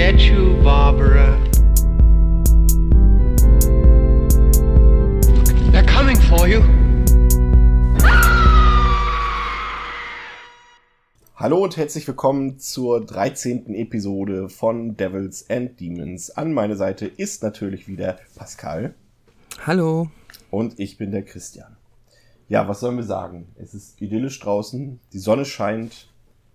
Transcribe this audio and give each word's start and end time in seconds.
get 0.00 0.22
you, 0.22 0.56
Barbara. 0.64 1.38
They're 5.72 5.84
coming 5.84 6.16
for 6.16 6.48
you. 6.48 6.62
Hallo 11.36 11.62
und 11.62 11.76
herzlich 11.76 12.08
willkommen 12.08 12.58
zur 12.58 13.04
13. 13.04 13.74
Episode 13.74 14.48
von 14.48 14.96
Devils 14.96 15.50
and 15.50 15.78
Demons. 15.78 16.30
An 16.30 16.54
meiner 16.54 16.76
Seite 16.76 17.04
ist 17.04 17.42
natürlich 17.42 17.86
wieder 17.86 18.20
Pascal. 18.36 18.94
Hallo. 19.66 20.08
Und 20.50 20.80
ich 20.80 20.96
bin 20.96 21.10
der 21.10 21.26
Christian. 21.26 21.76
Ja, 22.48 22.66
was 22.68 22.80
sollen 22.80 22.96
wir 22.96 23.04
sagen? 23.04 23.48
Es 23.56 23.74
ist 23.74 24.00
idyllisch 24.00 24.40
draußen, 24.40 24.98
die 25.12 25.18
Sonne 25.18 25.44
scheint, 25.44 26.08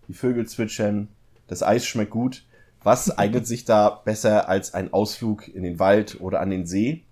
die 0.08 0.16
Vögel 0.16 0.48
zwitschern, 0.48 1.10
das 1.46 1.62
Eis 1.62 1.86
schmeckt 1.86 2.10
gut. 2.10 2.44
Was 2.86 3.10
eignet 3.18 3.48
sich 3.48 3.66
da 3.66 3.90
besser 3.90 4.48
als 4.48 4.74
ein 4.74 4.94
Ausflug 4.94 5.48
in 5.48 5.64
den 5.64 5.80
Wald 5.80 6.22
oder 6.22 6.40
an 6.40 6.52
den 6.52 6.66
See? 6.66 7.04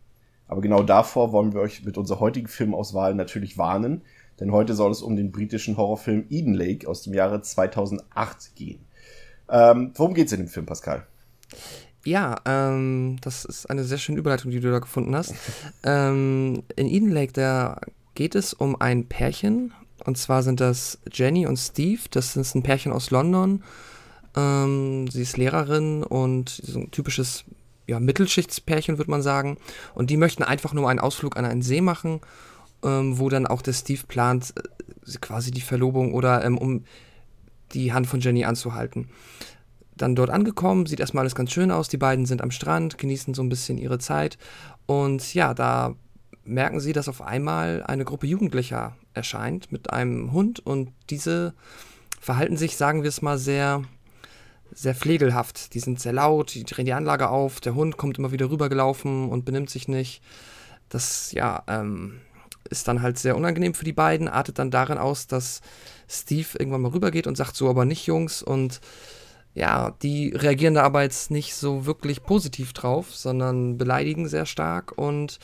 Aber 0.47 0.61
genau 0.61 0.83
davor 0.83 1.31
wollen 1.31 1.53
wir 1.53 1.61
euch 1.61 1.83
mit 1.83 1.97
unserer 1.97 2.19
heutigen 2.19 2.47
Filmauswahl 2.47 3.15
natürlich 3.15 3.57
warnen, 3.57 4.01
denn 4.39 4.51
heute 4.51 4.75
soll 4.75 4.91
es 4.91 5.01
um 5.01 5.15
den 5.15 5.31
britischen 5.31 5.75
Horrorfilm 5.75 6.25
Eden 6.29 6.53
Lake 6.53 6.87
aus 6.87 7.01
dem 7.01 7.13
Jahre 7.15 7.41
2008 7.41 8.55
gehen. 8.55 8.85
Ähm, 9.49 9.91
worum 9.95 10.13
geht's 10.13 10.31
in 10.31 10.39
dem 10.39 10.47
Film, 10.47 10.67
Pascal? 10.67 11.07
Ja, 12.05 12.35
ähm, 12.45 13.17
das 13.21 13.43
ist 13.43 13.67
eine 13.67 13.83
sehr 13.83 13.97
schöne 13.97 14.19
Überleitung, 14.19 14.51
die 14.51 14.59
du 14.59 14.71
da 14.71 14.77
gefunden 14.77 15.15
hast. 15.15 15.33
ähm, 15.83 16.63
in 16.75 16.87
Eden 16.87 17.09
Lake, 17.09 17.33
da 17.33 17.81
geht 18.13 18.35
es 18.35 18.53
um 18.53 18.79
ein 18.79 19.07
Pärchen. 19.07 19.73
Und 20.05 20.19
zwar 20.19 20.43
sind 20.43 20.59
das 20.59 20.99
Jenny 21.11 21.47
und 21.47 21.57
Steve. 21.57 22.01
Das 22.11 22.35
ist 22.35 22.53
ein 22.53 22.61
Pärchen 22.61 22.91
aus 22.91 23.09
London. 23.09 23.63
Ähm, 24.35 25.07
sie 25.09 25.21
ist 25.21 25.37
Lehrerin 25.37 26.03
und 26.03 26.49
so 26.49 26.79
ein 26.79 26.91
typisches 26.91 27.45
ja, 27.87 27.99
Mittelschichtspärchen, 27.99 28.97
würde 28.97 29.11
man 29.11 29.21
sagen. 29.21 29.57
Und 29.93 30.09
die 30.09 30.17
möchten 30.17 30.43
einfach 30.43 30.73
nur 30.73 30.89
einen 30.89 30.99
Ausflug 30.99 31.37
an 31.37 31.45
einen 31.45 31.61
See 31.61 31.81
machen, 31.81 32.21
ähm, 32.83 33.19
wo 33.19 33.29
dann 33.29 33.47
auch 33.47 33.61
der 33.61 33.73
Steve 33.73 34.01
plant, 34.07 34.53
äh, 34.57 35.17
quasi 35.19 35.51
die 35.51 35.61
Verlobung 35.61 36.13
oder 36.13 36.43
ähm, 36.43 36.57
um 36.57 36.83
die 37.73 37.93
Hand 37.93 38.07
von 38.07 38.19
Jenny 38.19 38.45
anzuhalten. 38.45 39.09
Dann 39.95 40.15
dort 40.15 40.29
angekommen, 40.29 40.85
sieht 40.85 40.99
erstmal 40.99 41.21
alles 41.21 41.35
ganz 41.35 41.51
schön 41.51 41.71
aus. 41.71 41.87
Die 41.87 41.97
beiden 41.97 42.25
sind 42.25 42.41
am 42.41 42.51
Strand, 42.51 42.97
genießen 42.97 43.33
so 43.33 43.43
ein 43.43 43.49
bisschen 43.49 43.77
ihre 43.77 43.99
Zeit. 43.99 44.37
Und 44.85 45.33
ja, 45.33 45.53
da 45.53 45.95
merken 46.45 46.79
sie, 46.79 46.93
dass 46.93 47.07
auf 47.07 47.21
einmal 47.21 47.83
eine 47.83 48.05
Gruppe 48.05 48.27
Jugendlicher 48.27 48.95
erscheint 49.13 49.71
mit 49.71 49.91
einem 49.91 50.31
Hund 50.31 50.59
und 50.59 50.91
diese 51.09 51.53
verhalten 52.19 52.57
sich, 52.57 52.75
sagen 52.75 53.03
wir 53.03 53.09
es 53.09 53.21
mal, 53.21 53.37
sehr, 53.37 53.83
sehr 54.73 54.95
pflegelhaft. 54.95 55.73
Die 55.73 55.79
sind 55.79 55.99
sehr 55.99 56.13
laut, 56.13 56.53
die 56.53 56.63
drehen 56.63 56.85
die 56.85 56.93
Anlage 56.93 57.29
auf, 57.29 57.59
der 57.59 57.75
Hund 57.75 57.97
kommt 57.97 58.17
immer 58.17 58.31
wieder 58.31 58.49
rübergelaufen 58.49 59.29
und 59.29 59.45
benimmt 59.45 59.69
sich 59.69 59.87
nicht. 59.87 60.21
Das, 60.89 61.31
ja, 61.31 61.63
ähm, 61.67 62.21
ist 62.69 62.87
dann 62.87 63.01
halt 63.01 63.17
sehr 63.17 63.35
unangenehm 63.35 63.73
für 63.73 63.85
die 63.85 63.93
beiden, 63.93 64.27
artet 64.27 64.59
dann 64.59 64.71
darin 64.71 64.97
aus, 64.97 65.27
dass 65.27 65.61
Steve 66.07 66.47
irgendwann 66.57 66.81
mal 66.81 66.91
rübergeht 66.91 67.27
und 67.27 67.35
sagt 67.35 67.55
so, 67.55 67.69
aber 67.69 67.85
nicht 67.85 68.05
Jungs 68.05 68.41
und 68.41 68.81
ja, 69.53 69.91
die 70.01 70.29
reagieren 70.29 70.73
da 70.73 70.83
aber 70.83 71.03
jetzt 71.03 71.29
nicht 71.29 71.55
so 71.55 71.85
wirklich 71.85 72.23
positiv 72.23 72.73
drauf, 72.73 73.13
sondern 73.13 73.77
beleidigen 73.77 74.27
sehr 74.27 74.45
stark 74.45 74.97
und 74.97 75.39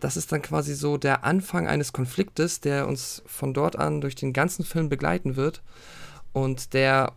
das 0.00 0.16
ist 0.16 0.32
dann 0.32 0.42
quasi 0.42 0.74
so 0.74 0.98
der 0.98 1.24
Anfang 1.24 1.66
eines 1.66 1.92
Konfliktes, 1.92 2.60
der 2.60 2.86
uns 2.86 3.22
von 3.26 3.54
dort 3.54 3.78
an 3.78 4.00
durch 4.00 4.14
den 4.14 4.32
ganzen 4.32 4.64
Film 4.64 4.88
begleiten 4.88 5.36
wird 5.36 5.62
und 6.32 6.74
der, 6.74 7.12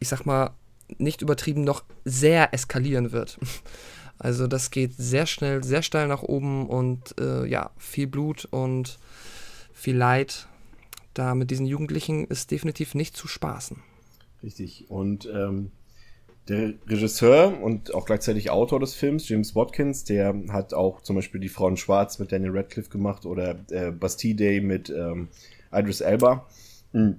ich 0.00 0.08
sag 0.08 0.24
mal, 0.26 0.50
nicht 0.98 1.22
übertrieben 1.22 1.64
noch 1.64 1.84
sehr 2.04 2.52
eskalieren 2.54 3.12
wird. 3.12 3.38
Also 4.18 4.46
das 4.46 4.70
geht 4.70 4.94
sehr 4.94 5.26
schnell, 5.26 5.64
sehr 5.64 5.82
steil 5.82 6.06
nach 6.06 6.22
oben 6.22 6.68
und 6.68 7.18
äh, 7.18 7.44
ja, 7.44 7.72
viel 7.76 8.06
Blut 8.06 8.44
und 8.52 9.00
viel 9.72 9.96
Leid. 9.96 10.46
Da 11.12 11.34
mit 11.34 11.50
diesen 11.50 11.66
Jugendlichen 11.66 12.26
ist 12.28 12.52
definitiv 12.52 12.94
nicht 12.94 13.16
zu 13.16 13.26
spaßen. 13.26 13.78
Richtig. 14.44 14.88
Und 14.88 15.28
ähm, 15.32 15.72
der 16.48 16.74
Regisseur 16.86 17.60
und 17.60 17.94
auch 17.94 18.04
gleichzeitig 18.04 18.50
Autor 18.50 18.80
des 18.80 18.94
Films, 18.94 19.28
James 19.28 19.54
Watkins, 19.54 20.04
der 20.04 20.34
hat 20.50 20.74
auch 20.74 21.02
zum 21.02 21.16
Beispiel 21.16 21.40
Die 21.40 21.48
Frauen 21.48 21.76
Schwarz 21.76 22.18
mit 22.18 22.30
Daniel 22.30 22.56
Radcliffe 22.56 22.90
gemacht 22.90 23.26
oder 23.26 23.58
äh, 23.70 23.90
Bastille 23.90 24.34
Day 24.34 24.60
mit 24.60 24.90
ähm, 24.90 25.28
Idris 25.72 26.00
Elba. 26.00 26.46
Hm. 26.92 27.18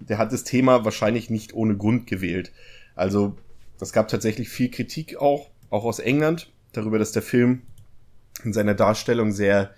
Der 0.00 0.18
hat 0.18 0.32
das 0.32 0.44
Thema 0.44 0.84
wahrscheinlich 0.84 1.30
nicht 1.30 1.54
ohne 1.54 1.76
Grund 1.76 2.06
gewählt. 2.06 2.52
Also, 2.94 3.36
es 3.80 3.92
gab 3.92 4.08
tatsächlich 4.08 4.48
viel 4.48 4.70
Kritik 4.70 5.16
auch, 5.16 5.50
auch 5.70 5.84
aus 5.84 5.98
England, 5.98 6.50
darüber, 6.72 6.98
dass 6.98 7.12
der 7.12 7.22
Film 7.22 7.62
in 8.44 8.52
seiner 8.52 8.74
Darstellung 8.74 9.32
sehr 9.32 9.74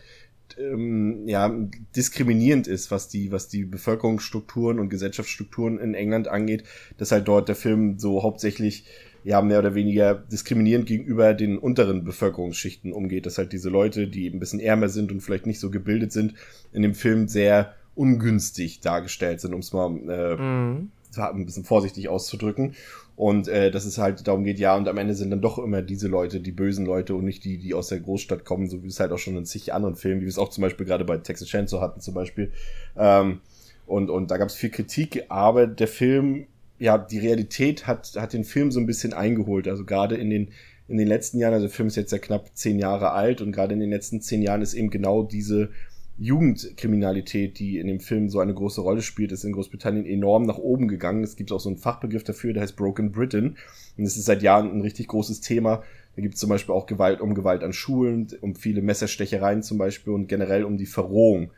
ähm, 0.59 1.27
ja, 1.27 1.53
diskriminierend 1.95 2.67
ist, 2.67 2.91
was 2.91 3.09
die, 3.09 3.33
was 3.33 3.49
die 3.49 3.65
Bevölkerungsstrukturen 3.65 4.79
und 4.79 4.89
Gesellschaftsstrukturen 4.89 5.79
in 5.79 5.95
England 5.95 6.29
angeht, 6.29 6.65
dass 6.99 7.13
halt 7.13 7.29
dort 7.29 7.49
der 7.49 7.57
Film 7.57 7.99
so 7.99 8.23
hauptsächlich 8.23 8.85
ja 9.25 9.43
mehr 9.43 9.59
oder 9.59 9.75
weniger 9.75 10.15
diskriminierend 10.15 10.87
gegenüber 10.87 11.35
den 11.35 11.59
unteren 11.59 12.05
Bevölkerungsschichten 12.05 12.93
umgeht, 12.93 13.27
dass 13.27 13.39
halt 13.39 13.53
diese 13.53 13.71
Leute, 13.71 14.07
die 14.07 14.27
eben 14.27 14.37
ein 14.37 14.41
bisschen 14.41 14.61
ärmer 14.61 14.89
sind 14.89 15.11
und 15.11 15.21
vielleicht 15.21 15.47
nicht 15.47 15.59
so 15.59 15.71
gebildet 15.71 16.13
sind, 16.13 16.35
in 16.73 16.83
dem 16.83 16.95
Film 16.95 17.27
sehr 17.27 17.75
ungünstig 17.97 18.81
dargestellt 18.81 19.41
sind, 19.41 19.55
um 19.55 19.61
es 19.61 19.73
mal 19.73 19.87
äh, 20.09 20.37
mhm. 20.37 20.91
ein 21.17 21.47
bisschen 21.47 21.65
vorsichtig 21.65 22.09
auszudrücken. 22.09 22.75
Und 23.17 23.49
äh, 23.49 23.71
dass 23.71 23.87
es 23.87 23.97
halt 23.97 24.29
darum 24.29 24.45
geht, 24.45 24.59
ja, 24.59 24.77
und 24.77 24.87
am 24.89 24.99
Ende 24.99 25.15
sind 25.15 25.31
dann 25.31 25.41
doch 25.41 25.59
immer 25.59 25.81
diese 25.81 26.07
Leute, 26.07 26.39
die 26.41 26.53
bösen 26.53 26.85
Leute 26.85 27.15
und 27.15 27.25
nicht 27.25 27.45
die, 27.45 27.57
die 27.57 27.73
aus 27.73 27.89
der 27.89 28.01
Großstadt 28.01 28.45
kommen, 28.45 28.69
so 28.69 28.85
wie 28.85 28.89
es 28.89 29.01
halt 29.01 29.11
auch 29.11 29.19
schon 29.19 29.37
in 29.37 29.47
zig 29.47 29.73
anderen 29.73 29.97
Filmen, 29.97 30.21
wie 30.21 30.27
wir 30.27 30.31
es 30.31 30.39
auch 30.39 30.51
zum 30.51 30.61
Beispiel 30.61 30.85
gerade 30.85 31.07
bei 31.07 31.17
Texas 31.17 31.49
Chainsaw 31.49 31.81
hatten 31.81 32.01
zum 32.01 32.13
Beispiel. 32.13 32.53
Ähm, 32.95 33.41
und, 33.87 34.11
und 34.11 34.31
da 34.31 34.37
gab 34.37 34.49
es 34.49 34.55
viel 34.55 34.69
Kritik, 34.69 35.25
aber 35.31 35.67
der 35.67 35.89
Film, 35.89 36.47
ja, 36.79 36.99
die 36.99 37.19
Realität 37.19 37.87
hat, 37.87 38.13
hat 38.17 38.35
den 38.35 38.45
Film 38.45 38.71
so 38.71 38.81
ein 38.81 38.87
bisschen 38.87 39.15
eingeholt. 39.15 39.67
Also 39.67 39.87
gerade 39.87 40.17
in 40.17 40.29
den, 40.29 40.49
in 40.87 40.99
den 40.99 41.09
letzten 41.09 41.39
Jahren, 41.39 41.55
also 41.55 41.69
der 41.69 41.75
Film 41.75 41.89
ist 41.89 41.97
jetzt 41.97 42.13
ja 42.13 42.19
knapp 42.19 42.51
zehn 42.53 42.79
Jahre 42.79 43.13
alt 43.13 43.41
und 43.41 43.53
gerade 43.53 43.73
in 43.73 43.81
den 43.81 43.91
letzten 43.91 44.21
zehn 44.21 44.43
Jahren 44.43 44.61
ist 44.61 44.75
eben 44.75 44.91
genau 44.91 45.23
diese 45.23 45.71
Jugendkriminalität, 46.19 47.59
die 47.59 47.79
in 47.79 47.87
dem 47.87 48.01
Film 48.01 48.31
so 48.31 48.41
eine 48.41 48.55
große 48.55 48.81
Rolle 48.81 49.03
spielt, 49.03 49.33
ist 49.33 49.45
in 49.45 49.53
Großbritannien 49.53 50.07
enorm 50.07 50.45
nach 50.45 50.59
oben 50.59 50.89
gegangen. 50.89 51.23
Es 51.23 51.37
gibt 51.37 51.53
auch 51.53 51.61
so 51.61 51.69
einen 51.69 51.79
Fachbegriff 51.79 52.25
dafür, 52.25 52.55
der 52.55 52.63
heißt 52.63 52.77
Broken 52.77 53.13
Britain. 53.13 53.57
Und 53.99 54.05
es 54.05 54.17
ist 54.17 54.25
seit 54.25 54.43
Jahren 54.43 54.71
ein 54.71 54.81
richtig 54.81 55.09
großes 55.09 55.43
Thema. 55.43 55.83
Da 56.15 56.23
gibt 56.23 56.35
es 56.35 56.41
zum 56.41 56.49
Beispiel 56.49 56.75
auch 56.75 56.87
Gewalt 56.87 57.21
um 57.21 57.35
Gewalt 57.35 57.63
an 57.63 57.75
Schulen, 57.75 58.29
um 58.41 58.55
viele 58.55 58.81
Messerstechereien 58.81 59.63
zum 59.63 59.77
Beispiel 59.77 60.15
und 60.15 60.29
generell 60.29 60.65
um 60.65 60.79
die 60.79 60.87
Verrohung 60.87 61.51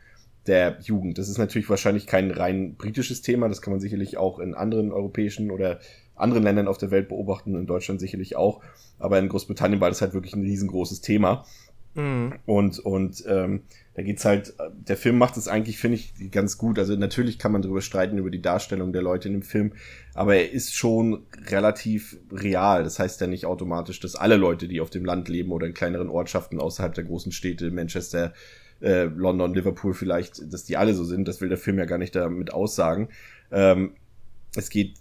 der 0.45 0.79
Jugend. 0.81 1.17
Das 1.17 1.29
ist 1.29 1.37
natürlich 1.37 1.69
wahrscheinlich 1.69 2.07
kein 2.07 2.31
rein 2.31 2.75
britisches 2.75 3.21
Thema. 3.21 3.47
Das 3.47 3.61
kann 3.61 3.71
man 3.71 3.79
sicherlich 3.79 4.17
auch 4.17 4.39
in 4.39 4.55
anderen 4.55 4.91
europäischen 4.91 5.51
oder 5.51 5.79
anderen 6.15 6.43
Ländern 6.43 6.67
auf 6.67 6.77
der 6.77 6.91
Welt 6.91 7.07
beobachten, 7.07 7.55
in 7.55 7.65
Deutschland 7.65 8.01
sicherlich 8.01 8.35
auch. 8.35 8.61
Aber 8.97 9.19
in 9.19 9.29
Großbritannien 9.29 9.79
war 9.79 9.89
das 9.89 10.01
halt 10.01 10.13
wirklich 10.13 10.35
ein 10.35 10.41
riesengroßes 10.41 10.99
Thema. 10.99 11.45
Mhm. 11.95 12.33
Und, 12.45 12.79
und 12.79 13.23
ähm, 13.27 13.61
da 13.99 14.03
geht's 14.03 14.23
halt, 14.23 14.53
der 14.71 14.95
Film 14.95 15.17
macht 15.17 15.35
es 15.35 15.49
eigentlich, 15.49 15.77
finde 15.77 15.97
ich, 15.97 16.31
ganz 16.31 16.57
gut. 16.57 16.79
Also 16.79 16.95
natürlich 16.95 17.37
kann 17.37 17.51
man 17.51 17.61
darüber 17.61 17.81
streiten, 17.81 18.17
über 18.17 18.29
die 18.29 18.41
Darstellung 18.41 18.93
der 18.93 19.01
Leute 19.01 19.27
in 19.27 19.33
dem 19.33 19.41
Film, 19.41 19.73
aber 20.13 20.37
er 20.37 20.53
ist 20.53 20.73
schon 20.73 21.25
relativ 21.47 22.17
real. 22.31 22.85
Das 22.85 22.97
heißt 22.97 23.19
ja 23.19 23.27
nicht 23.27 23.45
automatisch, 23.45 23.99
dass 23.99 24.15
alle 24.15 24.37
Leute, 24.37 24.69
die 24.69 24.79
auf 24.79 24.89
dem 24.89 25.03
Land 25.03 25.27
leben 25.27 25.51
oder 25.51 25.67
in 25.67 25.73
kleineren 25.73 26.07
Ortschaften 26.07 26.61
außerhalb 26.61 26.93
der 26.93 27.03
großen 27.03 27.33
Städte, 27.33 27.71
Manchester, 27.71 28.33
äh, 28.79 29.03
London, 29.03 29.53
Liverpool 29.53 29.93
vielleicht, 29.93 30.53
dass 30.53 30.63
die 30.63 30.77
alle 30.77 30.93
so 30.93 31.03
sind. 31.03 31.27
Das 31.27 31.41
will 31.41 31.49
der 31.49 31.57
Film 31.57 31.77
ja 31.77 31.83
gar 31.83 31.97
nicht 31.97 32.15
damit 32.15 32.53
aussagen. 32.53 33.09
Ähm, 33.51 33.95
es 34.55 34.69
geht 34.69 34.93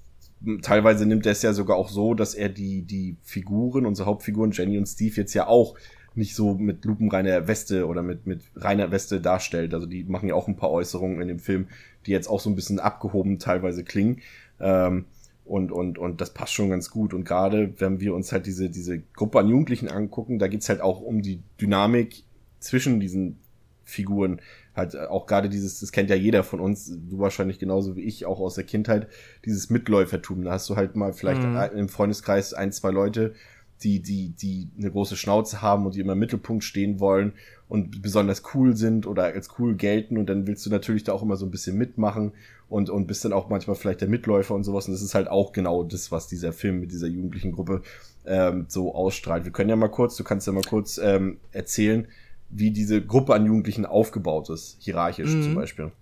teilweise 0.63 1.07
nimmt 1.07 1.25
er 1.25 1.33
es 1.33 1.43
ja 1.43 1.53
sogar 1.53 1.77
auch 1.77 1.89
so, 1.89 2.15
dass 2.15 2.35
er 2.35 2.49
die, 2.49 2.83
die 2.83 3.17
Figuren, 3.23 3.87
unsere 3.87 4.07
Hauptfiguren, 4.07 4.51
Jenny 4.51 4.77
und 4.77 4.87
Steve, 4.87 5.15
jetzt 5.15 5.35
ja 5.35 5.47
auch 5.47 5.77
nicht 6.19 6.35
so 6.35 6.55
mit 6.55 6.85
lupenreiner 6.85 7.49
Weste 7.49 7.87
oder 7.87 8.03
mit, 8.03 8.27
mit 8.27 8.43
reiner 8.57 8.91
Weste 8.91 9.21
darstellt. 9.21 9.73
Also 9.73 9.87
die 9.87 10.05
machen 10.05 10.29
ja 10.29 10.35
auch 10.35 10.49
ein 10.49 10.57
paar 10.57 10.71
Äußerungen 10.71 11.23
in 11.23 11.29
dem 11.29 11.39
Film, 11.39 11.69
die 12.05 12.11
jetzt 12.11 12.29
auch 12.29 12.41
so 12.41 12.51
ein 12.51 12.57
bisschen 12.57 12.81
abgehoben 12.81 13.39
teilweise 13.39 13.85
klingen. 13.85 14.21
Ähm, 14.61 15.07
und, 15.45 15.73
und, 15.73 15.97
und 15.97 16.21
das 16.21 16.35
passt 16.35 16.53
schon 16.53 16.69
ganz 16.69 16.91
gut. 16.91 17.15
Und 17.15 17.25
gerade 17.25 17.73
wenn 17.79 18.01
wir 18.01 18.15
uns 18.15 18.33
halt 18.33 18.45
diese, 18.45 18.69
diese 18.69 18.99
Gruppe 19.15 19.39
an 19.39 19.49
Jugendlichen 19.49 19.89
angucken, 19.89 20.39
da 20.39 20.47
geht's 20.47 20.69
halt 20.69 20.83
auch 20.83 21.01
um 21.01 21.23
die 21.23 21.41
Dynamik 21.61 22.25
zwischen 22.61 23.01
diesen 23.01 23.39
Figuren. 23.85 24.43
Halt 24.77 24.95
auch 24.97 25.27
gerade 25.27 25.49
dieses, 25.49 25.81
das 25.81 25.91
kennt 25.91 26.11
ja 26.11 26.17
jeder 26.17 26.45
von 26.45 26.61
uns, 26.61 26.87
du 26.87 27.19
wahrscheinlich 27.19 27.59
genauso 27.59 27.97
wie 27.97 28.03
ich, 28.03 28.27
auch 28.27 28.41
aus 28.41 28.57
der 28.57 28.65
Kindheit, 28.65 29.09
dieses 29.45 29.71
Mitläufertum. 29.71 30.45
Da 30.45 30.53
hast 30.53 30.69
du 30.69 30.77
halt 30.77 30.97
mal 30.97 31.15
vielleicht 31.15 31.43
mhm. 31.43 31.57
im 31.75 31.89
Freundeskreis 31.89 32.53
ein, 32.53 32.71
zwei 32.71 32.91
Leute, 32.91 33.35
die, 33.83 34.01
die, 34.01 34.31
die 34.31 34.69
eine 34.79 34.91
große 34.91 35.17
Schnauze 35.17 35.63
haben 35.63 35.87
und 35.87 35.95
die 35.95 36.01
immer 36.01 36.15
im 36.15 36.19
Mittelpunkt 36.19 36.65
stehen 36.65 37.01
wollen 37.01 37.33
und 37.69 38.03
besonders 38.03 38.43
cool 38.55 38.77
sind 38.77 39.07
oder 39.07 39.25
als 39.25 39.51
cool 39.59 39.77
gelten 39.77 40.17
und 40.17 40.29
dann 40.29 40.47
willst 40.47 40.65
du 40.67 40.71
natürlich 40.71 41.05
da 41.05 41.13
auch 41.13 41.23
immer 41.23 41.37
so 41.37 41.47
ein 41.47 41.51
bisschen 41.51 41.77
mitmachen 41.77 42.33
und, 42.69 42.91
und 42.91 43.07
bist 43.07 43.25
dann 43.25 43.33
auch 43.33 43.49
manchmal 43.49 43.77
vielleicht 43.77 44.01
der 44.01 44.09
Mitläufer 44.09 44.55
und 44.55 44.65
sowas 44.65 44.87
und 44.87 44.93
das 44.93 45.03
ist 45.03 45.15
halt 45.15 45.29
auch 45.29 45.53
genau 45.53 45.85
das, 45.85 46.11
was 46.11 46.27
dieser 46.27 46.53
Film 46.53 46.81
mit 46.81 46.93
dieser 46.93 47.07
jugendlichen 47.07 47.53
Gruppe 47.53 47.83
ähm, 48.27 48.67
so 48.69 48.95
ausstrahlt. 48.95 49.45
Wir 49.45 49.53
können 49.53 49.71
ja 49.71 49.77
mal 49.77 49.89
kurz, 49.89 50.17
du 50.17 50.25
kannst 50.25 50.47
ja 50.47 50.53
mal 50.53 50.65
kurz 50.65 50.99
ähm, 50.99 51.39
erzählen, 51.53 52.09
wie 52.51 52.71
diese 52.71 53.03
Gruppe 53.03 53.35
an 53.35 53.47
Jugendlichen 53.47 53.87
aufgebaut 53.87 54.51
ist, 54.51 54.77
hierarchisch 54.81 55.35
mhm. 55.35 55.43
zum 55.43 55.55
Beispiel. 55.55 55.93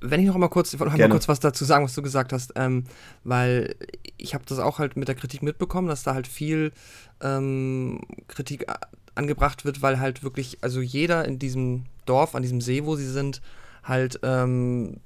Wenn 0.00 0.20
ich 0.20 0.26
noch 0.26 0.36
mal 0.36 0.48
kurz, 0.48 0.72
noch 0.72 0.96
mal 0.96 1.08
kurz 1.08 1.28
was 1.28 1.40
dazu 1.40 1.64
sagen, 1.64 1.84
was 1.84 1.94
du 1.94 2.02
gesagt 2.02 2.32
hast, 2.32 2.52
ähm, 2.56 2.84
weil 3.24 3.74
ich 4.16 4.34
habe 4.34 4.44
das 4.46 4.58
auch 4.58 4.78
halt 4.78 4.96
mit 4.96 5.08
der 5.08 5.14
Kritik 5.14 5.42
mitbekommen, 5.42 5.88
dass 5.88 6.02
da 6.02 6.14
halt 6.14 6.26
viel 6.26 6.72
ähm, 7.20 8.00
Kritik 8.28 8.66
angebracht 9.14 9.64
wird, 9.64 9.82
weil 9.82 10.00
halt 10.00 10.22
wirklich, 10.22 10.58
also 10.62 10.80
jeder 10.80 11.24
in 11.24 11.38
diesem 11.38 11.84
Dorf, 12.06 12.34
an 12.34 12.42
diesem 12.42 12.60
See, 12.60 12.84
wo 12.84 12.96
sie 12.96 13.08
sind, 13.08 13.42
halt 13.82 14.20
ähm, 14.22 15.00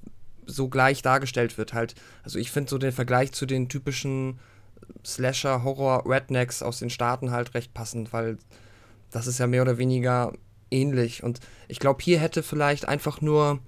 so 0.46 0.68
gleich 0.68 1.02
dargestellt 1.02 1.58
wird. 1.58 1.72
Halt, 1.72 1.94
also 2.22 2.38
ich 2.38 2.50
finde 2.50 2.70
so 2.70 2.78
den 2.78 2.92
Vergleich 2.92 3.32
zu 3.32 3.46
den 3.46 3.68
typischen 3.68 4.38
Slasher, 5.04 5.64
Horror, 5.64 6.04
Rednecks 6.06 6.62
aus 6.62 6.78
den 6.78 6.90
Staaten 6.90 7.30
halt 7.30 7.54
recht 7.54 7.74
passend, 7.74 8.12
weil 8.12 8.38
das 9.10 9.26
ist 9.26 9.38
ja 9.38 9.46
mehr 9.46 9.62
oder 9.62 9.78
weniger 9.78 10.32
ähnlich. 10.70 11.22
Und 11.22 11.40
ich 11.68 11.78
glaube, 11.78 12.02
hier 12.02 12.18
hätte 12.18 12.42
vielleicht 12.42 12.88
einfach 12.88 13.20
nur 13.20 13.60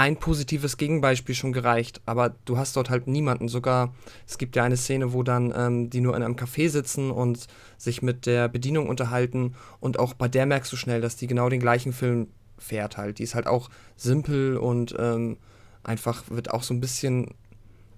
ein 0.00 0.16
positives 0.16 0.78
Gegenbeispiel 0.78 1.34
schon 1.34 1.52
gereicht, 1.52 2.00
aber 2.06 2.34
du 2.46 2.56
hast 2.56 2.74
dort 2.74 2.88
halt 2.88 3.06
niemanden. 3.06 3.48
Sogar, 3.48 3.94
es 4.26 4.38
gibt 4.38 4.56
ja 4.56 4.64
eine 4.64 4.78
Szene, 4.78 5.12
wo 5.12 5.22
dann 5.22 5.52
ähm, 5.54 5.90
die 5.90 6.00
nur 6.00 6.16
in 6.16 6.22
einem 6.22 6.36
Café 6.36 6.70
sitzen 6.70 7.10
und 7.10 7.48
sich 7.76 8.00
mit 8.00 8.24
der 8.24 8.48
Bedienung 8.48 8.88
unterhalten 8.88 9.56
und 9.78 9.98
auch 9.98 10.14
bei 10.14 10.26
der 10.26 10.46
merkst 10.46 10.72
du 10.72 10.76
schnell, 10.76 11.02
dass 11.02 11.16
die 11.16 11.26
genau 11.26 11.50
den 11.50 11.60
gleichen 11.60 11.92
Film 11.92 12.28
fährt 12.56 12.96
halt. 12.96 13.18
Die 13.18 13.24
ist 13.24 13.34
halt 13.34 13.46
auch 13.46 13.68
simpel 13.94 14.56
und 14.56 14.96
ähm, 14.98 15.36
einfach 15.82 16.24
wird 16.30 16.50
auch 16.50 16.62
so 16.62 16.72
ein 16.72 16.80
bisschen 16.80 17.34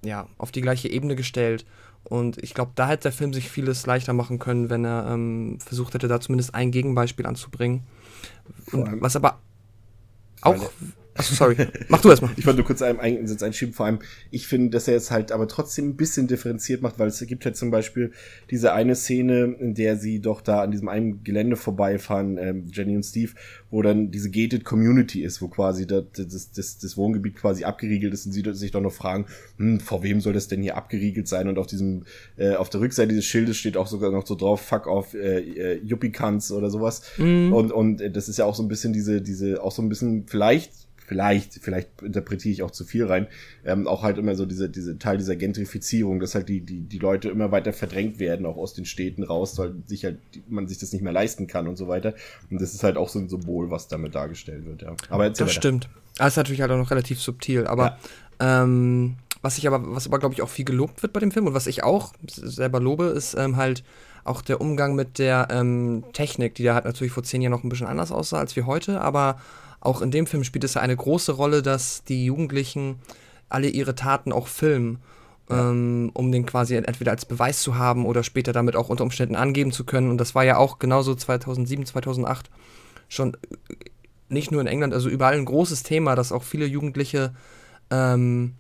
ja, 0.05 0.27
auf 0.39 0.51
die 0.51 0.61
gleiche 0.61 0.89
Ebene 0.89 1.15
gestellt. 1.15 1.65
Und 2.03 2.43
ich 2.43 2.53
glaube, 2.53 2.73
da 2.75 2.89
hätte 2.89 3.05
der 3.05 3.13
Film 3.13 3.33
sich 3.33 3.49
vieles 3.49 3.87
leichter 3.87 4.13
machen 4.13 4.41
können, 4.41 4.71
wenn 4.71 4.85
er 4.85 5.07
ähm, 5.09 5.61
versucht 5.61 5.95
hätte, 5.95 6.09
da 6.09 6.21
zumindest 6.21 6.53
ein 6.53 6.73
Gegenbeispiel 6.73 7.27
anzubringen. 7.27 7.85
Und, 8.73 9.01
was 9.01 9.15
aber 9.15 9.39
auch 10.41 10.73
Achso, 11.15 11.35
sorry. 11.35 11.57
Mach 11.89 12.01
du 12.01 12.09
erstmal. 12.09 12.31
ich 12.37 12.47
wollte 12.47 12.59
nur 12.59 12.67
kurz 12.67 12.81
einen 12.81 12.99
Einsatz 12.99 13.43
einschieben. 13.43 13.75
Vor 13.75 13.87
allem, 13.87 13.99
ich 14.31 14.47
finde, 14.47 14.71
dass 14.71 14.89
er 14.89 14.97
es 14.97 15.11
halt 15.11 15.31
aber 15.31 15.47
trotzdem 15.47 15.91
ein 15.91 15.97
bisschen 15.97 16.27
differenziert 16.27 16.81
macht, 16.81 16.99
weil 16.99 17.09
es 17.09 17.21
gibt 17.27 17.45
halt 17.45 17.57
zum 17.57 17.71
Beispiel 17.71 18.13
diese 18.51 18.73
eine 18.73 18.95
Szene, 18.95 19.57
in 19.59 19.75
der 19.75 19.99
sie 19.99 20.21
doch 20.21 20.41
da 20.41 20.63
an 20.63 20.71
diesem 20.71 20.89
einen 20.89 21.23
Gelände 21.23 21.57
vorbeifahren, 21.57 22.39
ähm, 22.39 22.67
Jenny 22.73 22.97
und 22.97 23.03
Steve, 23.03 23.33
wo 23.71 23.83
dann 23.83 24.11
diese 24.11 24.31
gated 24.31 24.65
Community 24.65 25.23
ist, 25.23 25.43
wo 25.43 25.49
quasi 25.49 25.87
das, 25.87 26.05
das, 26.15 26.53
das, 26.53 26.79
das 26.79 26.97
Wohngebiet 26.97 27.37
quasi 27.37 27.65
abgeriegelt 27.65 28.15
ist 28.15 28.25
und 28.25 28.33
sie 28.33 28.43
sich 28.53 28.71
doch 28.71 28.81
noch 28.81 28.93
fragen, 28.93 29.27
hm, 29.59 29.81
vor 29.81 30.03
wem 30.03 30.21
soll 30.21 30.33
das 30.33 30.49
denn 30.49 30.63
hier 30.63 30.77
abgeriegelt 30.77 31.29
sein? 31.29 31.47
Und 31.47 31.59
auf 31.59 31.67
diesem, 31.67 32.05
äh, 32.39 32.55
auf 32.55 32.71
der 32.71 32.81
Rückseite 32.81 33.09
dieses 33.09 33.27
Schildes 33.27 33.59
steht 33.59 33.77
auch 33.77 33.87
sogar 33.87 34.11
noch 34.11 34.27
so 34.27 34.35
drauf, 34.35 34.63
fuck 34.63 34.87
off, 34.87 35.13
äh, 35.13 35.41
äh, 35.41 35.81
Yuppie-Cunts 35.85 36.53
oder 36.53 36.71
sowas. 36.71 37.03
Mhm. 37.19 37.53
Und, 37.53 37.71
und 37.71 38.01
äh, 38.01 38.11
das 38.11 38.31
ist 38.31 38.39
ja 38.39 38.47
auch 38.47 38.55
so 38.55 38.63
ein 38.63 38.69
bisschen 38.69 38.95
diese, 38.95 39.21
diese, 39.21 39.63
auch 39.63 39.73
so 39.73 39.83
ein 39.83 39.91
bisschen 39.91 40.27
vielleicht 40.27 40.73
vielleicht, 41.13 41.55
vielleicht 41.61 42.01
interpretiere 42.01 42.53
ich 42.53 42.63
auch 42.63 42.71
zu 42.71 42.85
viel 42.85 43.05
rein, 43.05 43.27
ähm, 43.67 43.87
auch 43.87 44.03
halt 44.03 44.17
immer 44.17 44.35
so 44.35 44.47
diese, 44.47 44.71
diese 44.71 44.99
Teil 44.99 45.19
dieser 45.19 45.37
Gentrifizierung, 45.37 46.21
dass 46.21 46.35
halt 46.35 46.49
die, 46.49 46.61
die, 46.61 46.81
die 46.81 46.99
Leute 46.99 47.29
immer 47.29 47.53
weiter 47.53 47.75
verdrängt 47.75 48.19
werden, 48.19 48.47
auch 48.47 48.57
aus 48.57 48.73
den 48.73 48.87
Städten 48.87 49.23
raus, 49.23 49.59
weil 49.59 49.75
sich 49.85 50.07
halt, 50.07 50.19
man 50.49 50.69
sich 50.69 50.79
das 50.79 50.93
nicht 50.93 51.03
mehr 51.03 51.13
leisten 51.13 51.47
kann 51.47 51.69
und 51.69 51.77
so 51.77 51.87
weiter. 51.87 52.15
Und 52.51 52.63
das 52.63 52.73
ist 52.73 52.83
halt 52.83 52.97
auch 52.97 53.11
so 53.11 53.19
ein 53.19 53.29
Symbol, 53.29 53.71
was 53.71 53.89
damit 53.89 54.15
dargestellt 54.15 54.65
wird, 54.65 54.81
ja. 54.83 54.97
Aber 55.11 55.29
das 55.29 55.41
weiter. 55.41 55.51
stimmt. 55.51 55.89
Das 56.17 56.29
ist 56.29 56.37
natürlich 56.37 56.63
halt 56.63 56.71
auch 56.71 56.79
noch 56.79 56.91
relativ 56.91 57.21
subtil, 57.21 57.67
aber 57.67 57.99
ja. 58.41 58.63
ähm, 58.63 59.17
was 59.43 59.59
ich 59.59 59.67
aber, 59.67 59.95
was 59.95 60.07
aber 60.07 60.19
glaube 60.19 60.35
ich 60.35 60.41
auch 60.43 60.49
viel 60.49 60.65
gelobt 60.65 61.03
wird 61.03 61.13
bei 61.13 61.21
dem 61.21 61.31
Film 61.31 61.47
und 61.47 61.55
was 61.55 61.67
ich 61.67 61.85
auch 61.85 62.15
selber 62.27 62.81
lobe, 62.81 63.05
ist 63.07 63.35
ähm, 63.35 63.57
halt 63.57 63.85
auch 64.25 64.41
der 64.41 64.61
Umgang 64.61 64.95
mit 64.95 65.19
der 65.19 65.49
ähm, 65.51 66.05
Technik, 66.13 66.55
die 66.55 66.63
da 66.63 66.75
halt 66.75 66.85
natürlich 66.85 67.13
vor 67.13 67.25
zehn 67.25 67.43
Jahren 67.43 67.51
noch 67.51 67.65
ein 67.65 67.69
bisschen 67.69 67.87
anders 67.87 68.13
aussah 68.13 68.39
als 68.39 68.55
wie 68.57 68.63
heute, 68.63 69.01
aber 69.01 69.41
auch 69.83 70.01
in 70.01 70.13
dem 70.13 70.27
Film 70.27 70.45
spielt 70.45 70.65
es 70.65 70.75
ja 70.75 70.81
eine 70.81 70.97
große 70.97 71.33
Rolle, 71.33 71.61
dass 71.61 72.05
die 72.05 72.25
Jugendlichen 72.25 73.01
alle 73.49 73.69
ihre 73.69 73.97
Taten 73.97 74.33
auch 74.33 74.47
filmen, 74.47 74.99
ja. 75.51 75.71
ähm, 75.71 76.11
um 76.15 76.31
den 76.31 76.47
quasi 76.47 76.77
entweder 76.77 77.11
als 77.11 77.25
Beweis 77.25 77.61
zu 77.63 77.77
haben 77.77 78.07
oder 78.07 78.23
später 78.23 78.53
damit 78.53 78.77
auch 78.77 78.89
unter 78.89 79.03
Umständen 79.03 79.35
angeben 79.35 79.73
zu 79.73 79.85
können. 79.85 80.09
Und 80.09 80.19
das 80.19 80.37
war 80.37 80.45
ja 80.45 80.57
auch 80.57 80.79
genauso 80.79 81.15
2007, 81.17 81.85
2008 81.85 82.49
schon 83.09 83.37
nicht 84.29 84.53
nur 84.53 84.61
in 84.61 84.69
England, 84.69 84.95
also 84.95 85.09
überall 85.09 85.35
ein 85.35 85.45
großes 85.45 85.83
Thema, 85.83 86.15
dass 86.15 86.31
auch 86.31 86.45
viele 86.45 86.65
Jugendliche 86.65 87.35
ähm, 87.91 88.55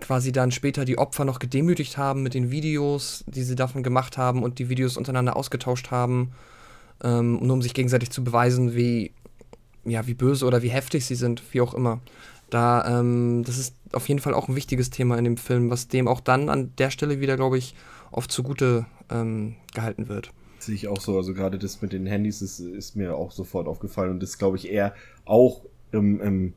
quasi 0.00 0.32
dann 0.32 0.50
später 0.50 0.84
die 0.84 0.98
Opfer 0.98 1.24
noch 1.24 1.38
gedemütigt 1.38 1.96
haben 1.96 2.24
mit 2.24 2.34
den 2.34 2.50
Videos, 2.50 3.24
die 3.28 3.44
sie 3.44 3.54
davon 3.54 3.84
gemacht 3.84 4.18
haben 4.18 4.42
und 4.42 4.58
die 4.58 4.68
Videos 4.68 4.96
untereinander 4.96 5.36
ausgetauscht 5.36 5.92
haben, 5.92 6.32
ähm, 7.02 7.38
nur 7.38 7.54
um 7.54 7.62
sich 7.62 7.74
gegenseitig 7.74 8.10
zu 8.10 8.24
beweisen, 8.24 8.74
wie 8.74 9.12
ja, 9.84 10.06
wie 10.06 10.14
böse 10.14 10.46
oder 10.46 10.62
wie 10.62 10.68
heftig 10.68 11.06
sie 11.06 11.14
sind, 11.14 11.42
wie 11.52 11.60
auch 11.60 11.74
immer. 11.74 12.00
Da, 12.50 13.00
ähm, 13.00 13.42
das 13.44 13.58
ist 13.58 13.74
auf 13.92 14.08
jeden 14.08 14.20
Fall 14.20 14.34
auch 14.34 14.48
ein 14.48 14.56
wichtiges 14.56 14.90
Thema 14.90 15.18
in 15.18 15.24
dem 15.24 15.36
Film, 15.36 15.70
was 15.70 15.88
dem 15.88 16.08
auch 16.08 16.20
dann 16.20 16.48
an 16.48 16.72
der 16.78 16.90
Stelle 16.90 17.20
wieder, 17.20 17.36
glaube 17.36 17.58
ich, 17.58 17.74
oft 18.10 18.30
zugute 18.30 18.86
ähm, 19.10 19.56
gehalten 19.74 20.08
wird. 20.08 20.30
Sehe 20.58 20.74
ich 20.74 20.88
auch 20.88 21.00
so. 21.00 21.16
Also 21.16 21.34
gerade 21.34 21.58
das 21.58 21.82
mit 21.82 21.92
den 21.92 22.06
Handys 22.06 22.42
ist, 22.42 22.60
ist 22.60 22.96
mir 22.96 23.16
auch 23.16 23.32
sofort 23.32 23.66
aufgefallen 23.66 24.10
und 24.10 24.22
das 24.22 24.38
glaube 24.38 24.56
ich 24.56 24.70
eher 24.70 24.94
auch 25.24 25.64
im, 25.92 26.20
im 26.20 26.52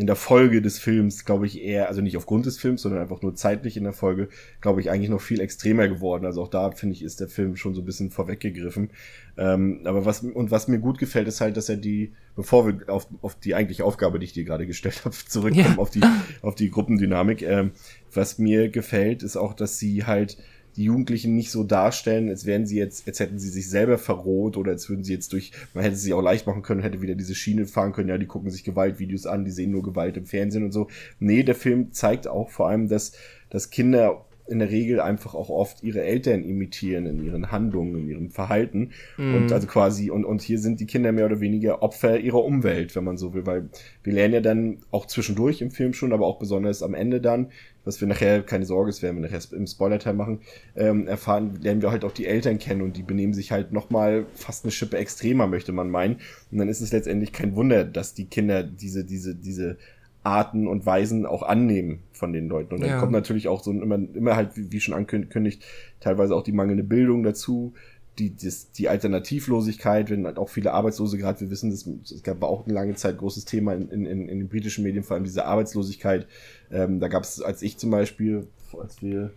in 0.00 0.06
der 0.06 0.16
Folge 0.16 0.62
des 0.62 0.78
Films, 0.78 1.26
glaube 1.26 1.44
ich, 1.44 1.62
eher, 1.62 1.88
also 1.88 2.00
nicht 2.00 2.16
aufgrund 2.16 2.46
des 2.46 2.56
Films, 2.58 2.80
sondern 2.80 3.02
einfach 3.02 3.20
nur 3.20 3.34
zeitlich 3.34 3.76
in 3.76 3.84
der 3.84 3.92
Folge, 3.92 4.30
glaube 4.62 4.80
ich, 4.80 4.90
eigentlich 4.90 5.10
noch 5.10 5.20
viel 5.20 5.40
extremer 5.40 5.88
geworden. 5.88 6.24
Also 6.24 6.42
auch 6.42 6.48
da, 6.48 6.70
finde 6.70 6.94
ich, 6.94 7.02
ist 7.02 7.20
der 7.20 7.28
Film 7.28 7.54
schon 7.54 7.74
so 7.74 7.82
ein 7.82 7.84
bisschen 7.84 8.10
vorweggegriffen. 8.10 8.90
Ähm, 9.36 9.82
aber 9.84 10.06
was, 10.06 10.22
und 10.22 10.50
was 10.50 10.68
mir 10.68 10.78
gut 10.78 10.96
gefällt, 10.96 11.28
ist 11.28 11.42
halt, 11.42 11.58
dass 11.58 11.68
er 11.68 11.76
die, 11.76 12.14
bevor 12.34 12.66
wir 12.66 12.88
auf, 12.88 13.08
auf 13.20 13.34
die 13.34 13.54
eigentliche 13.54 13.84
Aufgabe, 13.84 14.18
die 14.18 14.24
ich 14.24 14.32
dir 14.32 14.44
gerade 14.44 14.66
gestellt 14.66 15.00
habe, 15.04 15.14
zurückkommen, 15.14 15.74
ja. 15.74 15.78
auf 15.78 15.90
die, 15.90 16.00
auf 16.40 16.54
die 16.54 16.70
Gruppendynamik, 16.70 17.42
ähm, 17.42 17.72
was 18.14 18.38
mir 18.38 18.70
gefällt, 18.70 19.22
ist 19.22 19.36
auch, 19.36 19.52
dass 19.52 19.78
sie 19.78 20.06
halt, 20.06 20.38
die 20.80 20.86
Jugendlichen 20.86 21.36
nicht 21.36 21.50
so 21.50 21.62
darstellen, 21.62 22.30
als 22.30 22.46
wären 22.46 22.64
sie 22.64 22.78
jetzt, 22.78 23.06
als 23.06 23.20
hätten 23.20 23.38
sie 23.38 23.50
sich 23.50 23.68
selber 23.68 23.98
verroht 23.98 24.56
oder 24.56 24.72
als 24.72 24.88
würden 24.88 25.04
sie 25.04 25.12
jetzt 25.12 25.30
durch, 25.34 25.52
man 25.74 25.84
hätte 25.84 25.96
sie 25.96 26.14
auch 26.14 26.22
leicht 26.22 26.46
machen 26.46 26.62
können, 26.62 26.80
hätte 26.80 27.02
wieder 27.02 27.16
diese 27.16 27.34
Schiene 27.34 27.66
fahren 27.66 27.92
können, 27.92 28.08
ja, 28.08 28.16
die 28.16 28.24
gucken 28.24 28.48
sich 28.48 28.64
Gewaltvideos 28.64 29.26
an, 29.26 29.44
die 29.44 29.50
sehen 29.50 29.72
nur 29.72 29.82
Gewalt 29.82 30.16
im 30.16 30.24
Fernsehen 30.24 30.64
und 30.64 30.72
so. 30.72 30.88
Nee, 31.18 31.42
der 31.42 31.54
Film 31.54 31.92
zeigt 31.92 32.26
auch 32.28 32.48
vor 32.48 32.70
allem, 32.70 32.88
dass, 32.88 33.12
dass 33.50 33.68
Kinder 33.68 34.24
in 34.46 34.58
der 34.58 34.70
Regel 34.70 35.00
einfach 35.00 35.34
auch 35.34 35.48
oft 35.48 35.82
ihre 35.82 36.02
Eltern 36.02 36.42
imitieren 36.44 37.06
in 37.06 37.24
ihren 37.24 37.52
Handlungen, 37.52 37.94
in 37.94 38.08
ihrem 38.08 38.30
Verhalten. 38.30 38.90
Mm. 39.16 39.34
Und 39.34 39.52
also 39.52 39.66
quasi, 39.66 40.10
und, 40.10 40.24
und 40.24 40.42
hier 40.42 40.58
sind 40.58 40.80
die 40.80 40.86
Kinder 40.86 41.12
mehr 41.12 41.26
oder 41.26 41.40
weniger 41.40 41.82
Opfer 41.82 42.18
ihrer 42.18 42.44
Umwelt, 42.44 42.94
wenn 42.96 43.04
man 43.04 43.16
so 43.16 43.32
will, 43.34 43.46
weil 43.46 43.68
wir 44.02 44.12
lernen 44.12 44.34
ja 44.34 44.40
dann 44.40 44.78
auch 44.90 45.06
zwischendurch 45.06 45.60
im 45.62 45.70
Film 45.70 45.92
schon, 45.92 46.12
aber 46.12 46.26
auch 46.26 46.38
besonders 46.38 46.82
am 46.82 46.94
Ende 46.94 47.20
dann, 47.20 47.48
was 47.84 48.00
wir 48.00 48.08
nachher, 48.08 48.42
keine 48.42 48.66
Sorge, 48.66 48.90
das 48.90 49.02
werden 49.02 49.22
wir 49.22 49.28
nachher 49.28 49.40
im 49.56 49.66
Spoiler-Teil 49.66 50.14
machen, 50.14 50.40
ähm, 50.76 51.06
erfahren, 51.06 51.58
lernen 51.62 51.82
wir 51.82 51.90
halt 51.90 52.04
auch 52.04 52.12
die 52.12 52.26
Eltern 52.26 52.58
kennen 52.58 52.82
und 52.82 52.96
die 52.96 53.02
benehmen 53.02 53.32
sich 53.32 53.52
halt 53.52 53.72
nochmal 53.72 54.26
fast 54.34 54.64
eine 54.64 54.72
Schippe 54.72 54.98
extremer, 54.98 55.46
möchte 55.46 55.72
man 55.72 55.90
meinen. 55.90 56.16
Und 56.50 56.58
dann 56.58 56.68
ist 56.68 56.80
es 56.80 56.92
letztendlich 56.92 57.32
kein 57.32 57.56
Wunder, 57.56 57.84
dass 57.84 58.14
die 58.14 58.26
Kinder 58.26 58.62
diese, 58.62 59.04
diese, 59.04 59.34
diese 59.34 59.78
Arten 60.22 60.68
und 60.68 60.84
Weisen 60.84 61.24
auch 61.26 61.42
annehmen 61.42 62.00
von 62.12 62.32
den 62.32 62.48
Leuten. 62.48 62.74
Und 62.74 62.82
dann 62.82 62.90
ja. 62.90 63.00
kommt 63.00 63.12
natürlich 63.12 63.48
auch 63.48 63.62
so 63.62 63.70
immer, 63.70 63.94
immer 63.94 64.36
halt, 64.36 64.56
wie, 64.56 64.70
wie 64.70 64.80
schon 64.80 64.94
angekündigt, 64.94 65.64
teilweise 66.00 66.34
auch 66.34 66.42
die 66.42 66.52
mangelnde 66.52 66.84
Bildung 66.84 67.22
dazu, 67.22 67.72
die, 68.18 68.36
das, 68.36 68.70
die 68.72 68.88
Alternativlosigkeit, 68.88 70.10
wenn 70.10 70.26
halt 70.26 70.38
auch 70.38 70.50
viele 70.50 70.72
Arbeitslose 70.72 71.16
gerade, 71.16 71.40
wir 71.40 71.50
wissen, 71.50 71.70
das, 71.70 71.86
es 72.10 72.22
gab 72.22 72.42
auch 72.42 72.66
eine 72.66 72.74
lange 72.74 72.94
Zeit 72.94 73.16
großes 73.18 73.46
Thema 73.46 73.72
in, 73.72 73.88
in, 73.88 74.06
in 74.06 74.38
den 74.38 74.48
britischen 74.48 74.84
Medien, 74.84 75.04
vor 75.04 75.14
allem 75.14 75.24
diese 75.24 75.46
Arbeitslosigkeit. 75.46 76.26
Ähm, 76.70 77.00
da 77.00 77.08
gab 77.08 77.22
es, 77.22 77.40
als 77.40 77.62
ich 77.62 77.78
zum 77.78 77.90
Beispiel, 77.90 78.46
als 78.78 79.00
wir, 79.00 79.30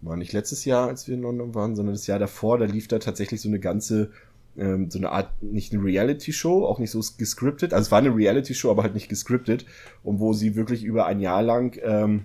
war 0.00 0.16
nicht 0.16 0.32
letztes 0.32 0.64
Jahr, 0.64 0.88
als 0.88 1.06
wir 1.06 1.14
in 1.14 1.22
London 1.22 1.54
waren, 1.54 1.76
sondern 1.76 1.94
das 1.94 2.06
Jahr 2.06 2.18
davor, 2.18 2.58
da 2.58 2.64
lief 2.64 2.88
da 2.88 2.98
tatsächlich 2.98 3.40
so 3.40 3.48
eine 3.48 3.60
ganze 3.60 4.10
ähm, 4.58 4.90
so 4.90 4.98
eine 4.98 5.10
Art, 5.10 5.42
nicht 5.42 5.72
eine 5.72 5.82
Reality-Show, 5.82 6.64
auch 6.64 6.78
nicht 6.78 6.90
so 6.90 7.00
gescriptet. 7.18 7.72
Also 7.72 7.86
es 7.86 7.90
war 7.90 7.98
eine 7.98 8.14
Reality-Show, 8.14 8.70
aber 8.70 8.82
halt 8.82 8.94
nicht 8.94 9.08
gescriptet. 9.08 9.66
Und 10.02 10.20
wo 10.20 10.32
sie 10.32 10.56
wirklich 10.56 10.84
über 10.84 11.06
ein 11.06 11.20
Jahr 11.20 11.42
lang 11.42 11.78
ähm, 11.82 12.22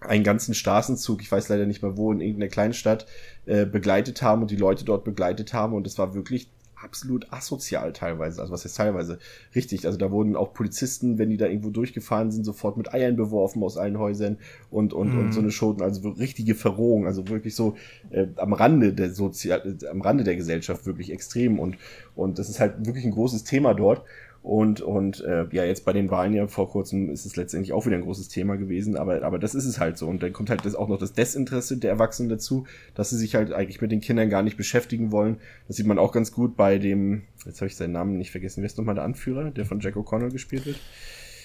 einen 0.00 0.24
ganzen 0.24 0.54
Straßenzug, 0.54 1.22
ich 1.22 1.30
weiß 1.30 1.48
leider 1.48 1.66
nicht 1.66 1.82
mehr 1.82 1.96
wo, 1.96 2.12
in 2.12 2.20
irgendeiner 2.20 2.50
kleinen 2.50 2.74
Stadt, 2.74 3.06
äh, 3.46 3.64
begleitet 3.64 4.22
haben 4.22 4.42
und 4.42 4.50
die 4.50 4.56
Leute 4.56 4.84
dort 4.84 5.04
begleitet 5.04 5.52
haben. 5.52 5.74
Und 5.74 5.86
es 5.86 5.98
war 5.98 6.14
wirklich 6.14 6.50
absolut 6.82 7.32
asozial 7.32 7.92
teilweise. 7.92 8.40
Also 8.40 8.52
was 8.52 8.64
heißt 8.64 8.76
teilweise? 8.76 9.18
Richtig. 9.54 9.86
Also 9.86 9.98
da 9.98 10.10
wurden 10.10 10.36
auch 10.36 10.52
Polizisten, 10.52 11.18
wenn 11.18 11.30
die 11.30 11.36
da 11.36 11.46
irgendwo 11.46 11.70
durchgefahren 11.70 12.30
sind, 12.30 12.44
sofort 12.44 12.76
mit 12.76 12.92
Eiern 12.92 13.16
beworfen 13.16 13.62
aus 13.62 13.76
allen 13.76 13.98
Häusern 13.98 14.38
und, 14.70 14.92
und, 14.92 15.14
mm. 15.14 15.18
und 15.18 15.32
so 15.32 15.40
eine 15.40 15.50
Schoten. 15.50 15.82
Also 15.82 16.08
richtige 16.10 16.54
Verrohung. 16.54 17.06
Also 17.06 17.28
wirklich 17.28 17.54
so 17.54 17.76
äh, 18.10 18.26
am 18.36 18.52
Rande 18.52 18.92
der 18.92 19.10
Sozial, 19.10 19.78
am 19.90 20.00
Rande 20.00 20.24
der 20.24 20.36
Gesellschaft 20.36 20.86
wirklich 20.86 21.12
extrem. 21.12 21.58
Und, 21.58 21.76
und 22.14 22.38
das 22.38 22.48
ist 22.48 22.60
halt 22.60 22.86
wirklich 22.86 23.04
ein 23.04 23.12
großes 23.12 23.44
Thema 23.44 23.74
dort. 23.74 24.04
Und, 24.42 24.80
und 24.80 25.20
äh, 25.20 25.46
ja, 25.52 25.64
jetzt 25.64 25.84
bei 25.84 25.92
den 25.92 26.10
Wahlen 26.10 26.34
ja 26.34 26.48
vor 26.48 26.68
kurzem 26.68 27.10
ist 27.10 27.26
es 27.26 27.36
letztendlich 27.36 27.72
auch 27.72 27.86
wieder 27.86 27.96
ein 27.96 28.02
großes 28.02 28.26
Thema 28.26 28.56
gewesen, 28.56 28.96
aber, 28.96 29.22
aber 29.22 29.38
das 29.38 29.54
ist 29.54 29.66
es 29.66 29.78
halt 29.78 29.96
so. 29.96 30.08
Und 30.08 30.20
dann 30.22 30.32
kommt 30.32 30.50
halt 30.50 30.64
das 30.64 30.74
auch 30.74 30.88
noch 30.88 30.98
das 30.98 31.12
Desinteresse 31.12 31.76
der 31.76 31.90
Erwachsenen 31.90 32.28
dazu, 32.28 32.66
dass 32.94 33.10
sie 33.10 33.18
sich 33.18 33.36
halt 33.36 33.52
eigentlich 33.52 33.80
mit 33.80 33.92
den 33.92 34.00
Kindern 34.00 34.30
gar 34.30 34.42
nicht 34.42 34.56
beschäftigen 34.56 35.12
wollen. 35.12 35.36
Das 35.68 35.76
sieht 35.76 35.86
man 35.86 35.98
auch 35.98 36.10
ganz 36.10 36.32
gut 36.32 36.56
bei 36.56 36.78
dem, 36.78 37.22
jetzt 37.46 37.60
habe 37.60 37.68
ich 37.68 37.76
seinen 37.76 37.92
Namen 37.92 38.18
nicht 38.18 38.32
vergessen, 38.32 38.62
wer 38.62 38.66
ist 38.66 38.78
nochmal 38.78 38.96
der 38.96 39.04
Anführer, 39.04 39.52
der 39.52 39.64
von 39.64 39.78
Jack 39.78 39.94
O'Connell 39.94 40.32
gespielt 40.32 40.66
wird? 40.66 40.80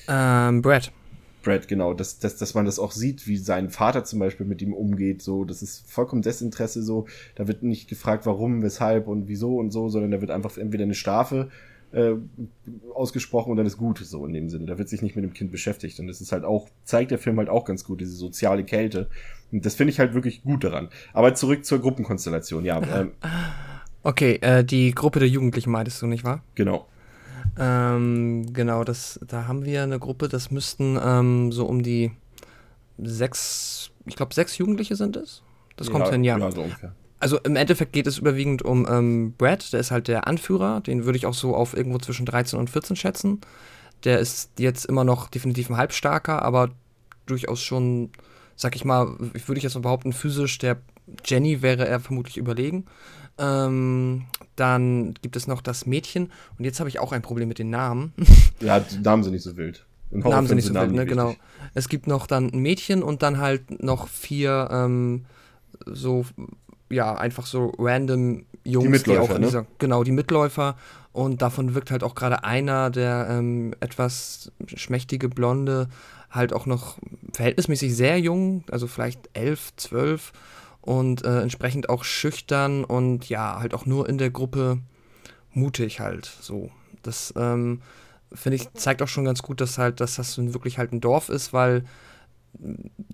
Ähm, 0.07 0.63
Brad. 0.63 0.91
Brad, 1.43 1.67
genau, 1.67 1.93
dass, 1.93 2.17
dass, 2.17 2.37
dass 2.37 2.55
man 2.55 2.65
das 2.65 2.79
auch 2.79 2.91
sieht, 2.91 3.27
wie 3.27 3.37
sein 3.37 3.69
Vater 3.69 4.03
zum 4.05 4.17
Beispiel 4.17 4.47
mit 4.47 4.61
ihm 4.63 4.73
umgeht, 4.73 5.21
so, 5.21 5.45
das 5.45 5.61
ist 5.61 5.89
vollkommen 5.89 6.23
Desinteresse, 6.23 6.81
so, 6.81 7.05
da 7.35 7.47
wird 7.47 7.61
nicht 7.61 7.87
gefragt, 7.87 8.25
warum, 8.25 8.63
weshalb 8.63 9.07
und 9.07 9.27
wieso 9.27 9.57
und 9.57 9.69
so, 9.69 9.87
sondern 9.87 10.11
da 10.11 10.19
wird 10.19 10.31
einfach 10.31 10.57
entweder 10.57 10.83
eine 10.83 10.95
Strafe 10.95 11.49
äh, 11.91 12.15
ausgesprochen 12.93 13.51
und 13.51 13.57
dann 13.57 13.65
ist 13.65 13.77
gut, 13.77 13.99
so 13.99 14.25
in 14.25 14.33
dem 14.33 14.49
Sinne. 14.49 14.65
Da 14.65 14.77
wird 14.77 14.89
sich 14.89 15.01
nicht 15.01 15.15
mit 15.15 15.23
dem 15.23 15.33
Kind 15.33 15.51
beschäftigt. 15.51 15.99
Und 15.99 16.07
das 16.07 16.21
ist 16.21 16.31
halt 16.31 16.43
auch, 16.43 16.67
zeigt 16.83 17.11
der 17.11 17.17
Film 17.17 17.37
halt 17.37 17.49
auch 17.49 17.65
ganz 17.65 17.83
gut, 17.83 18.01
diese 18.01 18.11
soziale 18.11 18.63
Kälte. 18.63 19.09
Und 19.51 19.65
das 19.65 19.75
finde 19.75 19.91
ich 19.91 19.99
halt 19.99 20.13
wirklich 20.13 20.43
gut 20.43 20.63
daran. 20.63 20.89
Aber 21.13 21.33
zurück 21.33 21.65
zur 21.65 21.79
Gruppenkonstellation, 21.79 22.65
ja. 22.65 22.81
Ähm, 22.81 23.11
okay, 24.03 24.35
äh, 24.41 24.63
die 24.63 24.91
Gruppe 24.91 25.19
der 25.19 25.29
Jugendlichen 25.29 25.71
meintest 25.71 26.01
du, 26.01 26.07
nicht 26.07 26.23
wahr? 26.23 26.43
Genau. 26.55 26.87
Ähm, 27.57 28.53
genau, 28.53 28.83
das, 28.83 29.19
da 29.25 29.47
haben 29.47 29.65
wir 29.65 29.83
eine 29.83 29.99
Gruppe, 29.99 30.27
das 30.27 30.51
müssten 30.51 30.99
ähm, 31.01 31.51
so 31.51 31.65
um 31.65 31.81
die 31.81 32.11
sechs, 32.97 33.91
ich 34.05 34.15
glaube 34.15 34.33
sechs 34.33 34.57
Jugendliche 34.57 34.95
sind 34.95 35.15
es. 35.15 35.43
Das 35.75 35.89
kommt 35.89 36.05
ja, 36.05 36.11
hin, 36.11 36.23
ja. 36.23 36.37
ja 36.37 36.51
so 36.51 36.61
ungefähr 36.61 36.93
also 37.19 37.39
im 37.39 37.55
Endeffekt 37.55 37.93
geht 37.93 38.07
es 38.07 38.17
überwiegend 38.17 38.61
um 38.61 38.87
ähm, 38.89 39.33
Brad, 39.37 39.73
der 39.73 39.79
ist 39.79 39.91
halt 39.91 40.07
der 40.07 40.27
Anführer, 40.27 40.81
den 40.81 41.05
würde 41.05 41.17
ich 41.17 41.25
auch 41.25 41.33
so 41.33 41.55
auf 41.55 41.75
irgendwo 41.75 41.97
zwischen 41.97 42.25
13 42.25 42.59
und 42.59 42.69
14 42.69 42.95
schätzen. 42.95 43.41
Der 44.03 44.19
ist 44.19 44.51
jetzt 44.59 44.85
immer 44.85 45.03
noch 45.03 45.29
definitiv 45.29 45.69
ein 45.69 45.77
Halbstarker, 45.77 46.43
aber 46.43 46.69
durchaus 47.25 47.61
schon, 47.61 48.11
sag 48.55 48.75
ich 48.75 48.85
mal, 48.85 49.17
ich 49.33 49.47
würde 49.47 49.57
ich 49.57 49.63
jetzt 49.63 49.81
behaupten, 49.81 50.13
physisch 50.13 50.57
der 50.59 50.77
Jenny 51.25 51.61
wäre 51.61 51.87
er 51.87 51.99
vermutlich 51.99 52.37
überlegen. 52.37 52.85
Ähm, 53.39 54.25
dann 54.55 55.13
gibt 55.21 55.35
es 55.35 55.47
noch 55.47 55.61
das 55.61 55.85
Mädchen 55.85 56.31
und 56.57 56.65
jetzt 56.65 56.79
habe 56.79 56.89
ich 56.89 56.99
auch 56.99 57.11
ein 57.11 57.21
Problem 57.21 57.47
mit 57.47 57.59
den 57.59 57.69
Namen. 57.69 58.13
Ja, 58.59 58.79
die 58.79 58.97
Namen 58.97 59.21
sind 59.21 59.33
nicht 59.33 59.43
so 59.43 59.55
wild. 59.55 59.85
Namen 60.09 60.47
sind 60.47 60.55
nicht 60.55 60.65
so 60.65 60.73
wild, 60.73 60.91
ne, 60.91 61.05
genau. 61.05 61.35
Es 61.75 61.89
gibt 61.89 62.07
noch 62.07 62.25
dann 62.25 62.49
ein 62.49 62.57
Mädchen 62.57 63.03
und 63.03 63.21
dann 63.21 63.37
halt 63.37 63.83
noch 63.83 64.07
vier 64.07 64.67
ähm, 64.71 65.25
so 65.85 66.25
ja, 66.89 67.15
einfach 67.15 67.45
so 67.45 67.73
random 67.77 68.45
Jungs, 68.63 68.85
die, 68.85 68.89
Mitläufer, 68.89 69.21
die 69.21 69.31
auch 69.31 69.35
in 69.35 69.41
dieser, 69.43 69.61
ne? 69.61 69.67
genau, 69.77 70.03
die 70.03 70.11
Mitläufer. 70.11 70.75
Und 71.13 71.41
davon 71.41 71.73
wirkt 71.73 71.89
halt 71.89 72.03
auch 72.03 72.13
gerade 72.13 72.43
einer, 72.43 72.89
der 72.89 73.27
ähm, 73.29 73.73
etwas 73.79 74.51
schmächtige 74.75 75.29
Blonde, 75.29 75.89
halt 76.29 76.53
auch 76.53 76.65
noch 76.65 76.97
verhältnismäßig 77.33 77.95
sehr 77.95 78.19
jung, 78.19 78.63
also 78.69 78.87
vielleicht 78.87 79.29
elf, 79.33 79.73
zwölf 79.77 80.33
und 80.81 81.25
äh, 81.25 81.41
entsprechend 81.41 81.89
auch 81.89 82.03
schüchtern 82.03 82.83
und 82.83 83.29
ja, 83.29 83.59
halt 83.59 83.73
auch 83.73 83.85
nur 83.85 84.07
in 84.07 84.17
der 84.17 84.29
Gruppe 84.29 84.79
mutig 85.51 85.99
halt 85.99 86.25
so. 86.41 86.69
Das 87.01 87.33
ähm, 87.37 87.81
finde 88.31 88.57
ich 88.57 88.71
zeigt 88.73 89.01
auch 89.01 89.07
schon 89.07 89.25
ganz 89.25 89.41
gut, 89.41 89.61
dass 89.61 89.77
halt, 89.77 89.99
dass 90.01 90.15
das 90.15 90.37
wirklich 90.53 90.77
halt 90.77 90.91
ein 90.91 91.01
Dorf 91.01 91.29
ist, 91.29 91.53
weil 91.53 91.83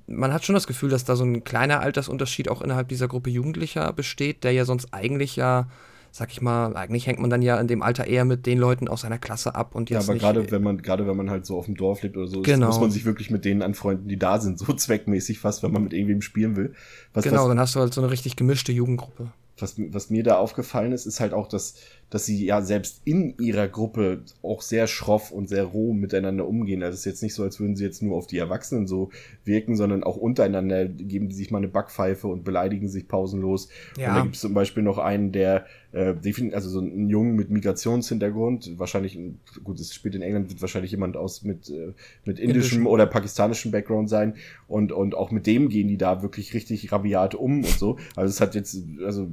man 0.07 0.33
hat 0.33 0.45
schon 0.45 0.55
das 0.55 0.67
Gefühl, 0.67 0.89
dass 0.89 1.05
da 1.05 1.15
so 1.15 1.23
ein 1.23 1.43
kleiner 1.43 1.81
Altersunterschied 1.81 2.49
auch 2.49 2.61
innerhalb 2.61 2.87
dieser 2.87 3.07
Gruppe 3.07 3.29
Jugendlicher 3.29 3.91
besteht, 3.93 4.43
der 4.43 4.51
ja 4.51 4.65
sonst 4.65 4.93
eigentlich 4.93 5.35
ja, 5.35 5.67
sag 6.11 6.31
ich 6.31 6.41
mal, 6.41 6.75
eigentlich 6.75 7.07
hängt 7.07 7.19
man 7.19 7.29
dann 7.29 7.41
ja 7.41 7.59
in 7.59 7.67
dem 7.67 7.81
Alter 7.81 8.05
eher 8.05 8.25
mit 8.25 8.45
den 8.45 8.57
Leuten 8.57 8.87
aus 8.87 9.01
seiner 9.01 9.17
Klasse 9.17 9.55
ab 9.55 9.75
und 9.75 9.89
jetzt 9.89 10.07
Ja, 10.07 10.13
aber 10.13 10.19
gerade 10.19 10.51
wenn 10.51 10.63
man 10.63 10.81
gerade 10.81 11.07
wenn 11.07 11.17
man 11.17 11.29
halt 11.29 11.45
so 11.45 11.57
auf 11.57 11.65
dem 11.65 11.75
Dorf 11.75 12.03
lebt 12.03 12.15
oder 12.15 12.27
so, 12.27 12.41
genau. 12.41 12.67
muss 12.67 12.79
man 12.79 12.91
sich 12.91 13.05
wirklich 13.05 13.31
mit 13.31 13.45
denen 13.45 13.61
anfreunden, 13.61 14.07
die 14.07 14.17
da 14.17 14.39
sind, 14.39 14.59
so 14.59 14.71
zweckmäßig 14.73 15.39
fast, 15.39 15.63
wenn 15.63 15.71
man 15.71 15.83
mit 15.83 15.93
irgendwem 15.93 16.21
spielen 16.21 16.55
will. 16.55 16.73
Was, 17.13 17.23
genau, 17.23 17.41
was, 17.41 17.47
dann 17.47 17.59
hast 17.59 17.75
du 17.75 17.79
halt 17.79 17.93
so 17.93 18.01
eine 18.01 18.11
richtig 18.11 18.35
gemischte 18.35 18.71
Jugendgruppe. 18.71 19.31
Was, 19.57 19.75
was 19.77 20.09
mir 20.09 20.23
da 20.23 20.37
aufgefallen 20.37 20.91
ist, 20.93 21.05
ist 21.05 21.19
halt 21.19 21.33
auch, 21.33 21.47
dass 21.47 21.75
dass 22.13 22.27
sie 22.27 22.45
ja 22.45 22.61
selbst 22.61 23.01
in 23.05 23.35
ihrer 23.39 23.67
Gruppe 23.67 24.21
auch 24.43 24.61
sehr 24.61 24.85
schroff 24.85 25.31
und 25.31 25.49
sehr 25.49 25.63
roh 25.63 25.93
miteinander 25.93 26.47
umgehen. 26.47 26.83
Also 26.83 26.93
es 26.93 26.99
ist 26.99 27.05
jetzt 27.05 27.23
nicht 27.23 27.33
so, 27.33 27.41
als 27.41 27.59
würden 27.59 27.75
sie 27.75 27.83
jetzt 27.83 28.03
nur 28.03 28.15
auf 28.15 28.27
die 28.27 28.37
Erwachsenen 28.37 28.85
so 28.85 29.09
wirken, 29.45 29.75
sondern 29.75 30.03
auch 30.03 30.15
untereinander 30.15 30.85
geben 30.85 31.29
die 31.29 31.33
sich 31.33 31.49
mal 31.49 31.57
eine 31.57 31.69
Backpfeife 31.69 32.27
und 32.27 32.43
beleidigen 32.43 32.87
sich 32.87 33.07
pausenlos. 33.07 33.69
Ja. 33.97 34.09
Und 34.09 34.15
da 34.15 34.21
gibt 34.21 34.35
es 34.35 34.41
zum 34.41 34.53
Beispiel 34.53 34.83
noch 34.83 34.99
einen, 34.99 35.31
der 35.31 35.65
äh, 35.91 36.13
also 36.51 36.69
so 36.69 36.81
ein 36.81 37.09
Jungen 37.09 37.35
mit 37.35 37.49
Migrationshintergrund, 37.49 38.77
wahrscheinlich, 38.77 39.17
gut, 39.63 39.79
es 39.79 39.91
spielt 39.91 40.13
in 40.13 40.21
England, 40.21 40.49
wird 40.49 40.61
wahrscheinlich 40.61 40.91
jemand 40.91 41.17
aus 41.17 41.41
mit, 41.41 41.71
äh, 41.71 41.93
mit 42.25 42.37
indischem 42.37 42.81
Indisch. 42.81 42.91
oder 42.91 43.07
pakistanischem 43.07 43.71
Background 43.71 44.07
sein. 44.07 44.35
Und, 44.67 44.91
und 44.91 45.15
auch 45.15 45.31
mit 45.31 45.47
dem 45.47 45.67
gehen 45.67 45.87
die 45.87 45.97
da 45.97 46.21
wirklich 46.21 46.53
richtig 46.53 46.91
rabiat 46.91 47.33
um 47.33 47.63
und 47.63 47.79
so. 47.79 47.97
Also 48.15 48.29
es 48.29 48.39
hat 48.39 48.53
jetzt, 48.53 48.77
also 49.03 49.31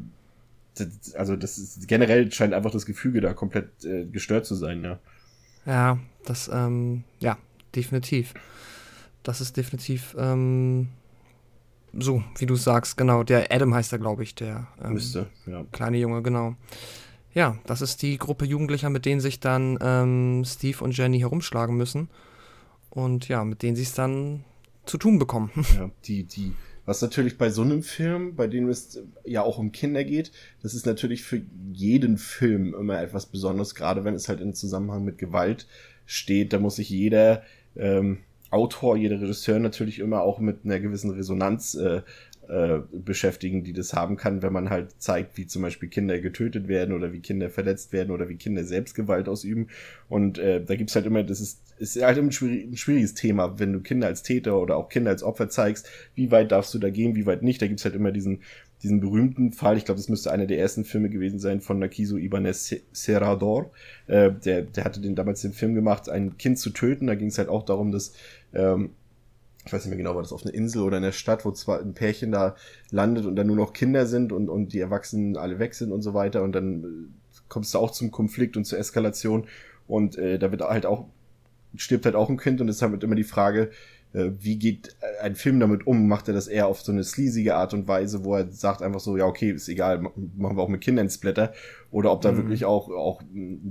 also 1.14 1.36
das 1.36 1.58
ist 1.58 1.88
generell 1.88 2.30
scheint 2.32 2.54
einfach 2.54 2.70
das 2.70 2.86
Gefüge 2.86 3.20
da 3.20 3.34
komplett 3.34 3.84
äh, 3.84 4.06
gestört 4.06 4.46
zu 4.46 4.54
sein, 4.54 4.82
ja. 4.82 4.98
Ja, 5.66 5.98
das, 6.24 6.50
ähm, 6.52 7.04
ja, 7.18 7.36
definitiv. 7.74 8.34
Das 9.22 9.40
ist 9.40 9.56
definitiv 9.56 10.16
ähm, 10.18 10.88
so, 11.92 12.22
wie 12.38 12.46
du 12.46 12.56
sagst, 12.56 12.96
genau. 12.96 13.22
Der 13.22 13.52
Adam 13.52 13.74
heißt 13.74 13.92
er, 13.92 13.98
glaube 13.98 14.22
ich, 14.22 14.34
der 14.34 14.68
ähm, 14.82 14.94
Müsste, 14.94 15.26
ja. 15.46 15.64
kleine 15.72 15.98
Junge, 15.98 16.22
genau. 16.22 16.56
Ja, 17.32 17.58
das 17.66 17.80
ist 17.80 18.02
die 18.02 18.18
Gruppe 18.18 18.44
Jugendlicher, 18.44 18.90
mit 18.90 19.06
denen 19.06 19.20
sich 19.20 19.40
dann 19.40 19.78
ähm, 19.80 20.42
Steve 20.44 20.82
und 20.82 20.96
Jenny 20.96 21.20
herumschlagen 21.20 21.76
müssen. 21.76 22.08
Und 22.90 23.28
ja, 23.28 23.44
mit 23.44 23.62
denen 23.62 23.76
sie 23.76 23.82
es 23.82 23.92
dann 23.92 24.44
zu 24.84 24.98
tun 24.98 25.18
bekommen. 25.18 25.50
Ja, 25.76 25.90
die, 26.04 26.24
die 26.24 26.54
was 26.90 27.02
natürlich 27.02 27.38
bei 27.38 27.50
so 27.50 27.62
einem 27.62 27.84
Film, 27.84 28.34
bei 28.34 28.48
dem 28.48 28.68
es 28.68 29.00
ja 29.24 29.42
auch 29.42 29.58
um 29.58 29.70
Kinder 29.70 30.02
geht, 30.02 30.32
das 30.60 30.74
ist 30.74 30.86
natürlich 30.86 31.22
für 31.22 31.40
jeden 31.72 32.18
Film 32.18 32.74
immer 32.74 33.00
etwas 33.00 33.26
Besonderes, 33.26 33.76
gerade 33.76 34.02
wenn 34.02 34.16
es 34.16 34.28
halt 34.28 34.40
in 34.40 34.54
Zusammenhang 34.54 35.04
mit 35.04 35.16
Gewalt 35.16 35.68
steht. 36.04 36.52
Da 36.52 36.58
muss 36.58 36.74
sich 36.74 36.90
jeder 36.90 37.44
ähm, 37.76 38.18
Autor, 38.50 38.96
jeder 38.96 39.20
Regisseur 39.20 39.60
natürlich 39.60 40.00
immer 40.00 40.22
auch 40.22 40.40
mit 40.40 40.64
einer 40.64 40.80
gewissen 40.80 41.12
Resonanz 41.12 41.76
äh, 41.76 42.02
äh, 42.50 42.80
beschäftigen, 42.92 43.62
die 43.62 43.72
das 43.72 43.92
haben 43.92 44.16
kann, 44.16 44.42
wenn 44.42 44.52
man 44.52 44.70
halt 44.70 45.00
zeigt, 45.00 45.38
wie 45.38 45.46
zum 45.46 45.62
Beispiel 45.62 45.88
Kinder 45.88 46.18
getötet 46.18 46.66
werden 46.66 46.94
oder 46.94 47.12
wie 47.12 47.20
Kinder 47.20 47.48
verletzt 47.48 47.92
werden 47.92 48.10
oder 48.10 48.28
wie 48.28 48.34
Kinder 48.34 48.64
Selbstgewalt 48.64 49.28
ausüben. 49.28 49.68
Und 50.08 50.38
äh, 50.38 50.60
da 50.64 50.74
gibt's 50.74 50.96
halt 50.96 51.06
immer, 51.06 51.22
das 51.22 51.40
ist, 51.40 51.60
ist 51.78 52.02
halt 52.02 52.18
ein, 52.18 52.32
schwierig, 52.32 52.66
ein 52.66 52.76
schwieriges 52.76 53.14
Thema, 53.14 53.60
wenn 53.60 53.72
du 53.72 53.80
Kinder 53.80 54.08
als 54.08 54.24
Täter 54.24 54.60
oder 54.60 54.76
auch 54.76 54.88
Kinder 54.88 55.12
als 55.12 55.22
Opfer 55.22 55.48
zeigst, 55.48 55.88
wie 56.16 56.32
weit 56.32 56.50
darfst 56.50 56.74
du 56.74 56.80
da 56.80 56.90
gehen, 56.90 57.14
wie 57.14 57.26
weit 57.26 57.44
nicht. 57.44 57.62
Da 57.62 57.68
gibt's 57.68 57.84
halt 57.84 57.94
immer 57.94 58.10
diesen, 58.10 58.40
diesen 58.82 58.98
berühmten 58.98 59.52
Fall, 59.52 59.76
ich 59.76 59.84
glaube, 59.84 60.00
das 60.00 60.08
müsste 60.08 60.32
einer 60.32 60.46
der 60.46 60.58
ersten 60.58 60.84
Filme 60.84 61.08
gewesen 61.08 61.38
sein 61.38 61.60
von 61.60 61.78
Nakiso 61.78 62.16
Ibanez 62.16 62.74
Serrador. 62.92 63.70
Äh, 64.08 64.32
der, 64.44 64.62
der 64.62 64.84
hatte 64.84 65.00
den 65.00 65.14
damals 65.14 65.42
den 65.42 65.52
Film 65.52 65.74
gemacht, 65.76 66.08
ein 66.08 66.36
Kind 66.36 66.58
zu 66.58 66.70
töten. 66.70 67.06
Da 67.06 67.14
ging 67.14 67.28
es 67.28 67.38
halt 67.38 67.48
auch 67.48 67.64
darum, 67.64 67.92
dass 67.92 68.14
ähm, 68.52 68.90
ich 69.66 69.72
weiß 69.72 69.84
nicht 69.84 69.90
mehr 69.90 69.98
genau, 69.98 70.14
war 70.14 70.22
das 70.22 70.32
auf 70.32 70.44
einer 70.44 70.54
Insel 70.54 70.82
oder 70.82 70.96
in 70.96 71.02
der 71.02 71.12
Stadt, 71.12 71.44
wo 71.44 71.50
zwar 71.52 71.80
ein 71.80 71.94
Pärchen 71.94 72.32
da 72.32 72.56
landet 72.90 73.26
und 73.26 73.36
dann 73.36 73.46
nur 73.46 73.56
noch 73.56 73.72
Kinder 73.72 74.06
sind 74.06 74.32
und, 74.32 74.48
und 74.48 74.72
die 74.72 74.80
Erwachsenen 74.80 75.36
alle 75.36 75.58
weg 75.58 75.74
sind 75.74 75.92
und 75.92 76.02
so 76.02 76.14
weiter 76.14 76.42
und 76.42 76.52
dann 76.52 76.84
äh, 76.84 77.38
kommst 77.48 77.74
du 77.74 77.78
auch 77.78 77.90
zum 77.90 78.10
Konflikt 78.10 78.56
und 78.56 78.64
zur 78.64 78.78
Eskalation 78.78 79.46
und 79.86 80.16
äh, 80.16 80.38
da 80.38 80.50
wird 80.50 80.62
halt 80.62 80.86
auch, 80.86 81.06
stirbt 81.74 82.06
halt 82.06 82.14
auch 82.14 82.30
ein 82.30 82.38
Kind 82.38 82.60
und 82.60 82.68
es 82.68 82.76
ist 82.76 82.82
halt 82.82 83.04
immer 83.04 83.16
die 83.16 83.24
Frage, 83.24 83.70
äh, 84.14 84.30
wie 84.38 84.58
geht 84.58 84.96
ein 85.20 85.36
Film 85.36 85.60
damit 85.60 85.86
um? 85.86 86.08
Macht 86.08 86.28
er 86.28 86.34
das 86.34 86.48
eher 86.48 86.66
auf 86.66 86.80
so 86.80 86.90
eine 86.90 87.04
sleasige 87.04 87.54
Art 87.54 87.74
und 87.74 87.86
Weise, 87.86 88.24
wo 88.24 88.36
er 88.36 88.50
sagt 88.50 88.80
einfach 88.80 89.00
so, 89.00 89.16
ja, 89.18 89.26
okay, 89.26 89.50
ist 89.50 89.68
egal, 89.68 90.00
machen 90.00 90.56
wir 90.56 90.62
auch 90.62 90.68
mit 90.68 90.80
Kindern 90.80 91.10
Splatter 91.10 91.52
oder 91.90 92.12
ob 92.12 92.22
da 92.22 92.32
mhm. 92.32 92.38
wirklich 92.38 92.64
auch, 92.64 92.88
auch 92.88 93.22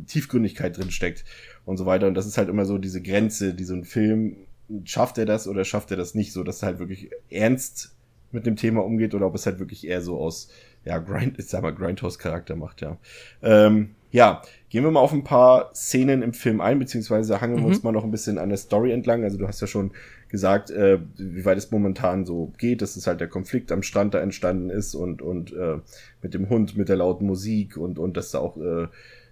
Tiefgründigkeit 0.05 0.77
drin 0.77 0.91
steckt 0.91 1.25
und 1.65 1.77
so 1.77 1.87
weiter 1.87 2.07
und 2.07 2.13
das 2.13 2.27
ist 2.27 2.37
halt 2.37 2.47
immer 2.47 2.65
so 2.65 2.77
diese 2.77 3.01
Grenze, 3.01 3.55
die 3.55 3.63
so 3.63 3.73
ein 3.73 3.85
Film 3.85 4.37
schafft 4.83 5.17
er 5.17 5.25
das 5.25 5.47
oder 5.47 5.65
schafft 5.65 5.91
er 5.91 5.97
das 5.97 6.15
nicht, 6.15 6.33
so 6.33 6.43
dass 6.43 6.61
er 6.61 6.67
halt 6.67 6.79
wirklich 6.79 7.09
ernst 7.29 7.95
mit 8.31 8.45
dem 8.45 8.55
Thema 8.55 8.83
umgeht 8.83 9.15
oder 9.15 9.27
ob 9.27 9.35
es 9.35 9.45
halt 9.45 9.59
wirklich 9.59 9.87
eher 9.87 10.01
so 10.01 10.17
aus, 10.19 10.49
ja, 10.85 10.99
Grind, 10.99 11.39
ich 11.39 11.47
sag 11.47 11.61
mal, 11.61 11.73
Grindhouse-Charakter 11.73 12.55
macht, 12.55 12.81
ja. 12.81 12.97
Ähm, 13.41 13.95
ja, 14.11 14.41
gehen 14.69 14.83
wir 14.83 14.91
mal 14.91 15.01
auf 15.01 15.13
ein 15.13 15.23
paar 15.23 15.73
Szenen 15.75 16.23
im 16.23 16.33
Film 16.33 16.61
ein, 16.61 16.79
beziehungsweise 16.79 17.41
hangen 17.41 17.57
wir 17.57 17.65
uns 17.65 17.83
mal 17.83 17.91
noch 17.91 18.03
ein 18.03 18.11
bisschen 18.11 18.39
an 18.39 18.49
der 18.49 18.57
Story 18.57 18.91
entlang. 18.91 19.23
Also 19.23 19.37
du 19.37 19.47
hast 19.47 19.61
ja 19.61 19.67
schon 19.67 19.91
gesagt, 20.29 20.71
äh, 20.71 20.99
wie 21.17 21.45
weit 21.45 21.59
es 21.59 21.69
momentan 21.69 22.25
so 22.25 22.51
geht, 22.57 22.81
dass 22.81 22.95
es 22.95 23.05
halt 23.05 23.19
der 23.19 23.27
Konflikt 23.27 23.71
am 23.71 23.83
Strand 23.83 24.15
da 24.15 24.19
entstanden 24.19 24.71
ist 24.71 24.95
und, 24.95 25.21
und 25.21 25.53
äh, 25.53 25.77
mit 26.23 26.33
dem 26.33 26.49
Hund, 26.49 26.75
mit 26.75 26.89
der 26.89 26.95
lauten 26.95 27.27
Musik 27.27 27.77
und, 27.77 27.99
und 27.99 28.17
dass 28.17 28.31
da 28.31 28.39
auch, 28.39 28.57
äh, 28.57 28.87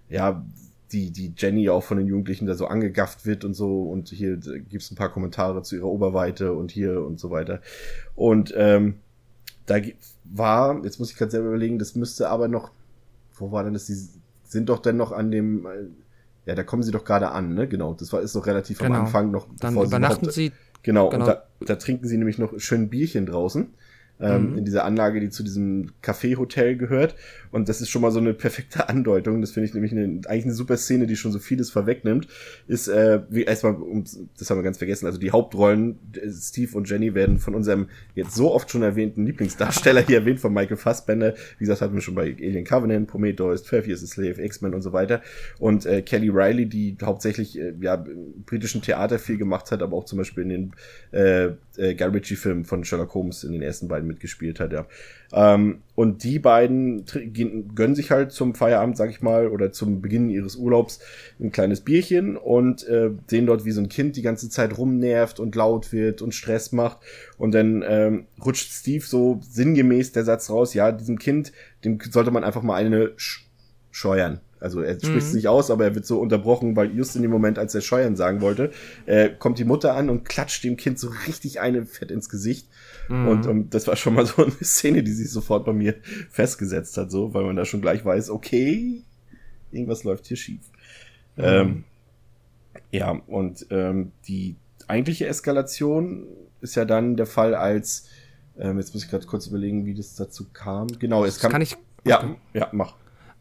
ja, 0.09 0.45
die, 0.91 1.11
die 1.11 1.33
Jenny 1.37 1.69
auch 1.69 1.83
von 1.83 1.97
den 1.97 2.07
Jugendlichen 2.07 2.45
da 2.45 2.53
so 2.55 2.67
angegafft 2.67 3.25
wird 3.25 3.43
und 3.43 3.53
so 3.53 3.83
und 3.83 4.09
hier 4.09 4.37
gibt's 4.37 4.89
ein 4.91 4.95
paar 4.95 5.09
Kommentare 5.11 5.61
zu 5.63 5.75
ihrer 5.75 5.87
Oberweite 5.87 6.53
und 6.53 6.71
hier 6.71 7.01
und 7.05 7.19
so 7.19 7.29
weiter. 7.29 7.61
Und 8.15 8.53
ähm, 8.55 8.95
da 9.65 9.75
war, 10.23 10.83
jetzt 10.85 10.99
muss 10.99 11.11
ich 11.11 11.17
gerade 11.17 11.31
selber 11.31 11.47
überlegen, 11.49 11.77
das 11.77 11.95
müsste 11.95 12.29
aber 12.29 12.47
noch, 12.47 12.71
wo 13.35 13.51
war 13.51 13.63
denn 13.65 13.73
das, 13.73 13.85
die 13.85 13.97
sind 14.45 14.69
doch 14.69 14.79
dann 14.79 14.95
noch 14.97 15.11
an 15.11 15.29
dem, 15.29 15.65
äh, 15.65 15.69
ja, 16.45 16.55
da 16.55 16.63
kommen 16.63 16.83
sie 16.83 16.91
doch 16.91 17.03
gerade 17.03 17.31
an, 17.31 17.53
ne? 17.53 17.67
Genau, 17.67 17.93
das 17.93 18.13
war 18.13 18.21
ist 18.21 18.33
doch 18.35 18.45
relativ 18.45 18.79
Genau. 18.79 18.95
am 18.95 19.01
Anfang 19.01 19.31
noch. 19.31 19.47
Dann 19.59 19.73
bevor 19.73 19.85
übernachten 19.87 20.21
überhaupt- 20.21 20.33
sie. 20.35 20.53
Genau, 20.83 21.09
genau. 21.09 21.25
und 21.25 21.27
da, 21.27 21.43
da 21.65 21.75
trinken 21.75 22.07
sie 22.07 22.17
nämlich 22.17 22.37
noch 22.37 22.57
schön 22.59 22.87
Bierchen 22.87 23.25
draußen. 23.25 23.67
Ähm, 24.19 24.47
Mhm. 24.51 24.57
In 24.57 24.65
dieser 24.65 24.85
Anlage, 24.85 25.19
die 25.19 25.29
zu 25.29 25.43
diesem 25.43 25.91
Café-Hotel 26.01 26.77
gehört. 26.77 27.15
Und 27.51 27.69
das 27.69 27.81
ist 27.81 27.89
schon 27.89 28.01
mal 28.01 28.11
so 28.11 28.19
eine 28.19 28.33
perfekte 28.33 28.89
Andeutung. 28.89 29.41
Das 29.41 29.51
finde 29.51 29.67
ich 29.67 29.73
nämlich 29.73 29.91
eine, 29.91 30.21
eigentlich 30.27 30.45
eine 30.45 30.53
super 30.53 30.77
Szene, 30.77 31.07
die 31.07 31.15
schon 31.15 31.31
so 31.31 31.39
vieles 31.39 31.69
vorwegnimmt. 31.69 32.27
Ist, 32.67 32.87
äh, 32.87 33.21
wie 33.29 33.43
erstmal, 33.43 33.75
das 34.37 34.49
haben 34.49 34.57
wir 34.57 34.63
ganz 34.63 34.77
vergessen, 34.77 35.05
also 35.05 35.19
die 35.19 35.31
Hauptrollen, 35.31 35.99
Steve 36.31 36.75
und 36.77 36.89
Jenny, 36.89 37.13
werden 37.13 37.39
von 37.39 37.55
unserem 37.55 37.87
jetzt 38.15 38.35
so 38.35 38.53
oft 38.53 38.69
schon 38.71 38.81
erwähnten 38.81 39.25
Lieblingsdarsteller 39.25 40.01
hier 40.01 40.19
erwähnt, 40.19 40.39
von 40.39 40.53
Michael 40.53 40.77
Fassbender. 40.77 41.35
Wie 41.57 41.65
gesagt, 41.65 41.81
hatten 41.81 41.93
wir 41.93 42.01
schon 42.01 42.15
bei 42.15 42.35
Alien 42.39 42.65
Covenant, 42.65 43.07
Prometheus, 43.07 43.63
12 43.63 43.87
Years 43.87 44.03
a 44.03 44.07
Slave, 44.07 44.41
X-Men 44.43 44.73
und 44.73 44.81
so 44.81 44.93
weiter. 44.93 45.21
Und 45.59 45.85
äh, 45.85 46.01
Kelly 46.01 46.29
Riley, 46.29 46.65
die 46.65 46.97
hauptsächlich 47.01 47.57
äh, 47.59 47.73
ja, 47.81 47.95
im 47.95 48.43
britischen 48.45 48.81
Theater 48.81 49.19
viel 49.19 49.37
gemacht 49.37 49.71
hat, 49.71 49.81
aber 49.81 49.95
auch 49.95 50.05
zum 50.05 50.17
Beispiel 50.17 50.43
in 50.43 50.49
den 50.49 50.71
äh, 51.11 51.53
äh, 51.77 51.95
Guy 51.95 52.07
Ritchie-Filmen 52.07 52.65
von 52.65 52.83
Sherlock 52.83 53.13
Holmes 53.13 53.43
in 53.43 53.51
den 53.51 53.61
ersten 53.61 53.87
beiden 53.87 54.07
mitgespielt 54.07 54.59
hat, 54.59 54.73
ja. 54.73 54.85
Ähm, 55.33 55.81
und 55.95 56.23
die 56.23 56.39
beiden 56.39 57.05
gönnen 57.75 57.95
sich 57.95 58.11
halt 58.11 58.31
zum 58.31 58.55
Feierabend, 58.55 58.97
sag 58.97 59.09
ich 59.09 59.21
mal, 59.21 59.47
oder 59.47 59.71
zum 59.71 60.01
Beginn 60.01 60.29
ihres 60.29 60.55
Urlaubs 60.55 60.99
ein 61.39 61.51
kleines 61.51 61.81
Bierchen 61.81 62.37
und 62.37 62.87
äh, 62.87 63.11
sehen 63.27 63.45
dort, 63.45 63.65
wie 63.65 63.71
so 63.71 63.81
ein 63.81 63.89
Kind 63.89 64.15
die 64.15 64.21
ganze 64.21 64.49
Zeit 64.49 64.77
rumnervt 64.77 65.39
und 65.39 65.55
laut 65.55 65.91
wird 65.91 66.21
und 66.21 66.33
Stress 66.33 66.71
macht. 66.71 66.99
Und 67.37 67.53
dann 67.53 67.83
ähm, 67.87 68.25
rutscht 68.43 68.71
Steve 68.71 69.03
so 69.05 69.39
sinngemäß 69.41 70.11
der 70.11 70.23
Satz 70.23 70.49
raus, 70.49 70.73
ja, 70.73 70.91
diesem 70.91 71.19
Kind, 71.19 71.51
dem 71.83 71.99
sollte 72.09 72.31
man 72.31 72.43
einfach 72.43 72.63
mal 72.63 72.75
eine 72.75 73.13
sch 73.17 73.43
scheuern. 73.91 74.41
Also 74.59 74.81
er 74.81 74.93
spricht 74.95 75.17
es 75.27 75.29
Mhm. 75.29 75.35
nicht 75.35 75.47
aus, 75.47 75.69
aber 75.69 75.83
er 75.85 75.95
wird 75.95 76.05
so 76.05 76.19
unterbrochen, 76.19 76.75
weil 76.75 76.91
just 76.95 77.15
in 77.15 77.21
dem 77.21 77.31
Moment, 77.31 77.59
als 77.59 77.75
er 77.75 77.81
scheuern 77.81 78.15
sagen 78.15 78.41
wollte, 78.41 78.71
äh, 79.05 79.29
kommt 79.29 79.59
die 79.59 79.65
Mutter 79.65 79.93
an 79.95 80.09
und 80.09 80.25
klatscht 80.27 80.63
dem 80.63 80.77
Kind 80.77 80.97
so 80.99 81.11
richtig 81.27 81.59
eine 81.59 81.85
fett 81.85 82.09
ins 82.11 82.27
Gesicht. 82.29 82.67
Mhm. 83.09 83.27
Und 83.27 83.45
ähm, 83.45 83.69
das 83.69 83.87
war 83.87 83.95
schon 83.95 84.13
mal 84.15 84.25
so 84.25 84.43
eine 84.43 84.53
Szene, 84.63 85.03
die 85.03 85.11
sich 85.13 85.29
sofort 85.29 85.65
bei 85.65 85.73
mir 85.73 85.95
festgesetzt 86.29 86.97
hat, 86.97 87.11
so, 87.11 87.33
weil 87.33 87.43
man 87.43 87.55
da 87.55 87.65
schon 87.65 87.81
gleich 87.81 88.03
weiß, 88.03 88.29
okay, 88.31 89.03
irgendwas 89.71 90.03
läuft 90.03 90.25
hier 90.27 90.37
schief. 90.37 90.61
Mhm. 91.35 91.43
Ähm, 91.43 91.83
ja, 92.91 93.11
und 93.27 93.65
ähm, 93.69 94.11
die 94.27 94.55
eigentliche 94.87 95.27
Eskalation 95.27 96.25
ist 96.61 96.75
ja 96.75 96.85
dann 96.85 97.15
der 97.17 97.25
Fall, 97.27 97.53
als 97.53 98.07
ähm, 98.57 98.77
jetzt 98.79 98.93
muss 98.95 99.03
ich 99.03 99.09
gerade 99.11 99.27
kurz 99.27 99.45
überlegen, 99.45 99.85
wie 99.85 99.93
das 99.93 100.15
dazu 100.15 100.45
kam. 100.51 100.87
Genau, 100.99 101.25
es 101.25 101.35
Das 101.35 101.41
kam. 101.43 101.51
kann 101.51 101.61
ich. 101.61 101.77
ja, 102.05 102.35
ja, 102.53 102.69
mach. 102.71 102.95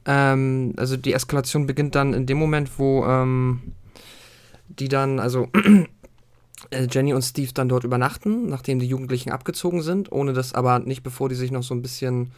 Ähm, 0.07 0.73
also 0.77 0.97
die 0.97 1.13
Eskalation 1.13 1.67
beginnt 1.67 1.95
dann 1.95 2.15
in 2.15 2.27
dem 2.27 2.39
Moment, 2.39 2.79
wo 2.79 3.05
ähm, 3.05 3.75
die 4.69 4.89
dann, 4.89 5.19
also 5.19 5.49
äh, 6.71 6.87
Jenny 6.91 7.13
und 7.13 7.23
Steve 7.23 7.53
dann 7.53 7.69
dort 7.69 7.85
übernachten, 7.85 8.49
nachdem 8.49 8.79
die 8.79 8.87
Jugendlichen 8.87 9.33
abgezogen 9.33 9.83
sind, 9.83 10.13
ohne 10.13 10.33
das 10.33 10.55
aber 10.55 10.79
nicht, 10.79 11.03
bevor 11.03 11.29
die 11.29 11.35
sich 11.35 11.51
noch 11.51 11.65
so 11.65 11.75
ein 11.75 11.83
bisschen 11.83 12.31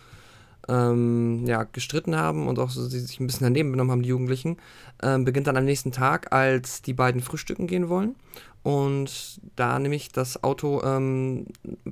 ähm, 0.69 1.45
ja, 1.47 1.65
gestritten 1.65 2.17
haben 2.17 2.47
und 2.47 2.59
auch 2.59 2.71
so, 2.71 2.87
sie 2.87 3.01
sich 3.01 3.21
ein 3.21 3.27
bisschen 3.27 3.47
daneben 3.47 3.71
benommen 3.71 3.93
haben, 3.93 4.03
die 4.03 4.11
Jugendlichen, 4.11 4.57
ähm, 5.03 5.25
beginnt 5.25 5.47
dann 5.47 5.57
am 5.57 5.65
nächsten 5.65 5.93
Tag, 5.93 6.33
als 6.33 6.83
die 6.83 6.95
beiden 6.95 7.21
frühstücken 7.21 7.67
gehen 7.67 7.89
wollen. 7.89 8.17
Und 8.63 9.41
da 9.57 9.79
nämlich 9.79 10.11
das 10.11 10.43
Auto 10.43 10.83
ähm, 10.83 11.47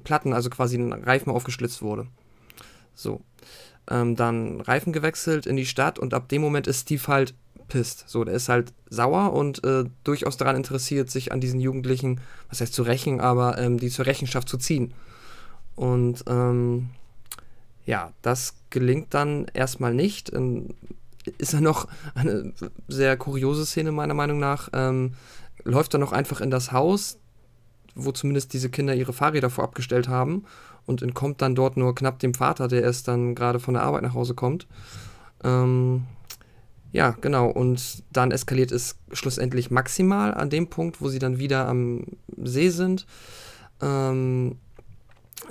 Platten, 0.04 0.32
also 0.32 0.50
quasi 0.50 0.76
ein 0.76 0.92
Reifen 0.92 1.32
aufgeschlitzt 1.32 1.80
wurde. 1.80 2.06
So. 2.94 3.20
Ähm, 3.90 4.16
dann 4.16 4.60
Reifen 4.60 4.92
gewechselt 4.92 5.46
in 5.46 5.56
die 5.56 5.66
Stadt 5.66 5.98
und 5.98 6.14
ab 6.14 6.28
dem 6.28 6.42
Moment 6.42 6.66
ist 6.66 6.82
Steve 6.82 7.02
halt 7.06 7.34
pisst. 7.68 8.08
So, 8.08 8.24
der 8.24 8.34
ist 8.34 8.48
halt 8.48 8.72
sauer 8.90 9.32
und 9.32 9.64
äh, 9.64 9.84
durchaus 10.04 10.36
daran 10.36 10.56
interessiert, 10.56 11.10
sich 11.10 11.32
an 11.32 11.40
diesen 11.40 11.60
Jugendlichen, 11.60 12.20
was 12.48 12.60
heißt 12.60 12.74
zu 12.74 12.82
rächen, 12.82 13.20
aber 13.20 13.58
ähm, 13.58 13.78
die 13.78 13.90
zur 13.90 14.06
Rechenschaft 14.06 14.48
zu 14.48 14.58
ziehen. 14.58 14.92
Und 15.74 16.24
ähm, 16.26 16.90
ja, 17.84 18.12
das 18.22 18.54
gelingt 18.70 19.14
dann 19.14 19.46
erstmal 19.52 19.94
nicht. 19.94 20.32
Ähm, 20.32 20.68
ist 21.38 21.52
ja 21.52 21.60
noch 21.60 21.88
eine 22.14 22.52
sehr 22.88 23.16
kuriose 23.16 23.66
Szene 23.66 23.92
meiner 23.92 24.14
Meinung 24.14 24.38
nach. 24.38 24.68
Ähm, 24.72 25.14
läuft 25.64 25.94
dann 25.94 26.00
noch 26.00 26.12
einfach 26.12 26.40
in 26.40 26.50
das 26.50 26.72
Haus, 26.72 27.18
wo 27.94 28.12
zumindest 28.12 28.52
diese 28.52 28.70
Kinder 28.70 28.94
ihre 28.94 29.12
Fahrräder 29.12 29.50
vorab 29.50 29.74
gestellt 29.74 30.08
haben 30.08 30.44
und 30.86 31.02
entkommt 31.02 31.42
dann 31.42 31.54
dort 31.54 31.76
nur 31.76 31.94
knapp 31.94 32.18
dem 32.18 32.34
Vater, 32.34 32.68
der 32.68 32.82
erst 32.82 33.08
dann 33.08 33.34
gerade 33.34 33.60
von 33.60 33.74
der 33.74 33.82
Arbeit 33.82 34.02
nach 34.02 34.14
Hause 34.14 34.34
kommt. 34.34 34.66
Ähm, 35.44 36.04
ja, 36.92 37.10
genau. 37.20 37.48
Und 37.50 38.04
dann 38.12 38.30
eskaliert 38.30 38.72
es 38.72 38.96
schlussendlich 39.12 39.70
maximal 39.70 40.32
an 40.32 40.48
dem 40.48 40.68
Punkt, 40.68 41.00
wo 41.00 41.08
sie 41.08 41.18
dann 41.18 41.38
wieder 41.38 41.68
am 41.68 42.04
See 42.42 42.70
sind. 42.70 43.06
Ähm, 43.82 44.56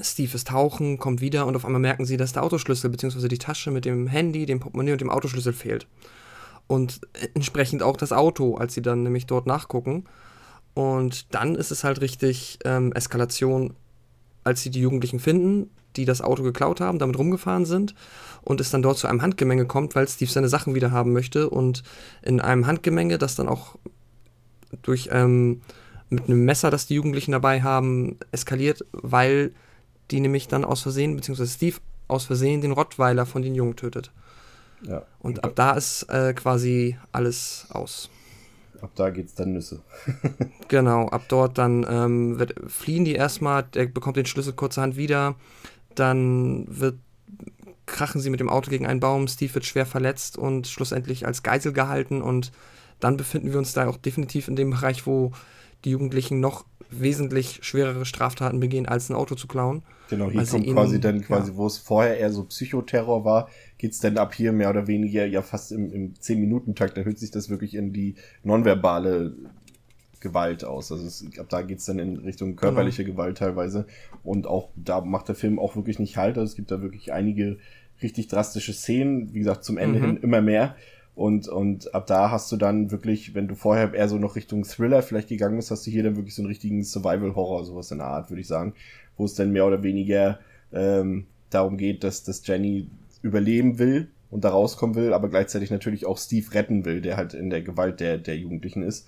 Steve 0.01 0.33
ist 0.33 0.47
tauchen, 0.47 0.97
kommt 0.97 1.21
wieder 1.21 1.45
und 1.45 1.55
auf 1.55 1.65
einmal 1.65 1.81
merken 1.81 2.05
sie, 2.05 2.17
dass 2.17 2.33
der 2.33 2.43
Autoschlüssel 2.43 2.89
bzw. 2.89 3.27
die 3.27 3.37
Tasche 3.37 3.71
mit 3.71 3.85
dem 3.85 4.07
Handy, 4.07 4.45
dem 4.45 4.59
Portemonnaie 4.59 4.93
und 4.93 5.01
dem 5.01 5.11
Autoschlüssel 5.11 5.53
fehlt. 5.53 5.87
Und 6.67 7.01
entsprechend 7.35 7.83
auch 7.83 7.95
das 7.95 8.11
Auto, 8.11 8.55
als 8.55 8.73
sie 8.73 8.81
dann 8.81 9.03
nämlich 9.03 9.27
dort 9.27 9.45
nachgucken. 9.45 10.05
Und 10.73 11.33
dann 11.33 11.55
ist 11.55 11.71
es 11.71 11.83
halt 11.83 12.01
richtig 12.01 12.59
ähm, 12.65 12.91
Eskalation, 12.93 13.75
als 14.45 14.61
sie 14.61 14.69
die 14.69 14.79
Jugendlichen 14.79 15.19
finden, 15.19 15.69
die 15.97 16.05
das 16.05 16.21
Auto 16.21 16.43
geklaut 16.43 16.79
haben, 16.79 16.99
damit 16.99 17.17
rumgefahren 17.17 17.65
sind 17.65 17.95
und 18.41 18.61
es 18.61 18.69
dann 18.69 18.81
dort 18.81 18.97
zu 18.97 19.07
einem 19.07 19.21
Handgemenge 19.21 19.65
kommt, 19.65 19.95
weil 19.95 20.07
Steve 20.07 20.31
seine 20.31 20.49
Sachen 20.49 20.75
wieder 20.75 20.91
haben 20.91 21.11
möchte 21.11 21.49
und 21.49 21.83
in 22.21 22.39
einem 22.39 22.67
Handgemenge, 22.67 23.17
das 23.17 23.35
dann 23.35 23.49
auch 23.49 23.75
durch 24.81 25.09
ähm, 25.11 25.61
mit 26.09 26.25
einem 26.25 26.45
Messer, 26.45 26.69
das 26.69 26.87
die 26.87 26.95
Jugendlichen 26.95 27.31
dabei 27.31 27.63
haben, 27.63 28.17
eskaliert, 28.31 28.85
weil 28.91 29.53
die 30.11 30.19
nämlich 30.19 30.47
dann 30.47 30.63
aus 30.63 30.81
Versehen, 30.81 31.15
beziehungsweise 31.15 31.51
Steve 31.51 31.77
aus 32.07 32.25
Versehen 32.25 32.61
den 32.61 32.71
Rottweiler 32.71 33.25
von 33.25 33.41
den 33.41 33.55
Jungen 33.55 33.75
tötet. 33.75 34.11
Ja. 34.83 35.03
Und 35.19 35.43
ab 35.43 35.53
da 35.55 35.71
ist 35.71 36.03
äh, 36.09 36.33
quasi 36.33 36.97
alles 37.11 37.65
aus. 37.69 38.09
Ab 38.81 38.91
da 38.95 39.09
geht's 39.09 39.35
dann 39.35 39.53
Nüsse. 39.53 39.81
Genau, 40.67 41.07
ab 41.09 41.25
dort 41.29 41.59
dann 41.59 41.85
ähm, 41.87 42.39
wird, 42.39 42.55
fliehen 42.67 43.05
die 43.05 43.13
erstmal, 43.13 43.63
der 43.63 43.85
bekommt 43.85 44.17
den 44.17 44.25
Schlüssel 44.25 44.53
kurzerhand 44.53 44.97
wieder, 44.97 45.35
dann 45.93 46.65
wird, 46.67 46.95
krachen 47.85 48.19
sie 48.19 48.31
mit 48.31 48.39
dem 48.39 48.49
Auto 48.49 48.71
gegen 48.71 48.87
einen 48.87 48.99
Baum, 48.99 49.27
Steve 49.27 49.53
wird 49.53 49.65
schwer 49.65 49.85
verletzt 49.85 50.39
und 50.39 50.67
schlussendlich 50.67 51.27
als 51.27 51.43
Geisel 51.43 51.71
gehalten 51.71 52.23
und 52.23 52.51
dann 52.99 53.15
befinden 53.15 53.51
wir 53.51 53.59
uns 53.59 53.73
da 53.73 53.87
auch 53.87 53.97
definitiv 53.97 54.47
in 54.47 54.55
dem 54.55 54.71
Bereich, 54.71 55.05
wo 55.05 55.33
die 55.83 55.91
Jugendlichen 55.91 56.39
noch 56.39 56.65
wesentlich 56.89 57.59
schwerere 57.61 58.05
Straftaten 58.05 58.59
begehen, 58.59 58.87
als 58.87 59.09
ein 59.09 59.15
Auto 59.15 59.35
zu 59.35 59.47
klauen. 59.47 59.83
Genau, 60.09 60.29
hier 60.29 60.45
sie 60.45 60.51
kommt 60.51 60.67
quasi 60.67 60.99
dann 60.99 61.21
quasi, 61.21 61.51
ja. 61.51 61.57
wo 61.57 61.67
es 61.67 61.77
vorher 61.77 62.17
eher 62.17 62.31
so 62.31 62.43
Psychoterror 62.43 63.25
war, 63.25 63.49
geht's 63.77 63.99
dann 63.99 64.17
ab 64.17 64.33
hier 64.33 64.51
mehr 64.51 64.69
oder 64.69 64.87
weniger 64.87 65.25
ja 65.25 65.41
fast 65.41 65.71
im, 65.71 65.91
im 65.91 66.13
10-Minuten-Takt 66.13 66.97
erhöht 66.97 67.19
sich 67.19 67.31
das 67.31 67.49
wirklich 67.49 67.75
in 67.75 67.91
die 67.93 68.15
nonverbale 68.43 69.35
Gewalt 70.21 70.63
aus. 70.63 70.91
Also 70.91 71.05
es, 71.05 71.25
ab 71.37 71.47
da 71.49 71.61
geht's 71.61 71.85
dann 71.85 71.99
in 71.99 72.17
Richtung 72.17 72.55
körperliche 72.55 73.03
Gewalt 73.05 73.37
teilweise. 73.37 73.85
Und 74.23 74.47
auch 74.47 74.69
da 74.75 75.01
macht 75.01 75.27
der 75.27 75.35
Film 75.35 75.59
auch 75.59 75.75
wirklich 75.75 75.99
nicht 75.99 76.17
Halt. 76.17 76.37
Also 76.37 76.49
es 76.51 76.55
gibt 76.55 76.71
da 76.71 76.81
wirklich 76.81 77.13
einige 77.13 77.57
richtig 78.01 78.27
drastische 78.27 78.73
Szenen. 78.73 79.33
Wie 79.33 79.39
gesagt, 79.39 79.63
zum 79.63 79.77
Ende 79.77 79.99
Mhm. 79.99 80.05
hin 80.05 80.17
immer 80.17 80.41
mehr. 80.41 80.75
Und, 81.15 81.47
und 81.47 81.93
ab 81.95 82.07
da 82.07 82.29
hast 82.31 82.51
du 82.51 82.57
dann 82.57 82.91
wirklich, 82.91 83.35
wenn 83.35 83.47
du 83.47 83.55
vorher 83.55 83.93
eher 83.93 84.09
so 84.09 84.17
noch 84.17 84.35
Richtung 84.35 84.63
Thriller 84.63 85.01
vielleicht 85.01 85.29
gegangen 85.29 85.55
bist, 85.55 85.71
hast 85.71 85.85
du 85.87 85.91
hier 85.91 86.03
dann 86.03 86.17
wirklich 86.17 86.35
so 86.35 86.41
einen 86.41 86.49
richtigen 86.49 86.83
Survival-Horror, 86.83 87.63
sowas 87.63 87.91
in 87.91 87.99
der 87.99 88.07
Art, 88.07 88.29
würde 88.29 88.41
ich 88.41 88.47
sagen. 88.47 88.73
Wo 89.17 89.23
es 89.25 89.33
dann 89.33 89.51
mehr 89.51 89.65
oder 89.65 89.81
weniger 89.83 90.39
ähm, 90.73 91.25
darum 91.51 91.77
geht, 91.77 92.03
dass, 92.03 92.23
dass 92.23 92.45
Jenny 92.45 92.87
überleben 93.25 93.79
will 93.79 94.09
und 94.29 94.43
da 94.43 94.49
rauskommen 94.49 94.95
will, 94.95 95.13
aber 95.13 95.29
gleichzeitig 95.29 95.71
natürlich 95.71 96.05
auch 96.05 96.17
Steve 96.17 96.53
retten 96.53 96.85
will, 96.85 97.01
der 97.01 97.17
halt 97.17 97.33
in 97.33 97.49
der 97.49 97.61
Gewalt 97.61 97.99
der, 97.99 98.17
der 98.17 98.37
Jugendlichen 98.37 98.83
ist. 98.83 99.07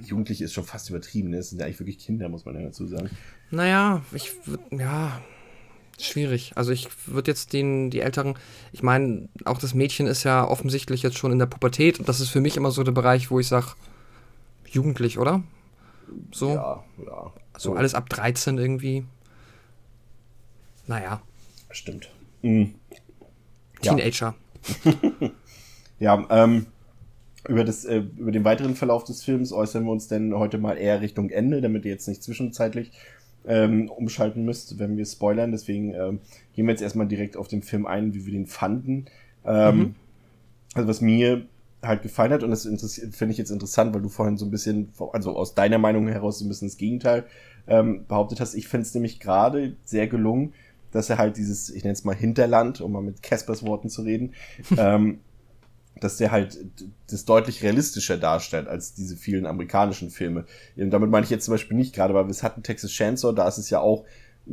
Jugendliche 0.00 0.44
ist 0.44 0.52
schon 0.52 0.64
fast 0.64 0.90
übertrieben, 0.90 1.30
ne? 1.30 1.38
Das 1.38 1.50
sind 1.50 1.60
ja 1.60 1.64
eigentlich 1.64 1.80
wirklich 1.80 1.98
Kinder, 1.98 2.28
muss 2.28 2.44
man 2.44 2.54
ja 2.56 2.62
dazu 2.62 2.86
sagen. 2.86 3.08
Naja, 3.50 4.02
ich 4.12 4.32
ja, 4.70 5.22
Schwierig. 6.00 6.52
Also 6.54 6.70
ich 6.70 6.88
würde 7.08 7.30
jetzt 7.30 7.52
den, 7.52 7.90
die 7.90 8.00
Älteren, 8.00 8.34
ich 8.72 8.84
meine, 8.84 9.28
auch 9.44 9.58
das 9.58 9.74
Mädchen 9.74 10.06
ist 10.06 10.22
ja 10.22 10.46
offensichtlich 10.46 11.02
jetzt 11.02 11.18
schon 11.18 11.32
in 11.32 11.40
der 11.40 11.46
Pubertät 11.46 11.98
und 11.98 12.08
das 12.08 12.20
ist 12.20 12.28
für 12.28 12.40
mich 12.40 12.56
immer 12.56 12.70
so 12.70 12.84
der 12.84 12.92
Bereich, 12.92 13.32
wo 13.32 13.40
ich 13.40 13.48
sage, 13.48 13.66
jugendlich, 14.64 15.18
oder? 15.18 15.42
So. 16.30 16.50
Ja, 16.50 16.84
ja. 17.04 17.32
So 17.56 17.74
alles 17.74 17.94
ab 17.94 18.08
13 18.08 18.58
irgendwie. 18.58 19.04
Naja. 20.86 21.20
Stimmt. 21.70 22.08
Mhm. 22.42 22.74
Ja. 23.82 23.94
Teenager. 23.94 24.34
Ja, 26.00 26.24
ähm, 26.30 26.66
über, 27.48 27.64
das, 27.64 27.84
äh, 27.84 28.04
über 28.16 28.30
den 28.30 28.44
weiteren 28.44 28.76
Verlauf 28.76 29.02
des 29.02 29.24
Films 29.24 29.52
äußern 29.52 29.84
wir 29.84 29.90
uns 29.90 30.06
denn 30.06 30.32
heute 30.32 30.58
mal 30.58 30.74
eher 30.74 31.00
Richtung 31.00 31.30
Ende, 31.30 31.60
damit 31.60 31.84
ihr 31.84 31.90
jetzt 31.90 32.06
nicht 32.06 32.22
zwischenzeitlich 32.22 32.92
ähm, 33.46 33.90
umschalten 33.90 34.44
müsst, 34.44 34.78
wenn 34.78 34.96
wir 34.96 35.04
spoilern. 35.06 35.50
Deswegen 35.50 35.94
ähm, 35.94 36.20
gehen 36.54 36.66
wir 36.66 36.70
jetzt 36.70 36.82
erstmal 36.82 37.08
direkt 37.08 37.36
auf 37.36 37.48
den 37.48 37.62
Film 37.62 37.86
ein, 37.86 38.14
wie 38.14 38.26
wir 38.26 38.32
den 38.32 38.46
fanden. 38.46 39.06
Ähm, 39.44 39.78
Mhm. 39.78 39.94
Also 40.74 40.88
was 40.88 41.00
mir 41.00 41.46
halt 41.82 42.02
gefallen 42.02 42.32
hat, 42.32 42.42
und 42.42 42.50
das 42.50 42.64
finde 43.12 43.32
ich 43.32 43.38
jetzt 43.38 43.50
interessant, 43.50 43.94
weil 43.94 44.02
du 44.02 44.08
vorhin 44.08 44.36
so 44.36 44.44
ein 44.44 44.50
bisschen, 44.50 44.92
also 45.12 45.34
aus 45.36 45.54
deiner 45.54 45.78
Meinung 45.78 46.08
heraus 46.08 46.38
so 46.38 46.44
ein 46.44 46.48
bisschen 46.48 46.68
das 46.68 46.76
Gegenteil 46.76 47.24
ähm, 47.66 48.04
behauptet 48.06 48.40
hast. 48.40 48.54
Ich 48.54 48.68
finde 48.68 48.86
es 48.86 48.94
nämlich 48.94 49.18
gerade 49.18 49.76
sehr 49.84 50.06
gelungen, 50.08 50.52
dass 50.92 51.10
er 51.10 51.18
halt 51.18 51.36
dieses, 51.36 51.70
ich 51.70 51.84
nenne 51.84 51.92
es 51.92 52.04
mal 52.04 52.14
Hinterland, 52.14 52.80
um 52.80 52.92
mal 52.92 53.02
mit 53.02 53.22
Caspers 53.22 53.64
Worten 53.64 53.88
zu 53.88 54.02
reden, 54.02 54.34
ähm, 54.76 55.20
dass 56.00 56.16
der 56.16 56.30
halt 56.30 56.58
das 57.10 57.24
deutlich 57.24 57.62
realistischer 57.62 58.16
darstellt 58.16 58.68
als 58.68 58.94
diese 58.94 59.16
vielen 59.16 59.46
amerikanischen 59.46 60.10
Filme. 60.10 60.44
Und 60.76 60.90
damit 60.90 61.10
meine 61.10 61.24
ich 61.24 61.30
jetzt 61.30 61.44
zum 61.44 61.54
Beispiel 61.54 61.76
nicht 61.76 61.94
gerade, 61.94 62.14
weil 62.14 62.26
wir 62.26 62.30
es 62.30 62.42
hatten 62.42 62.62
Texas 62.62 62.92
Chainsaw, 62.92 63.32
da 63.32 63.48
ist 63.48 63.58
es 63.58 63.70
ja 63.70 63.80
auch, 63.80 64.04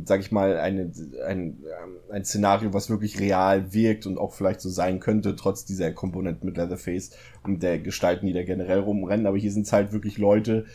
sag 0.04 0.20
ich 0.20 0.32
mal, 0.32 0.58
eine, 0.58 0.90
ein, 1.26 1.38
ähm, 1.38 1.96
ein 2.10 2.24
Szenario, 2.24 2.74
was 2.74 2.90
wirklich 2.90 3.18
real 3.20 3.72
wirkt 3.72 4.06
und 4.06 4.18
auch 4.18 4.34
vielleicht 4.34 4.60
so 4.60 4.68
sein 4.68 5.00
könnte, 5.00 5.36
trotz 5.36 5.64
dieser 5.64 5.92
Komponenten 5.92 6.46
mit 6.46 6.56
Leatherface 6.56 7.10
und 7.44 7.62
der 7.62 7.78
Gestalten, 7.78 8.26
die 8.26 8.32
da 8.32 8.42
generell 8.42 8.80
rumrennen. 8.80 9.26
Aber 9.26 9.38
hier 9.38 9.52
sind 9.52 9.66
es 9.66 9.72
halt 9.72 9.92
wirklich 9.92 10.18
Leute, 10.18 10.66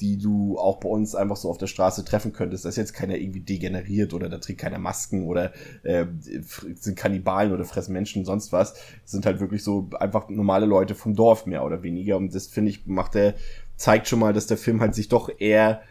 die 0.00 0.18
du 0.18 0.58
auch 0.58 0.78
bei 0.78 0.88
uns 0.88 1.14
einfach 1.14 1.36
so 1.36 1.50
auf 1.50 1.58
der 1.58 1.66
Straße 1.66 2.04
treffen 2.04 2.32
könntest. 2.32 2.64
Da 2.64 2.68
ist 2.68 2.76
jetzt 2.76 2.94
keiner 2.94 3.16
irgendwie 3.16 3.40
degeneriert 3.40 4.14
oder 4.14 4.28
da 4.28 4.38
trägt 4.38 4.60
keiner 4.60 4.78
Masken 4.78 5.26
oder 5.26 5.52
äh, 5.82 6.06
sind 6.20 6.96
Kannibalen 6.96 7.52
oder 7.52 7.64
fressen 7.64 7.92
Menschen, 7.92 8.24
sonst 8.24 8.52
was. 8.52 8.74
Das 8.74 9.10
sind 9.10 9.26
halt 9.26 9.40
wirklich 9.40 9.62
so 9.62 9.88
einfach 9.98 10.28
normale 10.28 10.66
Leute 10.66 10.94
vom 10.94 11.14
Dorf 11.14 11.46
mehr 11.46 11.64
oder 11.64 11.82
weniger. 11.82 12.16
Und 12.16 12.34
das 12.34 12.46
finde 12.46 12.70
ich, 12.70 12.86
macht 12.86 13.14
der, 13.14 13.34
zeigt 13.76 14.08
schon 14.08 14.20
mal, 14.20 14.32
dass 14.32 14.46
der 14.46 14.56
Film 14.56 14.80
halt 14.80 14.94
sich 14.94 15.08
doch 15.08 15.30
eher 15.38 15.82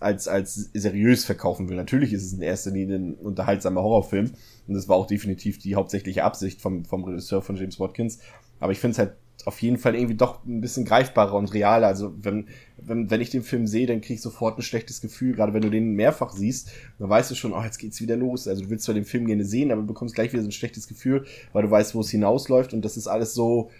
als, 0.00 0.28
als 0.28 0.70
seriös 0.72 1.24
verkaufen 1.24 1.68
will. 1.68 1.76
Natürlich 1.76 2.12
ist 2.12 2.24
es 2.24 2.32
in 2.32 2.42
erster 2.42 2.70
Linie 2.70 2.96
ein 2.96 3.14
unterhaltsamer 3.14 3.82
Horrorfilm. 3.82 4.32
Und 4.66 4.74
das 4.74 4.88
war 4.88 4.96
auch 4.96 5.06
definitiv 5.06 5.58
die 5.58 5.74
hauptsächliche 5.74 6.24
Absicht 6.24 6.60
vom, 6.60 6.84
vom 6.84 7.04
Regisseur 7.04 7.42
von 7.42 7.56
James 7.56 7.80
Watkins. 7.80 8.18
Aber 8.60 8.72
ich 8.72 8.78
finde 8.78 8.92
es 8.92 8.98
halt 8.98 9.12
auf 9.44 9.62
jeden 9.62 9.78
Fall 9.78 9.94
irgendwie 9.94 10.16
doch 10.16 10.44
ein 10.44 10.60
bisschen 10.60 10.84
greifbarer 10.84 11.34
und 11.34 11.52
realer. 11.54 11.86
Also 11.86 12.14
wenn, 12.20 12.48
wenn, 12.78 13.10
wenn 13.10 13.20
ich 13.20 13.30
den 13.30 13.42
Film 13.42 13.66
sehe, 13.66 13.86
dann 13.86 14.00
kriege 14.00 14.14
ich 14.14 14.22
sofort 14.22 14.58
ein 14.58 14.62
schlechtes 14.62 15.00
Gefühl. 15.00 15.34
Gerade 15.34 15.54
wenn 15.54 15.62
du 15.62 15.70
den 15.70 15.92
mehrfach 15.92 16.32
siehst, 16.32 16.70
dann 16.98 17.08
weißt 17.08 17.30
du 17.30 17.34
schon, 17.34 17.52
oh, 17.52 17.62
jetzt 17.62 17.78
geht's 17.78 18.00
wieder 18.00 18.16
los. 18.16 18.48
Also 18.48 18.64
du 18.64 18.70
willst 18.70 18.84
zwar 18.84 18.94
den 18.94 19.04
Film 19.04 19.26
gerne 19.26 19.44
sehen, 19.44 19.70
aber 19.70 19.82
du 19.82 19.86
bekommst 19.86 20.14
gleich 20.14 20.32
wieder 20.32 20.42
so 20.42 20.48
ein 20.48 20.52
schlechtes 20.52 20.88
Gefühl, 20.88 21.26
weil 21.52 21.62
du 21.62 21.70
weißt, 21.70 21.94
wo 21.94 22.00
es 22.00 22.10
hinausläuft 22.10 22.72
und 22.72 22.84
das 22.84 22.96
ist 22.96 23.06
alles 23.06 23.34
so 23.34 23.70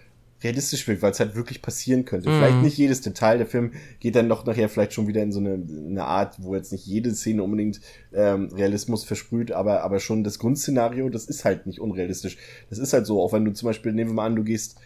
realistisch 0.43 0.87
wirkt, 0.87 1.03
weil 1.03 1.13
es 1.13 1.21
halt 1.21 1.35
wirklich 1.35 1.63
passieren 1.63 2.05
könnte. 2.05 2.29
Mhm. 2.29 2.35
Vielleicht 2.35 2.63
nicht 2.63 2.79
jedes 2.79 3.01
Detail. 3.01 3.39
Der 3.39 3.47
Film 3.47 3.73
geht 4.01 4.17
dann 4.17 4.29
doch 4.29 4.45
nachher 4.45 4.69
vielleicht 4.69 4.93
schon 4.93 5.07
wieder 5.09 5.23
in 5.23 5.33
so 5.33 5.41
eine, 5.41 5.55
eine 5.55 6.05
Art, 6.05 6.37
wo 6.43 6.55
jetzt 6.55 6.73
nicht 6.73 6.87
jede 6.87 7.15
Szene 7.15 7.43
unbedingt 7.43 7.81
ähm, 8.13 8.51
Realismus 8.55 9.05
versprüht, 9.05 9.53
aber, 9.53 9.83
aber 9.83 9.99
schon 9.99 10.25
das 10.25 10.39
Grundszenario, 10.39 11.09
das 11.09 11.25
ist 11.25 11.45
halt 11.45 11.67
nicht 11.67 11.81
unrealistisch. 11.81 12.37
Das 12.69 12.79
ist 12.79 12.93
halt 12.93 13.07
so, 13.07 13.23
auch 13.23 13.33
wenn 13.33 13.45
du 13.45 13.53
zum 13.53 13.67
Beispiel, 13.67 13.93
nehmen 13.93 14.11
wir 14.11 14.15
mal 14.15 14.27
an, 14.27 14.37
du 14.37 14.45
gehst, 14.45 14.79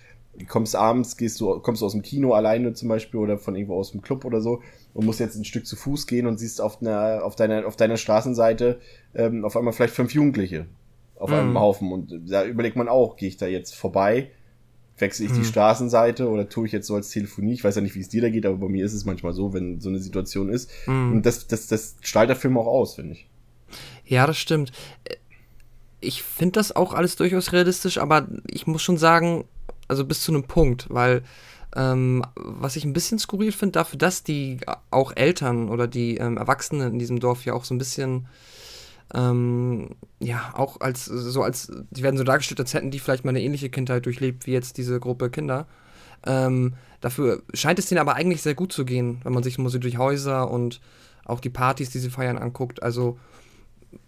kommst 0.48 0.76
abends, 0.76 1.16
gehst 1.16 1.40
du, 1.40 1.58
kommst 1.60 1.82
du 1.82 1.86
aus 1.86 1.92
dem 1.92 2.02
Kino 2.02 2.32
alleine 2.32 2.72
zum 2.72 2.88
Beispiel 2.88 3.20
oder 3.20 3.36
von 3.38 3.54
irgendwo 3.56 3.76
aus 3.76 3.92
dem 3.92 4.00
Club 4.00 4.24
oder 4.24 4.40
so 4.40 4.62
und 4.94 5.04
musst 5.04 5.20
jetzt 5.20 5.36
ein 5.36 5.44
Stück 5.44 5.66
zu 5.66 5.76
Fuß 5.76 6.06
gehen 6.06 6.26
und 6.26 6.38
siehst 6.38 6.60
auf 6.60 6.80
einer, 6.80 7.24
auf 7.24 7.36
deiner, 7.36 7.66
auf 7.66 7.76
deiner 7.76 7.96
Straßenseite 7.96 8.80
ähm, 9.14 9.44
auf 9.44 9.56
einmal 9.56 9.72
vielleicht 9.72 9.94
fünf 9.94 10.14
Jugendliche 10.14 10.66
auf 11.16 11.30
einem 11.32 11.50
Mhm. 11.50 11.58
Haufen 11.58 11.92
und 11.92 12.30
da 12.30 12.44
überlegt 12.44 12.76
man 12.76 12.88
auch, 12.88 13.16
gehe 13.16 13.28
ich 13.28 13.36
da 13.36 13.46
jetzt 13.46 13.74
vorbei? 13.74 14.30
Wechsle 14.98 15.26
ich 15.26 15.32
die 15.32 15.40
Mhm. 15.40 15.44
Straßenseite 15.44 16.28
oder 16.28 16.48
tue 16.48 16.66
ich 16.66 16.72
jetzt 16.72 16.86
so 16.86 16.94
als 16.94 17.10
Telefonie? 17.10 17.52
Ich 17.54 17.64
weiß 17.64 17.74
ja 17.76 17.82
nicht, 17.82 17.94
wie 17.94 18.00
es 18.00 18.08
dir 18.08 18.22
da 18.22 18.30
geht, 18.30 18.46
aber 18.46 18.56
bei 18.56 18.68
mir 18.68 18.84
ist 18.84 18.92
es 18.94 19.04
manchmal 19.04 19.32
so, 19.32 19.52
wenn 19.52 19.80
so 19.80 19.88
eine 19.88 19.98
Situation 19.98 20.48
ist. 20.50 20.70
Mhm. 20.86 21.12
Und 21.12 21.26
das, 21.26 21.46
das, 21.46 21.66
das 21.66 21.96
strahlt 22.00 22.28
der 22.28 22.36
Film 22.36 22.56
auch 22.56 22.66
aus, 22.66 22.94
finde 22.94 23.14
ich. 23.14 23.26
Ja, 24.06 24.26
das 24.26 24.38
stimmt. 24.38 24.72
Äh, 25.04 25.16
Ich 26.02 26.22
finde 26.22 26.52
das 26.52 26.74
auch 26.74 26.94
alles 26.94 27.16
durchaus 27.16 27.52
realistisch, 27.52 27.98
aber 27.98 28.26
ich 28.46 28.66
muss 28.66 28.80
schon 28.82 28.96
sagen, 28.96 29.44
also 29.90 30.04
bis 30.04 30.22
zu 30.22 30.32
einem 30.32 30.44
Punkt, 30.44 30.86
weil 30.88 31.22
ähm, 31.76 32.24
was 32.36 32.76
ich 32.76 32.84
ein 32.84 32.92
bisschen 32.92 33.18
skurril 33.18 33.52
finde, 33.52 33.72
dafür, 33.72 33.98
dass 33.98 34.22
die 34.22 34.58
auch 34.90 35.12
Eltern 35.14 35.68
oder 35.68 35.86
die 35.86 36.16
ähm, 36.16 36.36
Erwachsenen 36.36 36.92
in 36.92 36.98
diesem 36.98 37.20
Dorf 37.20 37.44
ja 37.44 37.52
auch 37.52 37.64
so 37.64 37.74
ein 37.74 37.78
bisschen 37.78 38.26
ähm, 39.14 39.90
ja, 40.20 40.52
auch 40.54 40.80
als 40.80 41.04
so 41.04 41.42
als, 41.42 41.72
die 41.90 42.02
werden 42.02 42.16
so 42.16 42.24
dargestellt, 42.24 42.60
als 42.60 42.74
hätten 42.74 42.90
die 42.90 43.00
vielleicht 43.00 43.24
mal 43.24 43.30
eine 43.30 43.42
ähnliche 43.42 43.68
Kindheit 43.68 44.06
durchlebt 44.06 44.46
wie 44.46 44.52
jetzt 44.52 44.78
diese 44.78 45.00
Gruppe 45.00 45.30
Kinder. 45.30 45.66
Ähm, 46.24 46.74
dafür 47.00 47.42
scheint 47.54 47.78
es 47.78 47.86
denen 47.86 48.00
aber 48.00 48.14
eigentlich 48.14 48.42
sehr 48.42 48.54
gut 48.54 48.72
zu 48.72 48.84
gehen, 48.84 49.20
wenn 49.24 49.32
man 49.32 49.42
sich 49.42 49.56
so 49.56 49.78
durch 49.78 49.98
Häuser 49.98 50.50
und 50.50 50.80
auch 51.24 51.40
die 51.40 51.50
Partys, 51.50 51.90
die 51.90 51.98
sie 51.98 52.10
feiern, 52.10 52.38
anguckt. 52.38 52.82
Also 52.82 53.18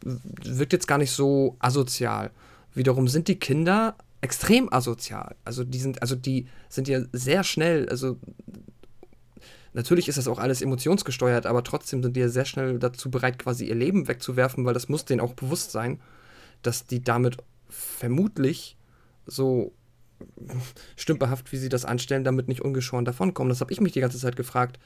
wirkt 0.05 0.73
jetzt 0.73 0.87
gar 0.87 0.99
nicht 0.99 1.11
so 1.11 1.57
asozial. 1.59 2.31
Wiederum 2.75 3.09
sind 3.09 3.29
die 3.29 3.39
Kinder 3.39 3.97
extrem 4.23 4.73
asozial. 4.73 5.37
Also 5.45 5.65
die 5.65 5.79
sind, 5.79 6.01
also 6.01 6.15
die 6.15 6.47
sind 6.69 6.89
ja 6.89 7.03
sehr 7.13 7.45
schnell, 7.45 7.89
also 7.89 8.19
natürlich 9.75 10.09
ist 10.09 10.17
das 10.17 10.29
auch 10.29 10.39
alles 10.39 10.63
emotionsgesteuert, 10.63 11.45
aber 11.45 11.65
trotzdem 11.65 12.03
sind 12.03 12.17
die 12.17 12.21
ja 12.21 12.29
sehr 12.29 12.45
schnell 12.45 12.79
dazu 12.79 13.11
bereit, 13.11 13.39
quasi 13.39 13.67
ihr 13.67 13.75
Leben 13.75 14.09
wegzuwerfen, 14.09 14.65
weil 14.65 14.75
das 14.75 14.89
muss 14.89 15.05
denen 15.05 15.21
auch 15.21 15.35
bewusst 15.35 15.73
sein, 15.73 16.01
dass 16.63 16.87
die 16.87 17.03
damit 17.03 17.37
vermutlich 17.69 18.77
so 19.27 19.73
stümperhaft, 20.97 21.51
wie 21.53 21.59
sie 21.59 21.69
das 21.69 21.85
anstellen, 21.85 22.23
damit 22.23 22.47
nicht 22.47 22.63
ungeschoren 22.63 23.05
davonkommen. 23.05 23.49
Das 23.49 23.61
habe 23.61 23.73
ich 23.73 23.81
mich 23.81 23.93
die 23.93 24.01
ganze 24.01 24.19
Zeit 24.19 24.37
gefragt. 24.37 24.79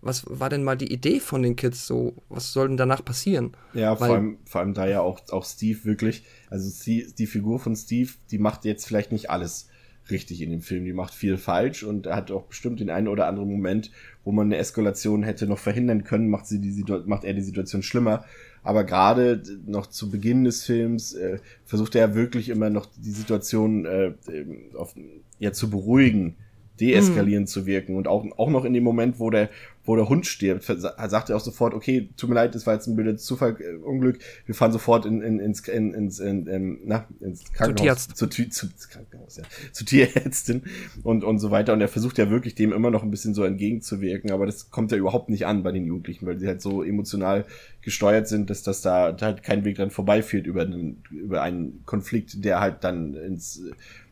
Was 0.00 0.24
war 0.28 0.48
denn 0.48 0.62
mal 0.62 0.76
die 0.76 0.92
Idee 0.92 1.18
von 1.18 1.42
den 1.42 1.56
Kids 1.56 1.86
so? 1.86 2.14
Was 2.28 2.52
soll 2.52 2.68
denn 2.68 2.76
danach 2.76 3.04
passieren? 3.04 3.52
Ja, 3.74 3.90
Weil- 4.00 4.06
vor 4.08 4.16
allem, 4.16 4.38
vor 4.44 4.60
allem 4.60 4.74
da 4.74 4.86
ja 4.86 5.00
auch, 5.00 5.20
auch 5.30 5.44
Steve 5.44 5.84
wirklich, 5.84 6.22
also 6.50 6.70
die, 6.84 7.12
die 7.18 7.26
Figur 7.26 7.58
von 7.58 7.74
Steve, 7.74 8.10
die 8.30 8.38
macht 8.38 8.64
jetzt 8.64 8.86
vielleicht 8.86 9.12
nicht 9.12 9.30
alles 9.30 9.68
richtig 10.10 10.40
in 10.40 10.50
dem 10.50 10.62
Film, 10.62 10.84
die 10.84 10.92
macht 10.92 11.14
viel 11.14 11.36
falsch 11.36 11.82
und 11.82 12.06
er 12.06 12.16
hat 12.16 12.30
auch 12.30 12.44
bestimmt 12.44 12.80
den 12.80 12.90
einen 12.90 13.08
oder 13.08 13.26
anderen 13.26 13.50
Moment, 13.50 13.90
wo 14.24 14.32
man 14.32 14.46
eine 14.46 14.56
Eskalation 14.56 15.22
hätte 15.22 15.46
noch 15.46 15.58
verhindern 15.58 16.04
können, 16.04 16.30
macht 16.30 16.46
sie 16.46 16.60
die 16.60 16.84
macht 17.06 17.24
er 17.24 17.34
die 17.34 17.42
Situation 17.42 17.82
schlimmer. 17.82 18.24
Aber 18.62 18.84
gerade 18.84 19.42
noch 19.66 19.86
zu 19.86 20.10
Beginn 20.10 20.44
des 20.44 20.64
Films 20.64 21.14
äh, 21.14 21.38
versucht 21.64 21.94
er 21.94 22.14
wirklich 22.14 22.48
immer 22.48 22.70
noch 22.70 22.86
die 22.96 23.10
Situation 23.10 23.84
äh, 23.84 24.12
ähm, 24.30 24.70
auf, 24.76 24.94
ja, 25.38 25.52
zu 25.52 25.70
beruhigen, 25.70 26.36
deeskalierend 26.80 27.48
zu 27.48 27.66
wirken 27.66 27.96
und 27.96 28.08
auch, 28.08 28.24
auch 28.36 28.50
noch 28.50 28.64
in 28.64 28.72
dem 28.72 28.84
Moment, 28.84 29.18
wo 29.20 29.30
der, 29.30 29.48
wo 29.88 29.96
der 29.96 30.08
Hund 30.10 30.26
stirbt, 30.26 30.64
sagt 30.64 31.30
er 31.30 31.36
auch 31.36 31.40
sofort, 31.40 31.72
okay, 31.72 32.10
tut 32.18 32.28
mir 32.28 32.34
leid, 32.34 32.54
das 32.54 32.66
war 32.66 32.74
jetzt 32.74 32.86
ein 32.86 32.94
blödes 32.94 33.24
Zufall, 33.24 33.56
äh, 33.58 33.74
Unglück, 33.76 34.18
wir 34.44 34.54
fahren 34.54 34.70
sofort 34.70 35.06
in, 35.06 35.22
in, 35.22 35.40
ins, 35.40 35.66
in, 35.66 35.94
ins, 35.94 36.20
in, 36.20 36.46
in, 36.46 36.78
na, 36.84 37.06
ins 37.20 37.50
Krankenhaus. 37.54 38.08
Zu, 38.08 38.26
Tü- 38.26 38.50
zu, 38.50 38.68
zu 38.76 38.88
Krankenhaus, 38.90 39.38
ja. 39.38 39.44
Zu 39.72 39.86
Tierärztin 39.86 40.64
und, 41.02 41.24
und 41.24 41.38
so 41.38 41.50
weiter. 41.50 41.72
Und 41.72 41.80
er 41.80 41.88
versucht 41.88 42.18
ja 42.18 42.28
wirklich 42.28 42.54
dem 42.54 42.72
immer 42.72 42.90
noch 42.90 43.02
ein 43.02 43.10
bisschen 43.10 43.32
so 43.32 43.44
entgegenzuwirken, 43.44 44.30
aber 44.30 44.44
das 44.44 44.70
kommt 44.70 44.92
ja 44.92 44.98
überhaupt 44.98 45.30
nicht 45.30 45.46
an 45.46 45.62
bei 45.62 45.72
den 45.72 45.86
Jugendlichen, 45.86 46.26
weil 46.26 46.38
sie 46.38 46.46
halt 46.46 46.60
so 46.60 46.82
emotional 46.82 47.46
gesteuert 47.80 48.28
sind, 48.28 48.50
dass 48.50 48.62
das 48.62 48.82
da 48.82 49.16
halt 49.18 49.42
kein 49.42 49.64
Weg 49.64 49.76
dran 49.76 49.90
vorbeiführt 49.90 50.46
über 50.46 50.62
einen, 50.62 51.02
über 51.10 51.40
einen 51.40 51.82
Konflikt, 51.86 52.44
der 52.44 52.60
halt 52.60 52.84
dann 52.84 53.14
ins, 53.14 53.62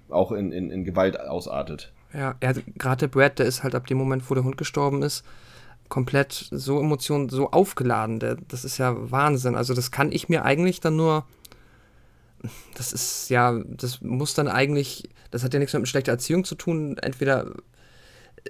auch 0.09 0.33
in, 0.33 0.53
in, 0.53 0.71
in 0.71 0.85
Gewalt 0.85 1.21
ausartet. 1.21 1.93
Ja, 2.15 2.35
er, 2.41 2.55
gerade 2.79 3.01
der 3.01 3.09
Brad, 3.09 3.39
der 3.39 3.45
ist 3.45 3.63
halt 3.63 3.75
ab 3.75 3.87
dem 3.89 3.99
Moment, 3.99 4.31
wo 4.31 4.35
der 4.35 4.45
Hund 4.45 4.57
gestorben 4.57 5.03
ist, 5.03 5.23
komplett 5.89 6.49
so 6.51 6.81
Emotionen, 6.81 7.29
so 7.29 7.51
aufgeladen. 7.51 8.19
Das 8.49 8.65
ist 8.65 8.79
ja 8.79 8.95
Wahnsinn. 9.11 9.55
Also 9.55 9.75
das 9.75 9.91
kann 9.91 10.13
ich 10.13 10.29
mir 10.29 10.45
eigentlich 10.45 10.81
dann 10.81 10.97
nur. 10.97 11.27
Das 12.75 12.93
ist 12.93 13.29
ja, 13.29 13.59
das 13.67 14.03
muss 14.03 14.35
dann 14.35 14.49
eigentlich, 14.49 15.09
das 15.31 15.43
hat 15.43 15.53
ja 15.53 15.59
nichts 15.59 15.75
mit 15.75 15.89
schlechter 15.89 16.13
Erziehung 16.13 16.45
zu 16.45 16.55
tun. 16.55 16.97
Entweder, 16.99 17.53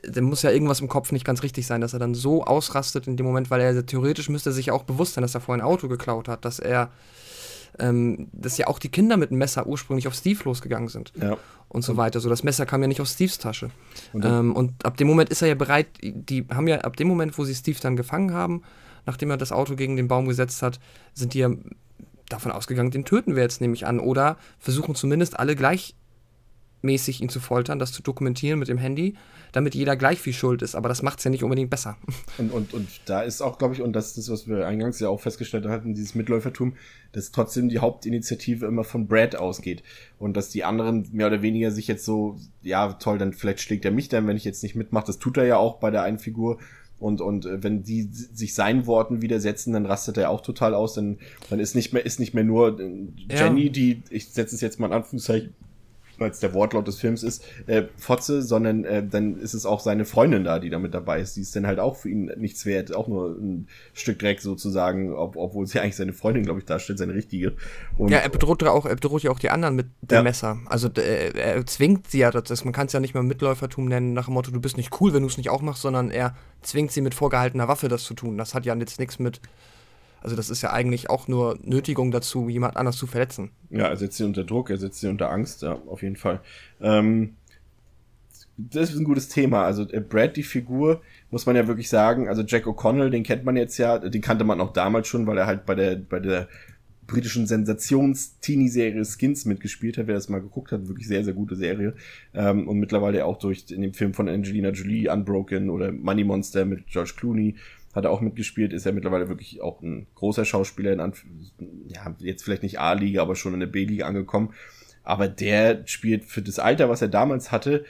da 0.03 0.21
muss 0.21 0.43
ja 0.43 0.51
irgendwas 0.51 0.81
im 0.81 0.89
Kopf 0.89 1.13
nicht 1.13 1.25
ganz 1.25 1.43
richtig 1.43 1.67
sein, 1.67 1.81
dass 1.81 1.93
er 1.93 1.99
dann 1.99 2.15
so 2.15 2.45
ausrastet 2.45 3.07
in 3.07 3.17
dem 3.17 3.27
Moment, 3.27 3.51
weil 3.51 3.61
er 3.61 3.87
theoretisch 3.87 4.29
müsste 4.29 4.53
sich 4.53 4.71
auch 4.71 4.83
bewusst 4.83 5.15
sein, 5.15 5.23
dass 5.23 5.35
er 5.35 5.41
vorhin 5.41 5.63
ein 5.63 5.67
Auto 5.67 5.89
geklaut 5.89 6.29
hat, 6.29 6.45
dass 6.45 6.59
er, 6.59 6.91
ähm, 7.79 8.29
dass 8.33 8.59
ja 8.59 8.67
auch 8.67 8.79
die 8.79 8.89
Kinder 8.89 9.17
mit 9.17 9.31
dem 9.31 9.39
Messer 9.39 9.67
ursprünglich 9.67 10.07
auf 10.09 10.15
Steve 10.15 10.41
losgegangen 10.45 10.89
sind 10.89 11.13
Ja. 11.21 11.37
und 11.69 11.83
so 11.83 11.97
weiter. 11.97 12.21
So, 12.21 12.29
das 12.29 12.43
Messer 12.43 12.67
kam 12.67 12.83
ja 12.83 12.89
nicht 12.89 13.01
aus 13.01 13.13
Steves 13.13 13.39
Tasche. 13.39 13.71
Und 14.13 14.25
ähm, 14.25 14.55
und 14.55 14.85
ab 14.85 14.97
dem 14.97 15.07
Moment 15.09 15.31
ist 15.31 15.43
er 15.43 15.49
ja 15.49 15.55
bereit, 15.55 15.87
die 16.03 16.47
haben 16.51 16.69
ja 16.69 16.79
ab 16.79 16.97
dem 16.97 17.09
Moment, 17.09 17.37
wo 17.39 17.45
sie 17.45 17.55
Steve 17.55 17.79
dann 17.81 17.97
gefangen 17.97 18.33
haben, 18.33 18.63
nachdem 19.07 19.31
er 19.31 19.37
das 19.37 19.53
Auto 19.53 19.77
gegen 19.77 19.97
den 19.97 20.09
Baum 20.09 20.27
gesetzt 20.27 20.63
hat, 20.63 20.81
sind 21.15 21.35
die 21.35 21.39
ja 21.41 21.51
davon 22.29 22.51
ausgegangen, 22.53 22.91
den 22.91 23.05
töten 23.05 23.37
wir 23.37 23.43
jetzt, 23.43 23.61
nehme 23.61 23.75
ich 23.75 23.87
an. 23.87 24.01
Oder 24.01 24.37
versuchen 24.59 24.95
zumindest 24.95 25.39
alle 25.39 25.55
gleichmäßig 26.87 27.21
ihn 27.21 27.29
zu 27.29 27.41
foltern, 27.41 27.79
das 27.79 27.93
zu 27.93 28.03
dokumentieren 28.03 28.59
mit 28.59 28.69
dem 28.69 28.79
Handy, 28.79 29.15
damit 29.53 29.75
jeder 29.75 29.97
gleich 29.97 30.21
viel 30.21 30.33
schuld 30.33 30.63
ist. 30.63 30.75
Aber 30.75 30.89
das 30.89 31.03
macht 31.03 31.19
es 31.19 31.25
ja 31.25 31.31
nicht 31.31 31.43
unbedingt 31.43 31.71
besser. 31.71 31.97
Und, 32.39 32.53
und, 32.53 32.75
und 32.75 32.89
da 33.07 33.23
ist 33.23 33.41
auch, 33.41 33.59
glaube 33.59 33.75
ich, 33.75 33.81
und 33.81 33.95
das 33.95 34.09
ist 34.09 34.19
das, 34.19 34.31
was 34.31 34.49
wir 34.49 34.67
eingangs 34.67 35.01
ja 35.01 35.09
auch 35.09 35.21
festgestellt 35.21 35.67
hatten, 35.67 35.95
dieses 35.95 36.15
Mitläufertum, 36.15 36.75
dass 37.13 37.31
trotzdem 37.31 37.71
die 37.71 37.79
Hauptinitiative 37.79 38.67
immer 38.67 38.85
von 38.85 39.07
Brad 39.07 39.37
ausgeht. 39.37 39.83
Und 40.19 40.37
dass 40.37 40.51
die 40.51 40.65
anderen 40.65 41.09
mehr 41.13 41.29
oder 41.29 41.41
weniger 41.41 41.71
sich 41.71 41.89
jetzt 41.89 42.05
so, 42.05 42.39
ja, 42.63 42.93
toll, 42.95 43.17
dann 43.17 43.33
vielleicht 43.33 43.61
schlägt 43.61 43.85
er 43.87 43.91
mich 43.91 44.09
dann, 44.09 44.27
wenn 44.27 44.37
ich 44.37 44.45
jetzt 44.45 44.63
nicht 44.63 44.75
mitmache. 44.75 45.07
Das 45.07 45.19
tut 45.19 45.39
er 45.39 45.47
ja 45.47 45.57
auch 45.57 45.79
bei 45.79 45.91
der 45.91 46.03
einen 46.03 46.19
Figur. 46.19 46.59
Und, 46.99 47.21
und 47.21 47.47
äh, 47.47 47.63
wenn 47.63 47.83
die 47.83 48.09
sich 48.11 48.55
seinen 48.55 48.87
Worten 48.87 49.23
widersetzen, 49.23 49.73
dann 49.73 49.87
rastet 49.87 50.19
er 50.19 50.31
auch 50.31 50.43
total 50.43 50.75
aus. 50.75 50.95
Dann, 50.95 51.19
dann 51.49 51.61
ist 51.61 51.75
nicht 51.75 51.93
mehr, 51.95 52.05
ist 52.05 52.21
nicht 52.21 52.35
mehr 52.35 52.45
nur 52.45 52.79
äh, 52.79 53.07
Jenny, 53.31 53.67
ja. 53.67 53.73
die, 53.73 54.03
ich 54.11 54.29
setze 54.29 54.55
es 54.55 54.61
jetzt 54.61 54.79
mal 54.79 54.89
in 54.89 54.93
Anführungszeichen, 54.93 55.55
weil 56.19 56.31
es 56.31 56.41
der 56.41 56.55
Wortlaut 56.55 56.87
des 56.87 56.99
Films 56.99 57.23
ist, 57.23 57.45
äh, 57.67 57.85
Fotze, 57.97 58.43
sondern 58.43 58.85
äh, 58.85 59.07
dann 59.07 59.39
ist 59.39 59.55
es 59.55 59.67
auch 59.67 59.81
seine 59.81 60.05
Freundin 60.05 60.45
da, 60.45 60.59
die 60.59 60.71
damit 60.71 60.95
dabei 60.95 61.21
ist. 61.21 61.37
Die 61.37 61.41
ist 61.41 61.55
dann 61.57 61.67
halt 61.67 61.79
auch 61.79 61.97
für 61.97 62.09
ihn 62.09 62.33
nichts 62.37 62.67
wert, 62.67 62.95
auch 62.95 63.09
nur 63.09 63.31
ein 63.31 63.69
Stück 63.93 64.19
Dreck 64.19 64.41
sozusagen, 64.41 65.13
ob, 65.15 65.37
obwohl 65.37 65.67
sie 65.67 65.81
eigentlich 65.81 65.97
seine 65.97 66.13
Freundin, 66.13 66.45
glaube 66.45 66.61
ich, 66.61 66.67
darstellt, 66.67 66.99
seine 66.99 67.15
richtige. 67.15 67.55
Und, 67.99 68.11
ja, 68.11 68.19
er 68.19 68.29
bedroht 68.29 68.63
ja 68.63 68.71
auch, 68.71 68.87
er 68.87 68.95
bedroht 68.95 69.23
ja 69.23 69.31
auch 69.31 69.39
die 69.39 69.51
anderen 69.51 69.77
mit 69.77 69.87
dem 70.03 70.17
ja. 70.17 70.23
Messer. 70.23 70.59
Also 70.67 70.89
er, 70.95 71.35
er 71.35 71.67
zwingt 71.67 72.11
sie 72.11 72.19
ja, 72.19 72.31
das, 72.31 72.65
man 72.65 72.73
kann 72.73 72.87
es 72.87 72.93
ja 72.93 73.01
nicht 73.01 73.15
mehr 73.15 73.23
Mitläufertum 73.23 73.87
nennen, 73.87 74.13
nach 74.13 74.27
dem 74.27 74.35
Motto, 74.35 74.51
du 74.51 74.61
bist 74.61 74.77
nicht 74.77 75.01
cool, 75.01 75.13
wenn 75.13 75.23
du 75.23 75.29
es 75.29 75.37
nicht 75.37 75.51
auch 75.51 75.63
machst, 75.63 75.83
sondern 75.83 76.11
er 76.11 76.35
zwingt 76.63 76.93
sie 76.93 77.01
mit 77.01 77.15
vorgehaltener 77.15 77.69
Waffe 77.69 77.89
das 77.89 78.05
zu 78.05 78.15
tun. 78.15 78.39
Das 78.39 78.55
hat 78.55 78.67
ja 78.67 78.75
jetzt 78.75 78.99
nichts 78.99 79.19
mit 79.19 79.41
also 80.23 80.37
das 80.37 80.51
ist 80.51 80.63
ja 80.63 80.73
eigentlich 80.73 81.11
auch 81.11 81.29
nur 81.29 81.59
Nötigung 81.63 82.11
dazu, 82.11 82.49
jemand 82.49 82.77
anders 82.77 82.97
zu 82.97 83.07
verletzen. 83.07 83.51
Ja, 83.71 83.87
er 83.87 83.97
setzt 83.97 84.17
sie 84.17 84.25
unter 84.25 84.45
Druck, 84.45 84.71
er 84.71 84.79
setzt 84.79 85.01
sie 85.01 85.09
unter 85.09 85.31
Angst, 85.31 85.63
ja, 85.63 85.79
auf 85.87 86.03
jeden 86.03 86.17
Fall. 86.17 86.41
Ähm, 86.81 87.35
das 88.57 88.91
ist 88.91 88.99
ein 88.99 89.05
gutes 89.05 89.29
Thema. 89.29 89.65
Also 89.65 89.89
äh, 89.91 90.01
Brad, 90.01 90.37
die 90.37 90.43
Figur, 90.43 91.03
muss 91.31 91.47
man 91.47 91.57
ja 91.57 91.67
wirklich 91.67 91.89
sagen, 91.89 92.29
also 92.29 92.43
Jack 92.43 92.67
O'Connell, 92.67 93.11
den 93.11 93.23
kennt 93.23 93.45
man 93.45 93.57
jetzt 93.57 93.79
ja, 93.79 93.99
den 93.99 94.23
kannte 94.23 94.45
man 94.45 94.61
auch 94.61 94.73
damals 94.73 95.09
schon, 95.09 95.27
weil 95.27 95.39
er 95.39 95.47
halt 95.47 95.67
bei 95.67 95.75
der, 95.75 95.97
bei 95.97 96.21
der 96.21 96.49
britischen 97.07 97.47
Sensations-Teenie-Serie 97.47 99.05
Skins 99.05 99.45
mitgespielt 99.45 99.97
hat, 99.97 100.07
wer 100.07 100.15
das 100.15 100.29
mal 100.29 100.41
geguckt 100.41 100.73
hat, 100.73 100.89
wirklich 100.89 101.07
sehr, 101.07 101.25
sehr 101.25 101.35
gute 101.35 101.55
Serie. 101.55 101.95
Ähm, 102.35 102.67
und 102.67 102.79
mittlerweile 102.79 103.25
auch 103.27 103.39
durch 103.39 103.67
in 103.71 103.83
dem 103.83 103.95
Film 103.95 104.13
von 104.13 104.29
Angelina 104.29 104.71
Jolie, 104.71 105.09
Unbroken 105.09 105.71
oder 105.71 105.93
Money 105.93 106.25
Monster 106.25 106.65
mit 106.65 106.87
George 106.89 107.13
Clooney 107.17 107.55
hat 107.97 108.05
er 108.05 108.11
auch 108.11 108.21
mitgespielt, 108.21 108.73
ist 108.73 108.87
er 108.87 108.93
mittlerweile 108.93 109.29
wirklich 109.29 109.63
auch 109.63 109.81
ein 109.83 110.07
großer 110.15 110.45
Schauspieler 110.45 110.93
in 110.93 111.01
Anf 111.01 111.25
ja, 111.89 112.15
jetzt 112.19 112.45
vielleicht 112.45 112.63
nicht 112.63 112.79
A-Liga, 112.79 113.23
aber 113.23 113.35
schon 113.35 113.55
in 113.55 113.61
der 113.61 113.67
B-Liga 113.67 114.07
angekommen. 114.07 114.53
Aber 115.03 115.29
der 115.29 115.83
spielt 115.87 116.25
für 116.25 116.43
das 116.43 116.59
Alter, 116.59 116.89
was 116.89 117.01
er 117.01 117.09
damals 117.09 117.53
hatte, 117.53 117.85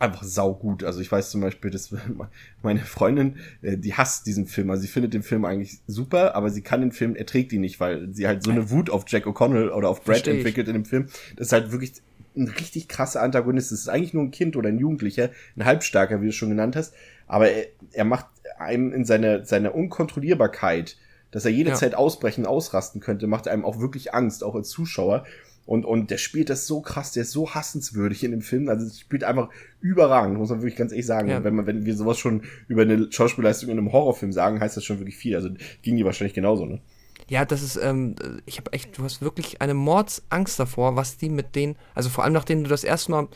einfach 0.00 0.24
saugut. 0.24 0.84
Also 0.84 1.00
ich 1.00 1.12
weiß 1.12 1.30
zum 1.30 1.40
Beispiel, 1.42 1.70
dass 1.70 1.94
meine 2.62 2.80
Freundin, 2.80 3.36
äh, 3.62 3.76
die 3.76 3.94
hasst 3.94 4.26
diesen 4.26 4.46
Film. 4.46 4.70
Also 4.70 4.82
sie 4.82 4.88
findet 4.88 5.14
den 5.14 5.22
Film 5.22 5.44
eigentlich 5.44 5.78
super, 5.86 6.34
aber 6.34 6.50
sie 6.50 6.62
kann 6.62 6.80
den 6.80 6.92
Film, 6.92 7.14
erträgt 7.14 7.52
ihn 7.52 7.60
nicht, 7.60 7.78
weil 7.78 8.12
sie 8.12 8.26
halt 8.26 8.42
so 8.42 8.50
eine 8.50 8.70
Wut 8.70 8.90
auf 8.90 9.04
Jack 9.06 9.26
O'Connell 9.26 9.70
oder 9.70 9.88
auf 9.88 10.02
Brad 10.02 10.26
entwickelt 10.26 10.66
in 10.68 10.74
dem 10.74 10.84
Film. 10.84 11.06
Das 11.36 11.48
ist 11.48 11.52
halt 11.52 11.72
wirklich 11.72 11.92
ein 12.36 12.48
richtig 12.48 12.88
krasser 12.88 13.22
Antagonist. 13.22 13.72
Das 13.72 13.80
ist 13.80 13.88
eigentlich 13.88 14.14
nur 14.14 14.24
ein 14.24 14.30
Kind 14.30 14.56
oder 14.56 14.68
ein 14.68 14.78
Jugendlicher, 14.78 15.30
ein 15.56 15.64
Halbstarker, 15.64 16.20
wie 16.20 16.26
du 16.26 16.30
es 16.30 16.36
schon 16.36 16.50
genannt 16.50 16.76
hast. 16.76 16.94
Aber 17.26 17.50
er, 17.50 17.66
er 17.92 18.04
macht 18.04 18.26
einem 18.58 18.92
in 18.92 19.04
seiner 19.04 19.44
seiner 19.44 19.74
Unkontrollierbarkeit, 19.74 20.96
dass 21.30 21.44
er 21.44 21.50
jederzeit 21.50 21.92
ja. 21.92 21.98
ausbrechen, 21.98 22.46
ausrasten 22.46 23.00
könnte, 23.00 23.26
macht 23.26 23.48
einem 23.48 23.64
auch 23.64 23.80
wirklich 23.80 24.14
Angst, 24.14 24.44
auch 24.44 24.54
als 24.54 24.68
Zuschauer. 24.70 25.24
Und, 25.66 25.84
und 25.84 26.12
der 26.12 26.18
spielt 26.18 26.48
das 26.48 26.68
so 26.68 26.80
krass, 26.80 27.10
der 27.10 27.22
ist 27.22 27.32
so 27.32 27.52
hassenswürdig 27.52 28.22
in 28.22 28.30
dem 28.30 28.40
Film. 28.40 28.68
Also 28.68 28.86
es 28.86 29.00
spielt 29.00 29.24
einfach 29.24 29.48
überragend, 29.80 30.38
muss 30.38 30.50
man 30.50 30.60
wirklich 30.60 30.76
ganz 30.76 30.92
ehrlich 30.92 31.06
sagen. 31.06 31.28
Ja. 31.28 31.42
Wenn 31.42 31.56
man, 31.56 31.66
wenn 31.66 31.84
wir 31.84 31.96
sowas 31.96 32.18
schon 32.18 32.42
über 32.68 32.82
eine 32.82 33.10
Schauspielleistung 33.10 33.68
in 33.68 33.78
einem 33.78 33.92
Horrorfilm 33.92 34.32
sagen, 34.32 34.60
heißt 34.60 34.76
das 34.76 34.84
schon 34.84 35.00
wirklich 35.00 35.16
viel. 35.16 35.34
Also 35.34 35.50
ging 35.82 35.96
die 35.96 36.04
wahrscheinlich 36.04 36.34
genauso, 36.34 36.66
ne? 36.66 36.80
Ja, 37.28 37.44
das 37.44 37.62
ist, 37.62 37.76
ähm, 37.76 38.14
ich 38.44 38.58
habe 38.58 38.72
echt, 38.72 38.96
du 38.96 39.02
hast 39.02 39.20
wirklich 39.20 39.60
eine 39.60 39.74
Mordsangst 39.74 40.60
davor, 40.60 40.94
was 40.94 41.16
die 41.16 41.28
mit 41.28 41.56
denen, 41.56 41.76
also 41.94 42.08
vor 42.08 42.22
allem 42.22 42.34
nachdem 42.34 42.62
du 42.62 42.70
das 42.70 42.84
erste 42.84 43.10
Mal, 43.10 43.28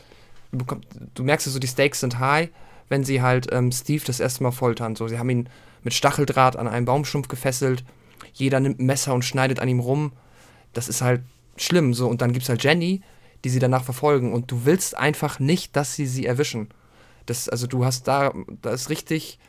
du, 0.53 0.63
du 1.13 1.23
merkst 1.23 1.47
ja 1.47 1.51
so, 1.51 1.59
die 1.59 1.67
Stakes 1.67 1.99
sind 1.99 2.17
high, 2.17 2.49
wenn 2.91 3.05
sie 3.05 3.21
halt 3.21 3.47
ähm, 3.53 3.71
Steve 3.71 4.03
das 4.05 4.19
erste 4.19 4.43
Mal 4.43 4.51
foltern. 4.51 4.97
So, 4.97 5.07
sie 5.07 5.17
haben 5.17 5.29
ihn 5.29 5.49
mit 5.81 5.93
Stacheldraht 5.93 6.57
an 6.57 6.67
einen 6.67 6.85
Baumstumpf 6.85 7.29
gefesselt, 7.29 7.85
jeder 8.33 8.59
nimmt 8.59 8.79
ein 8.79 8.85
Messer 8.85 9.13
und 9.13 9.23
schneidet 9.23 9.61
an 9.61 9.69
ihm 9.69 9.79
rum. 9.79 10.11
Das 10.73 10.89
ist 10.89 11.01
halt 11.01 11.21
schlimm. 11.55 11.93
So, 11.93 12.07
und 12.09 12.21
dann 12.21 12.33
gibt 12.33 12.43
es 12.43 12.49
halt 12.49 12.63
Jenny, 12.63 13.01
die 13.43 13.49
sie 13.49 13.59
danach 13.59 13.85
verfolgen. 13.85 14.33
Und 14.33 14.51
du 14.51 14.65
willst 14.65 14.97
einfach 14.97 15.39
nicht, 15.39 15.75
dass 15.75 15.95
sie 15.95 16.05
sie 16.05 16.25
erwischen. 16.25 16.67
Das, 17.25 17.47
also 17.47 17.65
du 17.65 17.85
hast 17.85 18.09
da, 18.09 18.33
da 18.61 18.71
ist 18.71 18.89
richtig, 18.89 19.39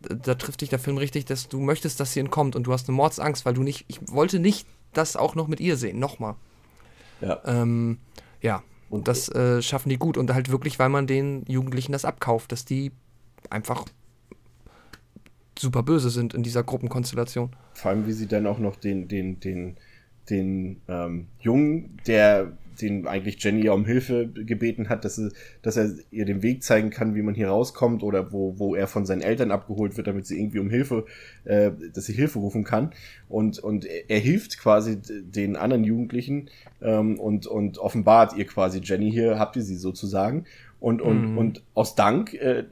da 0.00 0.36
trifft 0.36 0.60
dich 0.60 0.68
der 0.68 0.78
Film 0.78 0.98
richtig, 0.98 1.24
dass 1.24 1.48
du 1.48 1.58
möchtest, 1.60 1.98
dass 1.98 2.12
sie 2.12 2.20
entkommt 2.20 2.54
und 2.54 2.64
du 2.64 2.72
hast 2.72 2.88
eine 2.88 2.96
Mordsangst, 2.96 3.44
weil 3.44 3.54
du 3.54 3.62
nicht, 3.62 3.84
ich 3.88 3.98
wollte 4.08 4.38
nicht 4.38 4.68
das 4.92 5.16
auch 5.16 5.34
noch 5.34 5.48
mit 5.48 5.58
ihr 5.58 5.76
sehen, 5.76 5.98
nochmal. 5.98 6.36
Ja. 7.20 7.40
Ähm, 7.44 7.98
ja, 8.40 8.62
und 8.90 9.08
das 9.08 9.28
äh, 9.28 9.62
schaffen 9.62 9.88
die 9.88 9.98
gut 9.98 10.16
und 10.16 10.32
halt 10.32 10.50
wirklich, 10.50 10.78
weil 10.78 10.88
man 10.88 11.06
den 11.06 11.44
Jugendlichen 11.48 11.92
das 11.92 12.04
abkauft, 12.04 12.52
dass 12.52 12.64
die 12.64 12.92
einfach 13.50 13.84
super 15.58 15.82
böse 15.82 16.10
sind 16.10 16.34
in 16.34 16.42
dieser 16.42 16.62
Gruppenkonstellation. 16.62 17.50
Vor 17.74 17.90
allem, 17.90 18.06
wie 18.06 18.12
sie 18.12 18.26
dann 18.26 18.46
auch 18.46 18.58
noch 18.58 18.76
den, 18.76 19.08
den, 19.08 19.40
den, 19.40 19.76
den 20.28 20.80
ähm, 20.88 21.28
Jungen, 21.40 21.98
der 22.06 22.52
den 22.80 23.06
eigentlich 23.06 23.42
Jenny 23.42 23.64
ja 23.64 23.72
um 23.72 23.84
Hilfe 23.84 24.28
gebeten 24.28 24.88
hat, 24.88 25.04
dass, 25.04 25.18
er, 25.18 25.30
dass 25.62 25.76
er 25.76 25.94
ihr 26.10 26.24
den 26.24 26.42
Weg 26.42 26.62
zeigen 26.62 26.90
kann, 26.90 27.14
wie 27.14 27.22
man 27.22 27.34
hier 27.34 27.48
rauskommt 27.48 28.02
oder 28.02 28.32
wo, 28.32 28.58
wo 28.58 28.74
er 28.74 28.86
von 28.86 29.06
seinen 29.06 29.22
Eltern 29.22 29.50
abgeholt 29.50 29.96
wird, 29.96 30.06
damit 30.06 30.26
sie 30.26 30.38
irgendwie 30.38 30.58
um 30.58 30.70
Hilfe, 30.70 31.06
äh, 31.44 31.70
dass 31.92 32.06
sie 32.06 32.12
Hilfe 32.12 32.38
rufen 32.38 32.64
kann. 32.64 32.92
Und, 33.28 33.58
und 33.58 33.84
er, 33.84 34.10
er 34.10 34.18
hilft 34.18 34.58
quasi 34.58 34.98
den 35.00 35.56
anderen 35.56 35.84
Jugendlichen 35.84 36.50
ähm, 36.80 37.18
und, 37.18 37.46
und 37.46 37.78
offenbart 37.78 38.36
ihr 38.36 38.46
quasi, 38.46 38.80
Jenny, 38.82 39.10
hier 39.10 39.38
habt 39.38 39.56
ihr 39.56 39.62
sie 39.62 39.76
sozusagen. 39.76 40.44
Und, 40.78 41.00
und, 41.00 41.32
mhm. 41.32 41.38
und 41.38 41.62
aus 41.74 41.94
Dank 41.94 42.34
äh, 42.34 42.64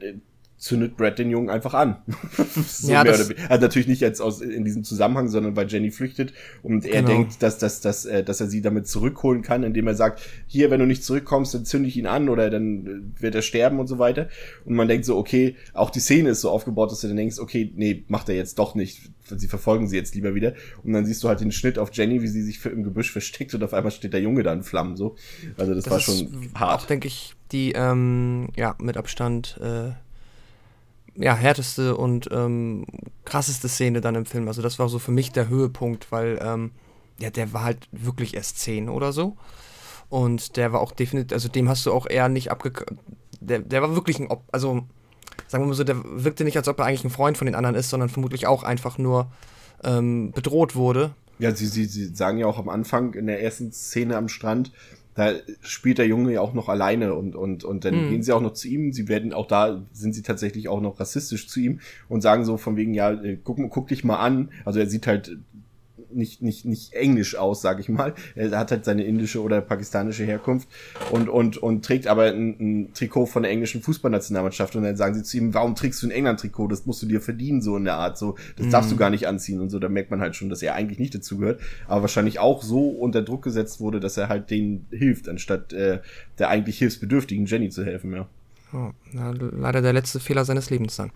zündet 0.57 0.95
Brad 0.95 1.19
den 1.19 1.29
Jungen 1.29 1.49
einfach 1.49 1.73
an. 1.73 1.97
so 2.67 2.91
ja. 2.91 3.01
Also 3.01 3.33
natürlich 3.49 3.87
nicht 3.87 4.01
jetzt 4.01 4.21
aus, 4.21 4.41
in 4.41 4.63
diesem 4.63 4.83
Zusammenhang, 4.83 5.27
sondern 5.27 5.55
weil 5.55 5.67
Jenny 5.67 5.91
flüchtet 5.91 6.33
und 6.63 6.85
er 6.85 7.01
genau. 7.01 7.09
denkt, 7.09 7.43
dass, 7.43 7.57
dass, 7.57 7.81
dass, 7.81 8.05
äh, 8.05 8.23
dass 8.23 8.39
er 8.39 8.47
sie 8.47 8.61
damit 8.61 8.87
zurückholen 8.87 9.41
kann, 9.41 9.63
indem 9.63 9.87
er 9.87 9.95
sagt, 9.95 10.21
hier, 10.47 10.71
wenn 10.71 10.79
du 10.79 10.85
nicht 10.85 11.03
zurückkommst, 11.03 11.53
dann 11.53 11.65
zünde 11.65 11.89
ich 11.89 11.97
ihn 11.97 12.07
an 12.07 12.29
oder 12.29 12.49
dann 12.49 13.13
äh, 13.17 13.21
wird 13.21 13.35
er 13.35 13.41
sterben 13.41 13.79
und 13.79 13.87
so 13.87 13.99
weiter. 13.99 14.29
Und 14.63 14.75
man 14.75 14.87
denkt 14.87 15.05
so, 15.05 15.17
okay, 15.17 15.55
auch 15.73 15.89
die 15.89 15.99
Szene 15.99 16.29
ist 16.29 16.41
so 16.41 16.49
aufgebaut, 16.49 16.91
dass 16.91 17.01
du 17.01 17.07
dann 17.07 17.17
denkst, 17.17 17.39
okay, 17.39 17.71
nee, 17.75 18.05
macht 18.07 18.29
er 18.29 18.35
jetzt 18.35 18.57
doch 18.57 18.75
nicht. 18.75 19.11
Sie 19.25 19.47
verfolgen 19.47 19.87
sie 19.87 19.97
jetzt 19.97 20.15
lieber 20.15 20.35
wieder. 20.35 20.53
Und 20.83 20.93
dann 20.93 21.05
siehst 21.05 21.23
du 21.23 21.27
halt 21.27 21.41
den 21.41 21.51
Schnitt 21.51 21.77
auf 21.77 21.89
Jenny, 21.91 22.21
wie 22.21 22.27
sie 22.27 22.43
sich 22.43 22.63
im 22.65 22.83
Gebüsch 22.83 23.11
versteckt 23.11 23.53
und 23.53 23.63
auf 23.63 23.73
einmal 23.73 23.91
steht 23.91 24.13
der 24.13 24.21
Junge 24.21 24.43
da 24.43 24.53
in 24.53 24.63
Flammen. 24.63 24.95
So. 24.95 25.15
Also 25.57 25.73
das, 25.73 25.83
das 25.83 25.91
war 25.91 25.99
schon 25.99 26.49
hart. 26.55 26.83
Auch, 26.83 26.85
denke 26.87 27.07
ich, 27.07 27.35
die, 27.51 27.73
ähm, 27.73 28.49
ja, 28.55 28.75
mit 28.79 28.97
Abstand, 28.97 29.59
äh, 29.61 29.91
ja, 31.15 31.35
härteste 31.35 31.95
und 31.95 32.29
ähm, 32.31 32.85
krasseste 33.23 33.69
Szene 33.69 34.01
dann 34.01 34.15
im 34.15 34.25
Film. 34.25 34.47
Also 34.47 34.61
das 34.61 34.79
war 34.79 34.89
so 34.89 34.99
für 34.99 35.11
mich 35.11 35.31
der 35.31 35.49
Höhepunkt, 35.49 36.11
weil 36.11 36.39
ähm, 36.41 36.71
ja, 37.19 37.29
der 37.29 37.53
war 37.53 37.63
halt 37.63 37.87
wirklich 37.91 38.35
erst 38.35 38.59
zehn 38.59 38.89
oder 38.89 39.13
so. 39.13 39.37
Und 40.09 40.57
der 40.57 40.73
war 40.73 40.81
auch 40.81 40.91
definitiv, 40.91 41.33
also 41.33 41.49
dem 41.49 41.69
hast 41.69 41.85
du 41.85 41.91
auch 41.91 42.07
eher 42.07 42.29
nicht 42.29 42.51
abge... 42.51 42.71
Der, 43.41 43.59
der 43.59 43.81
war 43.81 43.95
wirklich 43.95 44.19
ein, 44.19 44.29
also 44.51 44.85
sagen 45.47 45.63
wir 45.63 45.67
mal 45.67 45.73
so, 45.73 45.83
der 45.83 46.01
wirkte 46.03 46.43
nicht, 46.43 46.57
als 46.57 46.67
ob 46.67 46.79
er 46.79 46.85
eigentlich 46.85 47.03
ein 47.03 47.09
Freund 47.09 47.37
von 47.37 47.45
den 47.45 47.55
anderen 47.55 47.75
ist, 47.75 47.89
sondern 47.89 48.09
vermutlich 48.09 48.47
auch 48.47 48.63
einfach 48.63 48.97
nur 48.97 49.31
ähm, 49.83 50.31
bedroht 50.31 50.75
wurde. 50.75 51.13
Ja, 51.37 51.53
sie, 51.53 51.67
sie, 51.67 51.85
sie 51.85 52.15
sagen 52.15 52.37
ja 52.37 52.47
auch 52.47 52.57
am 52.57 52.69
Anfang 52.69 53.13
in 53.13 53.27
der 53.27 53.41
ersten 53.41 53.71
Szene 53.71 54.15
am 54.15 54.29
Strand, 54.29 54.71
da 55.15 55.33
spielt 55.61 55.97
der 55.97 56.07
Junge 56.07 56.33
ja 56.33 56.41
auch 56.41 56.53
noch 56.53 56.67
alleine 56.67 57.13
und, 57.13 57.35
und, 57.35 57.63
und 57.63 57.85
dann 57.85 58.05
mhm. 58.05 58.09
gehen 58.09 58.23
sie 58.23 58.33
auch 58.33 58.41
noch 58.41 58.53
zu 58.53 58.67
ihm. 58.67 58.91
Sie 58.91 59.07
werden 59.07 59.33
auch 59.33 59.47
da, 59.47 59.85
sind 59.93 60.13
sie 60.13 60.21
tatsächlich 60.21 60.67
auch 60.67 60.81
noch 60.81 60.99
rassistisch 60.99 61.47
zu 61.47 61.61
ihm 61.61 61.79
und 62.09 62.21
sagen 62.21 62.43
so 62.43 62.57
von 62.57 62.75
wegen, 62.75 62.93
ja, 62.93 63.11
äh, 63.11 63.37
guck, 63.41 63.57
guck 63.69 63.87
dich 63.87 64.03
mal 64.03 64.17
an. 64.17 64.51
Also 64.65 64.79
er 64.79 64.87
sieht 64.87 65.07
halt 65.07 65.37
nicht, 66.15 66.41
nicht, 66.41 66.65
nicht 66.65 66.93
englisch 66.93 67.35
aus, 67.35 67.61
sag 67.61 67.79
ich 67.79 67.89
mal. 67.89 68.13
Er 68.35 68.57
hat 68.57 68.71
halt 68.71 68.85
seine 68.85 69.03
indische 69.03 69.41
oder 69.41 69.61
pakistanische 69.61 70.23
Herkunft 70.23 70.67
und, 71.11 71.29
und, 71.29 71.57
und 71.57 71.85
trägt 71.85 72.07
aber 72.07 72.25
ein, 72.25 72.55
ein 72.59 72.93
Trikot 72.93 73.25
von 73.25 73.43
der 73.43 73.51
englischen 73.51 73.81
Fußballnationalmannschaft 73.81 74.75
und 74.75 74.83
dann 74.83 74.95
sagen 74.95 75.15
sie 75.15 75.23
zu 75.23 75.37
ihm, 75.37 75.53
warum 75.53 75.75
trägst 75.75 76.01
du 76.01 76.07
ein 76.07 76.11
England-Trikot? 76.11 76.67
Das 76.67 76.85
musst 76.85 77.01
du 77.01 77.05
dir 77.05 77.21
verdienen, 77.21 77.61
so 77.61 77.77
in 77.77 77.85
der 77.85 77.95
Art, 77.95 78.17
so, 78.17 78.35
das 78.55 78.67
mhm. 78.67 78.71
darfst 78.71 78.91
du 78.91 78.95
gar 78.95 79.09
nicht 79.09 79.27
anziehen 79.27 79.59
und 79.59 79.69
so, 79.69 79.79
da 79.79 79.89
merkt 79.89 80.11
man 80.11 80.21
halt 80.21 80.35
schon, 80.35 80.49
dass 80.49 80.61
er 80.61 80.75
eigentlich 80.75 80.99
nicht 80.99 81.15
dazugehört, 81.15 81.59
aber 81.87 82.01
wahrscheinlich 82.01 82.39
auch 82.39 82.63
so 82.63 82.89
unter 82.89 83.21
Druck 83.21 83.43
gesetzt 83.43 83.79
wurde, 83.79 83.99
dass 83.99 84.17
er 84.17 84.29
halt 84.29 84.49
denen 84.49 84.87
hilft, 84.91 85.29
anstatt 85.29 85.73
äh, 85.73 85.99
der 86.39 86.49
eigentlich 86.49 86.77
hilfsbedürftigen 86.77 87.45
Jenny 87.45 87.69
zu 87.69 87.83
helfen, 87.83 88.13
ja. 88.13 88.27
Oh, 88.73 88.91
na, 89.13 89.31
leider 89.31 89.81
der 89.81 89.93
letzte 89.93 90.19
Fehler 90.19 90.43
seines 90.43 90.69
Lebens 90.69 90.95
dann. 90.97 91.11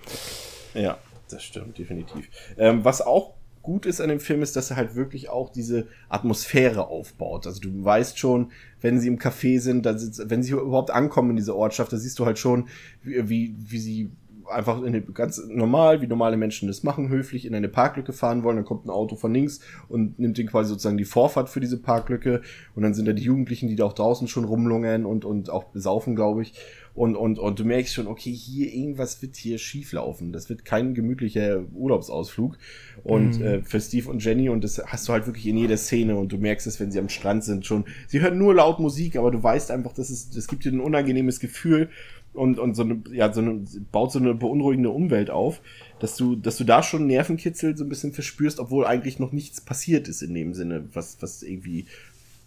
Ja, 0.73 0.97
das 1.29 1.43
stimmt, 1.43 1.77
definitiv. 1.77 2.29
Ähm, 2.57 2.85
was 2.85 3.01
auch 3.01 3.33
gut 3.69 3.86
ist 3.86 4.01
an 4.01 4.10
dem 4.10 4.19
Film, 4.19 4.41
ist, 4.41 4.55
dass 4.55 4.71
er 4.71 4.77
halt 4.77 4.95
wirklich 4.95 5.29
auch 5.29 5.51
diese 5.51 5.86
Atmosphäre 6.10 6.88
aufbaut. 6.88 7.45
Also 7.45 7.62
du 7.62 7.84
weißt 7.86 8.17
schon, 8.17 8.51
wenn 8.82 8.99
sie 8.99 9.08
im 9.08 9.19
Café 9.19 9.60
sind, 9.60 9.86
wenn 9.86 10.41
sie 10.41 10.53
überhaupt 10.53 10.89
ankommen 10.89 11.29
in 11.29 11.36
dieser 11.36 11.55
Ortschaft, 11.55 11.93
da 11.93 11.97
siehst 11.97 12.17
du 12.17 12.25
halt 12.25 12.39
schon, 12.39 12.67
wie, 13.03 13.29
wie, 13.29 13.55
wie 13.60 13.77
sie 13.77 14.12
einfach 14.49 14.82
eine, 14.82 15.03
ganz 15.03 15.39
normal, 15.47 16.01
wie 16.01 16.08
normale 16.08 16.36
Menschen 16.36 16.67
das 16.67 16.82
machen, 16.82 17.10
höflich 17.10 17.45
in 17.45 17.53
eine 17.53 17.69
Parklücke 17.69 18.12
fahren 18.12 18.43
wollen. 18.43 18.55
Dann 18.55 18.65
kommt 18.65 18.86
ein 18.86 18.89
Auto 18.89 19.15
von 19.15 19.32
links 19.36 19.60
und 19.88 20.17
nimmt 20.17 20.39
den 20.39 20.47
quasi 20.47 20.69
sozusagen 20.69 20.97
die 20.97 21.05
Vorfahrt 21.05 21.49
für 21.49 21.60
diese 21.60 21.77
Parklücke. 21.77 22.41
Und 22.73 22.82
dann 22.82 22.95
sind 22.95 23.08
da 23.08 23.13
die 23.13 23.21
Jugendlichen, 23.21 23.67
die 23.67 23.75
da 23.75 23.84
auch 23.84 23.93
draußen 23.93 24.27
schon 24.27 24.45
rumlungern 24.45 25.05
und, 25.05 25.25
und 25.25 25.51
auch 25.51 25.65
besaufen, 25.65 26.15
glaube 26.15 26.41
ich. 26.41 26.55
Und, 26.99 27.15
und, 27.15 27.39
und 27.39 27.57
du 27.57 27.63
merkst 27.63 27.93
schon, 27.93 28.07
okay, 28.07 28.29
hier 28.29 28.73
irgendwas 28.73 29.21
wird 29.21 29.38
hier 29.38 29.57
schief 29.57 29.93
laufen. 29.93 30.33
Das 30.33 30.49
wird 30.49 30.65
kein 30.65 30.93
gemütlicher 30.93 31.63
Urlaubsausflug. 31.73 32.57
Und 33.05 33.39
mhm. 33.39 33.45
äh, 33.45 33.63
für 33.63 33.79
Steve 33.79 34.09
und 34.09 34.21
Jenny, 34.21 34.49
und 34.49 34.65
das 34.65 34.81
hast 34.85 35.07
du 35.07 35.13
halt 35.13 35.25
wirklich 35.25 35.47
in 35.47 35.55
jeder 35.55 35.77
Szene 35.77 36.17
und 36.17 36.33
du 36.33 36.38
merkst 36.38 36.67
es, 36.67 36.77
wenn 36.81 36.91
sie 36.91 36.99
am 36.99 37.07
Strand 37.07 37.45
sind, 37.45 37.65
schon. 37.65 37.85
Sie 38.07 38.19
hören 38.19 38.38
nur 38.38 38.53
laut 38.53 38.79
Musik, 38.81 39.15
aber 39.15 39.31
du 39.31 39.41
weißt 39.41 39.71
einfach, 39.71 39.93
das 39.93 40.09
ist, 40.09 40.35
das 40.35 40.49
gibt 40.49 40.65
dir 40.65 40.73
ein 40.73 40.81
unangenehmes 40.81 41.39
Gefühl 41.39 41.88
und, 42.33 42.59
und 42.59 42.75
so 42.75 42.83
eine, 42.83 43.01
ja, 43.13 43.31
so 43.31 43.39
eine, 43.39 43.63
baut 43.93 44.12
so 44.12 44.19
eine 44.19 44.35
beunruhigende 44.35 44.89
Umwelt 44.89 45.29
auf, 45.29 45.62
dass 46.01 46.17
du, 46.17 46.35
dass 46.35 46.57
du 46.57 46.65
da 46.65 46.83
schon 46.83 47.07
Nervenkitzel 47.07 47.77
so 47.77 47.85
ein 47.85 47.89
bisschen 47.89 48.12
verspürst, 48.12 48.59
obwohl 48.59 48.85
eigentlich 48.85 49.19
noch 49.19 49.31
nichts 49.31 49.62
passiert 49.62 50.09
ist 50.09 50.21
in 50.21 50.33
dem 50.33 50.53
Sinne, 50.53 50.83
was, 50.91 51.15
was 51.21 51.43
irgendwie 51.43 51.85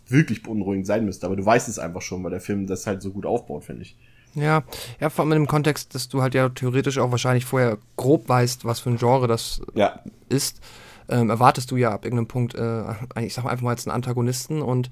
wirklich 0.08 0.42
beunruhigend 0.42 0.86
sein 0.86 1.06
müsste. 1.06 1.24
Aber 1.24 1.36
du 1.36 1.46
weißt 1.46 1.70
es 1.70 1.78
einfach 1.78 2.02
schon, 2.02 2.22
weil 2.22 2.32
der 2.32 2.40
Film 2.42 2.66
das 2.66 2.86
halt 2.86 3.00
so 3.00 3.12
gut 3.12 3.24
aufbaut, 3.24 3.64
finde 3.64 3.84
ich. 3.84 3.96
Ja, 4.34 4.62
ja, 4.98 5.10
vor 5.10 5.24
allem 5.24 5.32
in 5.32 5.42
dem 5.42 5.46
Kontext, 5.46 5.94
dass 5.94 6.08
du 6.08 6.22
halt 6.22 6.34
ja 6.34 6.48
theoretisch 6.48 6.98
auch 6.98 7.10
wahrscheinlich 7.10 7.44
vorher 7.44 7.78
grob 7.96 8.28
weißt, 8.28 8.64
was 8.64 8.80
für 8.80 8.90
ein 8.90 8.96
Genre 8.96 9.28
das 9.28 9.60
ja. 9.74 10.00
ist, 10.28 10.60
ähm, 11.08 11.28
erwartest 11.28 11.70
du 11.70 11.76
ja 11.76 11.92
ab 11.92 12.04
irgendeinem 12.04 12.28
Punkt, 12.28 12.54
äh, 12.54 12.94
ich 13.20 13.34
sag 13.34 13.44
mal 13.44 13.50
einfach 13.50 13.64
mal 13.64 13.70
als 13.70 13.86
einen 13.86 13.94
Antagonisten 13.94 14.62
und 14.62 14.90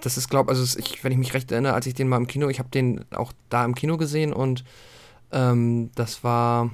das 0.00 0.16
ist, 0.16 0.28
glaube 0.28 0.50
also 0.50 0.78
ich, 0.78 1.02
wenn 1.02 1.12
ich 1.12 1.18
mich 1.18 1.34
recht 1.34 1.50
erinnere, 1.50 1.74
als 1.74 1.86
ich 1.86 1.94
den 1.94 2.08
mal 2.08 2.18
im 2.18 2.26
Kino, 2.26 2.48
ich 2.48 2.58
habe 2.58 2.68
den 2.68 3.04
auch 3.12 3.32
da 3.48 3.64
im 3.64 3.74
Kino 3.74 3.96
gesehen 3.96 4.32
und 4.32 4.64
ähm, 5.32 5.90
das 5.94 6.22
war, 6.22 6.66
mh, 6.66 6.72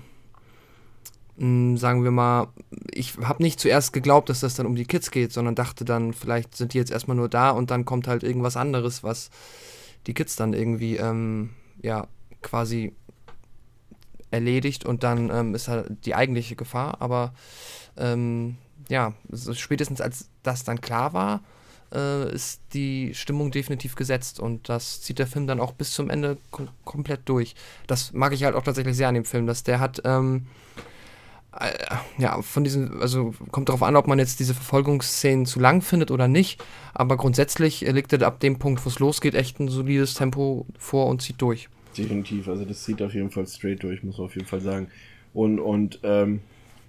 hm, 1.39 1.77
sagen 1.79 2.05
wir 2.05 2.11
mal, 2.11 2.49
ich 2.93 3.17
habe 3.23 3.43
nicht 3.43 3.61
zuerst 3.61 3.93
geglaubt, 3.93 4.29
dass 4.29 4.41
das 4.41 4.55
dann 4.55 4.67
um 4.67 4.75
die 4.75 4.85
Kids 4.85 5.11
geht, 5.11 5.33
sondern 5.33 5.55
dachte 5.55 5.85
dann, 5.85 6.13
vielleicht 6.13 6.57
sind 6.57 6.75
die 6.75 6.79
jetzt 6.79 6.91
erstmal 6.91 7.17
nur 7.17 7.29
da 7.29 7.51
und 7.51 7.71
dann 7.71 7.85
kommt 7.85 8.09
halt 8.09 8.23
irgendwas 8.25 8.57
anderes, 8.57 9.03
was 9.03 9.31
die 10.07 10.15
Kids 10.15 10.37
dann 10.37 10.53
irgendwie, 10.53 10.97
ähm, 10.97 11.51
ja, 11.83 12.07
quasi 12.41 12.95
erledigt 14.31 14.85
und 14.85 15.03
dann 15.03 15.31
ähm, 15.31 15.55
ist 15.55 15.69
halt 15.69 16.07
die 16.07 16.15
eigentliche 16.15 16.57
Gefahr, 16.57 17.01
aber 17.01 17.35
ähm, 17.97 18.57
ja, 18.89 19.15
spätestens 19.53 20.01
als 20.01 20.29
das 20.43 20.65
dann 20.65 20.81
klar 20.81 21.13
war, 21.13 21.43
äh, 21.95 22.33
ist 22.33 22.61
die 22.73 23.15
Stimmung 23.15 23.51
definitiv 23.51 23.95
gesetzt 23.95 24.41
und 24.41 24.69
das 24.69 25.03
zieht 25.03 25.19
der 25.19 25.27
Film 25.27 25.47
dann 25.47 25.61
auch 25.61 25.73
bis 25.73 25.93
zum 25.93 26.11
Ende 26.11 26.39
kom 26.51 26.69
komplett 26.85 27.21
durch. 27.27 27.55
Das 27.87 28.13
mag 28.13 28.33
ich 28.33 28.45
halt 28.45 28.55
auch 28.55 28.63
tatsächlich 28.63 28.97
sehr 28.97 29.09
an 29.09 29.15
dem 29.15 29.25
Film, 29.25 29.47
dass 29.47 29.63
der 29.63 29.79
hat, 29.79 30.03
ähm, 30.05 30.47
äh, 31.59 31.71
ja, 32.19 32.41
von 32.43 32.65
diesen, 32.65 33.01
also 33.01 33.35
kommt 33.51 33.69
darauf 33.69 33.83
an, 33.83 33.97
ob 33.97 34.07
man 34.07 34.19
jetzt 34.19 34.41
diese 34.41 34.55
Verfolgungsszenen 34.55 35.47
zu 35.47 35.61
lang 35.61 35.83
findet 35.83 36.11
oder 36.11 36.29
nicht, 36.29 36.63
aber 36.95 37.17
grundsätzlich 37.17 37.83
legt 37.83 38.13
er 38.13 38.27
ab 38.27 38.41
dem 38.41 38.59
Punkt, 38.59 38.85
wo 38.85 38.89
es 38.89 38.99
losgeht, 38.99 39.35
echt 39.35 39.61
ein 39.61 39.69
solides 39.69 40.15
Tempo 40.15 40.67
vor 40.79 41.07
und 41.07 41.21
zieht 41.23 41.41
durch. 41.41 41.69
Definitiv, 41.97 42.49
also 42.49 42.65
das 42.65 42.83
zieht 42.83 43.03
auf 43.03 43.15
jeden 43.15 43.31
Fall 43.31 43.47
straight 43.47 43.83
durch, 43.83 44.03
muss 44.03 44.19
man 44.19 44.27
auf 44.27 44.35
jeden 44.35 44.47
Fall 44.47 44.61
sagen. 44.61 44.89
Und, 45.35 45.59
und 45.59 46.01
ähm, 46.03 46.41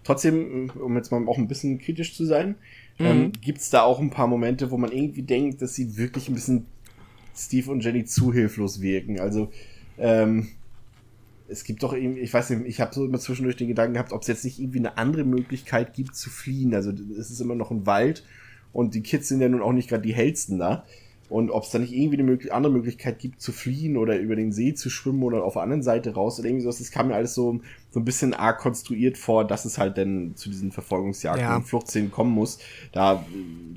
trotzdem, 0.03 0.71
um 0.79 0.95
jetzt 0.95 1.11
mal 1.11 1.27
auch 1.27 1.37
ein 1.37 1.47
bisschen 1.47 1.79
kritisch 1.79 2.15
zu 2.15 2.25
sein, 2.25 2.55
ähm, 2.99 3.05
mhm. 3.05 3.23
ähm, 3.23 3.31
gibt 3.41 3.59
es 3.59 3.69
da 3.69 3.83
auch 3.83 3.99
ein 3.99 4.09
paar 4.09 4.27
Momente, 4.27 4.71
wo 4.71 4.77
man 4.77 4.91
irgendwie 4.91 5.23
denkt, 5.23 5.61
dass 5.61 5.75
sie 5.75 5.97
wirklich 5.97 6.29
ein 6.29 6.35
bisschen 6.35 6.65
Steve 7.35 7.71
und 7.71 7.83
Jenny 7.83 8.05
zu 8.05 8.31
hilflos 8.31 8.81
wirken. 8.81 9.19
Also, 9.19 9.51
ähm, 9.97 10.49
es 11.47 11.63
gibt 11.63 11.83
doch 11.83 11.93
irgendwie, 11.93 12.21
ich 12.21 12.33
weiß 12.33 12.51
nicht, 12.51 12.67
ich 12.67 12.81
habe 12.81 12.93
so 12.93 13.05
immer 13.05 13.19
zwischendurch 13.19 13.57
den 13.57 13.67
Gedanken 13.67 13.93
gehabt, 13.93 14.11
ob 14.11 14.21
es 14.21 14.27
jetzt 14.27 14.45
nicht 14.45 14.59
irgendwie 14.59 14.79
eine 14.79 14.97
andere 14.97 15.23
Möglichkeit 15.23 15.93
gibt 15.93 16.15
zu 16.15 16.29
fliehen. 16.29 16.73
Also 16.73 16.91
es 16.91 17.29
ist 17.29 17.41
immer 17.41 17.55
noch 17.55 17.69
ein 17.69 17.85
Wald 17.85 18.23
und 18.71 18.95
die 18.95 19.01
Kids 19.01 19.27
sind 19.27 19.41
ja 19.41 19.49
nun 19.49 19.61
auch 19.61 19.73
nicht 19.73 19.89
gerade 19.89 20.03
die 20.03 20.13
hellsten 20.13 20.57
da 20.57 20.85
und 21.29 21.49
ob 21.49 21.63
es 21.63 21.71
da 21.71 21.79
nicht 21.79 21.93
irgendwie 21.93 22.19
eine 22.19 22.38
andere 22.51 22.73
Möglichkeit 22.73 23.19
gibt 23.19 23.41
zu 23.41 23.51
fliehen 23.51 23.97
oder 23.97 24.19
über 24.19 24.36
den 24.36 24.51
See 24.51 24.73
zu 24.73 24.89
schwimmen 24.89 25.23
oder 25.23 25.43
auf 25.43 25.53
der 25.53 25.63
anderen 25.63 25.81
Seite 25.81 26.13
raus 26.13 26.39
oder 26.39 26.47
irgendwie 26.47 26.63
sowas, 26.63 26.77
das 26.77 26.91
kam 26.91 27.07
mir 27.07 27.15
alles 27.15 27.33
so, 27.33 27.59
so 27.89 27.99
ein 27.99 28.05
bisschen 28.05 28.33
arg 28.33 28.59
konstruiert 28.59 29.17
vor, 29.17 29.45
dass 29.45 29.65
es 29.65 29.77
halt 29.77 29.97
dann 29.97 30.36
zu 30.36 30.49
diesen 30.49 30.71
Verfolgungsjagden 30.71 31.43
ja. 31.43 31.55
und 31.55 31.63
Fluchtszenen 31.63 32.12
kommen 32.12 32.31
muss. 32.31 32.59
Da 32.91 33.25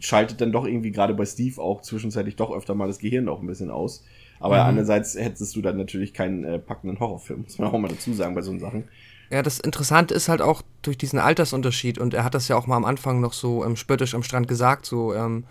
schaltet 0.00 0.40
dann 0.40 0.52
doch 0.52 0.66
irgendwie 0.66 0.90
gerade 0.90 1.14
bei 1.14 1.24
Steve 1.24 1.60
auch 1.60 1.82
zwischenzeitlich 1.82 2.36
doch 2.36 2.54
öfter 2.54 2.74
mal 2.74 2.88
das 2.88 2.98
Gehirn 2.98 3.28
auch 3.28 3.40
ein 3.40 3.46
bisschen 3.46 3.70
aus. 3.70 4.04
Aber 4.40 4.56
mhm. 4.56 4.68
andererseits 4.68 5.14
hättest 5.14 5.56
du 5.56 5.62
dann 5.62 5.76
natürlich 5.76 6.12
keinen 6.12 6.44
äh, 6.44 6.58
packenden 6.58 7.00
Horrorfilm, 7.00 7.42
muss 7.44 7.58
man 7.58 7.68
auch 7.68 7.78
mal 7.78 7.88
dazu 7.88 8.12
sagen 8.12 8.34
bei 8.34 8.42
so 8.42 8.56
Sachen. 8.58 8.84
Ja, 9.30 9.42
das 9.42 9.58
Interessante 9.58 10.14
ist 10.14 10.28
halt 10.28 10.40
auch 10.40 10.62
durch 10.82 10.98
diesen 10.98 11.18
Altersunterschied 11.18 11.98
und 11.98 12.14
er 12.14 12.22
hat 12.22 12.34
das 12.34 12.46
ja 12.48 12.56
auch 12.56 12.66
mal 12.66 12.76
am 12.76 12.84
Anfang 12.84 13.20
noch 13.20 13.32
so 13.32 13.64
ähm, 13.64 13.74
spöttisch 13.76 14.14
am 14.14 14.22
Strand 14.22 14.46
gesagt, 14.46 14.86
so, 14.86 15.14
ähm, 15.14 15.44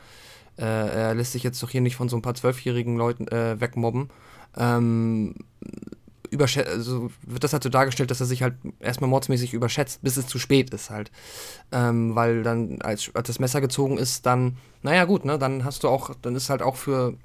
äh, 0.57 0.63
er 0.63 1.15
lässt 1.15 1.33
sich 1.33 1.43
jetzt 1.43 1.61
doch 1.61 1.69
hier 1.69 1.81
nicht 1.81 1.95
von 1.95 2.09
so 2.09 2.15
ein 2.15 2.21
paar 2.21 2.35
zwölfjährigen 2.35 2.97
Leuten 2.97 3.27
äh, 3.27 3.59
wegmobben. 3.59 4.09
Ähm, 4.57 5.35
also 6.37 7.11
wird 7.21 7.43
das 7.43 7.53
halt 7.53 7.63
so 7.63 7.69
dargestellt, 7.69 8.11
dass 8.11 8.19
er 8.19 8.25
sich 8.25 8.43
halt 8.43 8.55
erstmal 8.79 9.09
mordsmäßig 9.09 9.53
überschätzt, 9.53 10.01
bis 10.01 10.17
es 10.17 10.27
zu 10.27 10.39
spät 10.39 10.73
ist 10.73 10.89
halt. 10.89 11.11
Ähm, 11.71 12.15
weil 12.15 12.43
dann, 12.43 12.81
als, 12.81 13.11
als 13.13 13.27
das 13.27 13.39
Messer 13.39 13.61
gezogen 13.61 13.97
ist, 13.97 14.25
dann, 14.25 14.57
naja 14.81 15.05
gut, 15.05 15.23
ne, 15.25 15.37
dann 15.37 15.63
hast 15.63 15.83
du 15.83 15.87
auch, 15.87 16.13
dann 16.21 16.35
ist 16.35 16.49
halt 16.49 16.61
auch 16.61 16.75
für 16.75 17.17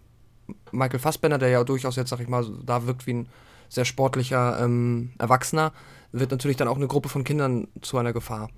Michael 0.72 1.00
Fassbender, 1.00 1.38
der 1.38 1.48
ja 1.48 1.64
durchaus 1.64 1.96
jetzt, 1.96 2.10
sag 2.10 2.20
ich 2.20 2.28
mal, 2.28 2.46
da 2.64 2.86
wirkt 2.86 3.06
wie 3.06 3.14
ein 3.14 3.28
sehr 3.68 3.84
sportlicher 3.84 4.60
ähm, 4.62 5.10
Erwachsener, 5.18 5.72
wird 6.12 6.30
natürlich 6.30 6.56
dann 6.56 6.68
auch 6.68 6.76
eine 6.76 6.88
Gruppe 6.88 7.08
von 7.08 7.24
Kindern 7.24 7.68
zu 7.82 7.98
einer 7.98 8.12
Gefahr. 8.12 8.50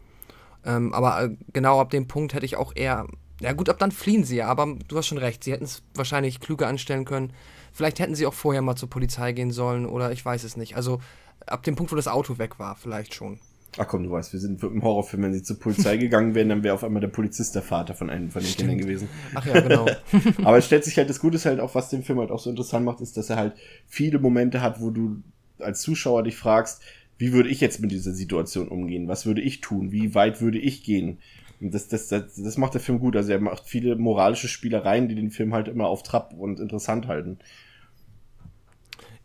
Ähm, 0.65 0.95
aber 0.95 1.23
äh, 1.23 1.37
genau 1.53 1.81
ab 1.81 1.91
dem 1.91 2.09
Punkt 2.09 2.35
hätte 2.35 2.47
ich 2.47 2.57
auch 2.57 2.73
eher 2.75 3.07
ja 3.43 3.53
gut, 3.53 3.69
ab 3.69 3.79
dann 3.79 3.91
fliehen 3.91 4.25
sie 4.25 4.37
ja, 4.37 4.47
aber 4.47 4.77
du 4.89 4.97
hast 4.97 5.07
schon 5.07 5.19
recht, 5.19 5.45
sie 5.45 5.53
hätten 5.53 5.65
es 5.65 5.83
wahrscheinlich 5.95 6.41
klüger 6.41 6.69
anstellen 6.69 7.05
können. 7.05 7.33
Vielleicht 7.73 7.99
hätten 7.99 8.15
sie 8.15 8.27
auch 8.27 8.35
vorher 8.35 8.63
mal 8.63 8.77
zur 8.77 8.89
Polizei 8.89 9.33
gehen 9.33 9.51
sollen 9.51 9.87
oder 9.87 10.13
ich 10.13 10.25
weiß 10.25 10.45
es 10.45 10.57
nicht. 10.57 10.77
Also 10.77 11.01
ab 11.47 11.63
dem 11.65 11.75
Punkt, 11.75 11.91
wo 11.91 11.97
das 11.97 12.09
Auto 12.09 12.39
weg 12.39 12.59
war, 12.59 12.77
vielleicht 12.77 13.15
schon. 13.15 13.41
Ach 13.79 13.89
komm, 13.89 14.05
du 14.05 14.11
weißt, 14.11 14.35
wir 14.35 14.41
sind 14.41 14.63
im 14.63 14.83
Horrorfilm, 14.83 15.23
wenn 15.23 15.33
sie 15.33 15.43
zur 15.43 15.59
Polizei 15.59 15.97
gegangen 15.97 16.35
wären, 16.35 16.51
dann 16.51 16.63
wäre 16.63 16.75
auf 16.75 16.85
einmal 16.85 17.01
der 17.01 17.09
Polizist 17.09 17.55
der 17.55 17.63
Vater 17.63 17.95
von 17.95 18.11
einem 18.11 18.31
von 18.31 18.43
den. 18.43 18.55
Kindern 18.55 18.79
gewesen. 18.79 19.09
Ach 19.35 19.47
ja, 19.47 19.61
genau. 19.61 19.87
Aber 20.45 20.59
es 20.59 20.67
stellt 20.67 20.85
sich 20.85 20.99
halt, 20.99 21.09
das 21.09 21.21
Gute 21.21 21.37
ist 21.37 21.47
halt 21.47 21.59
auch, 21.59 21.75
was 21.75 21.89
den 21.89 22.03
Film 22.03 22.19
halt 22.19 22.31
auch 22.31 22.39
so 22.39 22.51
interessant 22.51 22.85
macht, 22.85 23.01
ist, 23.01 23.17
dass 23.17 23.31
er 23.31 23.37
halt 23.37 23.55
viele 23.87 24.19
Momente 24.19 24.61
hat, 24.61 24.81
wo 24.81 24.91
du 24.91 25.23
als 25.59 25.81
Zuschauer 25.81 26.23
dich 26.23 26.37
fragst, 26.37 26.83
wie 27.17 27.33
würde 27.33 27.49
ich 27.49 27.61
jetzt 27.61 27.81
mit 27.81 27.91
dieser 27.93 28.13
Situation 28.13 28.69
umgehen? 28.69 29.09
Was 29.09 29.25
würde 29.27 29.41
ich 29.41 29.61
tun? 29.61 29.91
Wie 29.91 30.15
weit 30.15 30.41
würde 30.41 30.59
ich 30.59 30.83
gehen? 30.83 31.19
Und 31.63 31.73
das, 31.73 31.89
das, 31.89 32.09
das, 32.09 32.35
das 32.35 32.59
macht 32.59 32.75
der 32.75 32.81
Film 32.81 32.99
gut. 32.99 33.17
Also 33.17 33.33
er 33.33 33.41
macht 33.41 33.65
viele 33.67 33.97
moralische 33.97 34.49
Spielereien, 34.49 35.09
die 35.09 35.15
den 35.15 35.31
Film 35.31 35.55
halt 35.55 35.69
immer 35.69 35.87
auf 35.87 36.03
Trab 36.03 36.33
und 36.33 36.59
interessant 36.59 37.07
halten. 37.07 37.39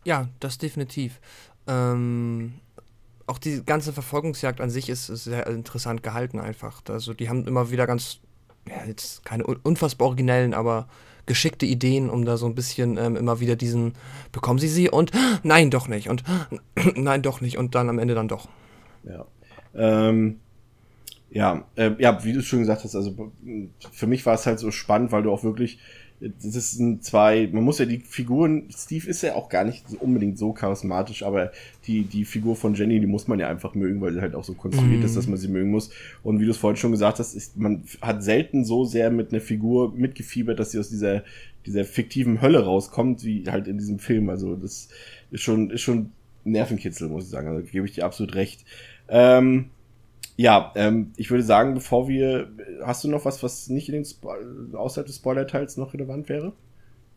Ja, 0.04 0.28
das 0.38 0.58
definitiv. 0.58 1.20
Ähm, 1.66 2.54
auch 3.26 3.38
die 3.38 3.62
ganze 3.64 3.92
Verfolgungsjagd 3.92 4.60
an 4.60 4.70
sich 4.70 4.88
ist 4.88 5.06
sehr 5.06 5.46
interessant 5.48 6.02
gehalten 6.02 6.38
einfach. 6.38 6.80
Also 6.88 7.12
die 7.12 7.28
haben 7.28 7.46
immer 7.46 7.70
wieder 7.70 7.86
ganz, 7.86 8.20
ja, 8.68 8.84
jetzt 8.86 9.24
keine 9.24 9.44
unfassbar 9.44 10.08
originellen, 10.08 10.54
aber 10.54 10.88
geschickte 11.26 11.66
Ideen, 11.66 12.08
um 12.08 12.24
da 12.24 12.36
so 12.36 12.46
ein 12.46 12.54
bisschen 12.54 12.96
ähm, 12.96 13.16
immer 13.16 13.40
wieder 13.40 13.54
diesen, 13.54 13.94
bekommen 14.32 14.58
sie 14.58 14.68
sie 14.68 14.88
und 14.88 15.10
nein, 15.42 15.70
doch 15.70 15.88
nicht 15.88 16.08
und 16.08 16.22
nein, 16.96 17.22
doch 17.22 17.40
nicht 17.40 17.58
und 17.58 17.74
dann 17.74 17.90
am 17.90 17.98
Ende 17.98 18.14
dann 18.14 18.28
doch. 18.28 18.48
Ja. 19.04 19.26
Ähm, 19.74 20.40
ja, 21.30 21.64
äh, 21.76 21.92
ja, 21.98 22.24
wie 22.24 22.32
du 22.32 22.42
schon 22.42 22.60
gesagt 22.60 22.84
hast, 22.84 22.96
also 22.96 23.32
für 23.92 24.06
mich 24.06 24.24
war 24.24 24.34
es 24.34 24.46
halt 24.46 24.58
so 24.58 24.70
spannend, 24.70 25.12
weil 25.12 25.22
du 25.22 25.30
auch 25.30 25.44
wirklich, 25.44 25.78
das 26.20 26.72
sind 26.72 27.04
zwei, 27.04 27.48
man 27.52 27.62
muss 27.62 27.78
ja 27.78 27.84
die 27.84 27.98
Figuren, 27.98 28.68
Steve 28.74 29.08
ist 29.08 29.22
ja 29.22 29.34
auch 29.34 29.48
gar 29.48 29.64
nicht 29.64 29.84
unbedingt 30.00 30.38
so 30.38 30.52
charismatisch, 30.52 31.22
aber 31.22 31.52
die, 31.86 32.02
die 32.02 32.24
Figur 32.24 32.56
von 32.56 32.74
Jenny, 32.74 32.98
die 32.98 33.06
muss 33.06 33.28
man 33.28 33.38
ja 33.38 33.48
einfach 33.48 33.74
mögen, 33.74 34.00
weil 34.00 34.14
sie 34.14 34.20
halt 34.20 34.34
auch 34.34 34.42
so 34.42 34.54
konstruiert 34.54 35.02
mm. 35.02 35.04
ist, 35.04 35.16
dass 35.16 35.28
man 35.28 35.36
sie 35.36 35.48
mögen 35.48 35.70
muss. 35.70 35.90
Und 36.24 36.40
wie 36.40 36.44
du 36.44 36.50
es 36.50 36.56
vorhin 36.56 36.76
schon 36.76 36.90
gesagt 36.90 37.20
hast, 37.20 37.34
ist, 37.34 37.56
man 37.56 37.84
hat 38.00 38.24
selten 38.24 38.64
so 38.64 38.84
sehr 38.84 39.10
mit 39.10 39.32
einer 39.32 39.40
Figur 39.40 39.92
mitgefiebert, 39.94 40.58
dass 40.58 40.72
sie 40.72 40.80
aus 40.80 40.88
dieser, 40.88 41.22
dieser 41.66 41.84
fiktiven 41.84 42.42
Hölle 42.42 42.64
rauskommt, 42.64 43.22
wie 43.22 43.44
halt 43.48 43.68
in 43.68 43.78
diesem 43.78 44.00
Film. 44.00 44.28
Also 44.28 44.56
das 44.56 44.88
ist 45.30 45.42
schon, 45.42 45.70
ist 45.70 45.82
schon 45.82 46.10
Nervenkitzel, 46.42 47.08
muss 47.08 47.24
ich 47.24 47.30
sagen. 47.30 47.48
Also 47.48 47.62
gebe 47.62 47.86
ich 47.86 47.92
dir 47.92 48.04
absolut 48.04 48.34
recht. 48.34 48.64
Ähm, 49.08 49.66
ja, 50.38 50.72
ähm, 50.76 51.12
ich 51.16 51.32
würde 51.32 51.42
sagen, 51.42 51.74
bevor 51.74 52.06
wir. 52.08 52.48
Hast 52.84 53.02
du 53.02 53.08
noch 53.08 53.24
was, 53.24 53.42
was 53.42 53.68
nicht 53.68 53.88
in 53.88 53.94
den 53.94 54.04
Spo 54.04 54.32
außerhalb 54.72 55.04
des 55.04 55.16
Spoiler-Teils 55.16 55.76
noch 55.76 55.92
relevant 55.94 56.28
wäre? 56.28 56.52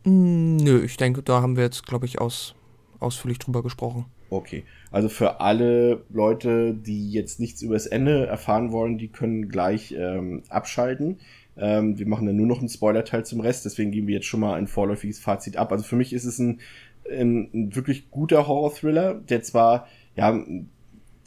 Mm, 0.06 0.56
nö, 0.56 0.84
ich 0.84 0.98
denke, 0.98 1.22
da 1.22 1.40
haben 1.40 1.56
wir 1.56 1.64
jetzt, 1.64 1.86
glaube 1.86 2.08
ich, 2.08 2.20
aus, 2.20 2.56
ausführlich 3.00 3.38
drüber 3.38 3.62
gesprochen. 3.62 4.06
Okay. 4.32 4.64
Also 4.90 5.08
für 5.08 5.40
alle 5.40 6.04
Leute, 6.10 6.74
die 6.74 7.12
jetzt 7.12 7.40
nichts 7.40 7.62
über 7.62 7.76
das 7.76 7.86
Ende 7.86 8.26
erfahren 8.26 8.72
wollen, 8.72 8.98
die 8.98 9.10
können 9.10 9.50
gleich 9.50 9.94
ähm, 9.96 10.42
abschalten. 10.50 11.20
Ähm, 11.56 12.00
wir 12.00 12.08
machen 12.08 12.26
dann 12.26 12.38
nur 12.38 12.48
noch 12.48 12.58
einen 12.58 12.70
Spoiler-Teil 12.70 13.24
zum 13.24 13.42
Rest, 13.42 13.66
deswegen 13.66 13.92
geben 13.92 14.08
wir 14.08 14.16
jetzt 14.16 14.26
schon 14.26 14.40
mal 14.40 14.56
ein 14.56 14.66
vorläufiges 14.66 15.20
Fazit 15.20 15.58
ab. 15.58 15.72
Also 15.72 15.84
für 15.84 15.96
mich 15.96 16.12
ist 16.12 16.26
es 16.26 16.40
ein, 16.40 16.60
ein, 17.08 17.52
ein 17.54 17.76
wirklich 17.76 18.10
guter 18.10 18.48
Horror-Thriller, 18.48 19.14
der 19.14 19.44
zwar, 19.44 19.88
ja, 20.16 20.44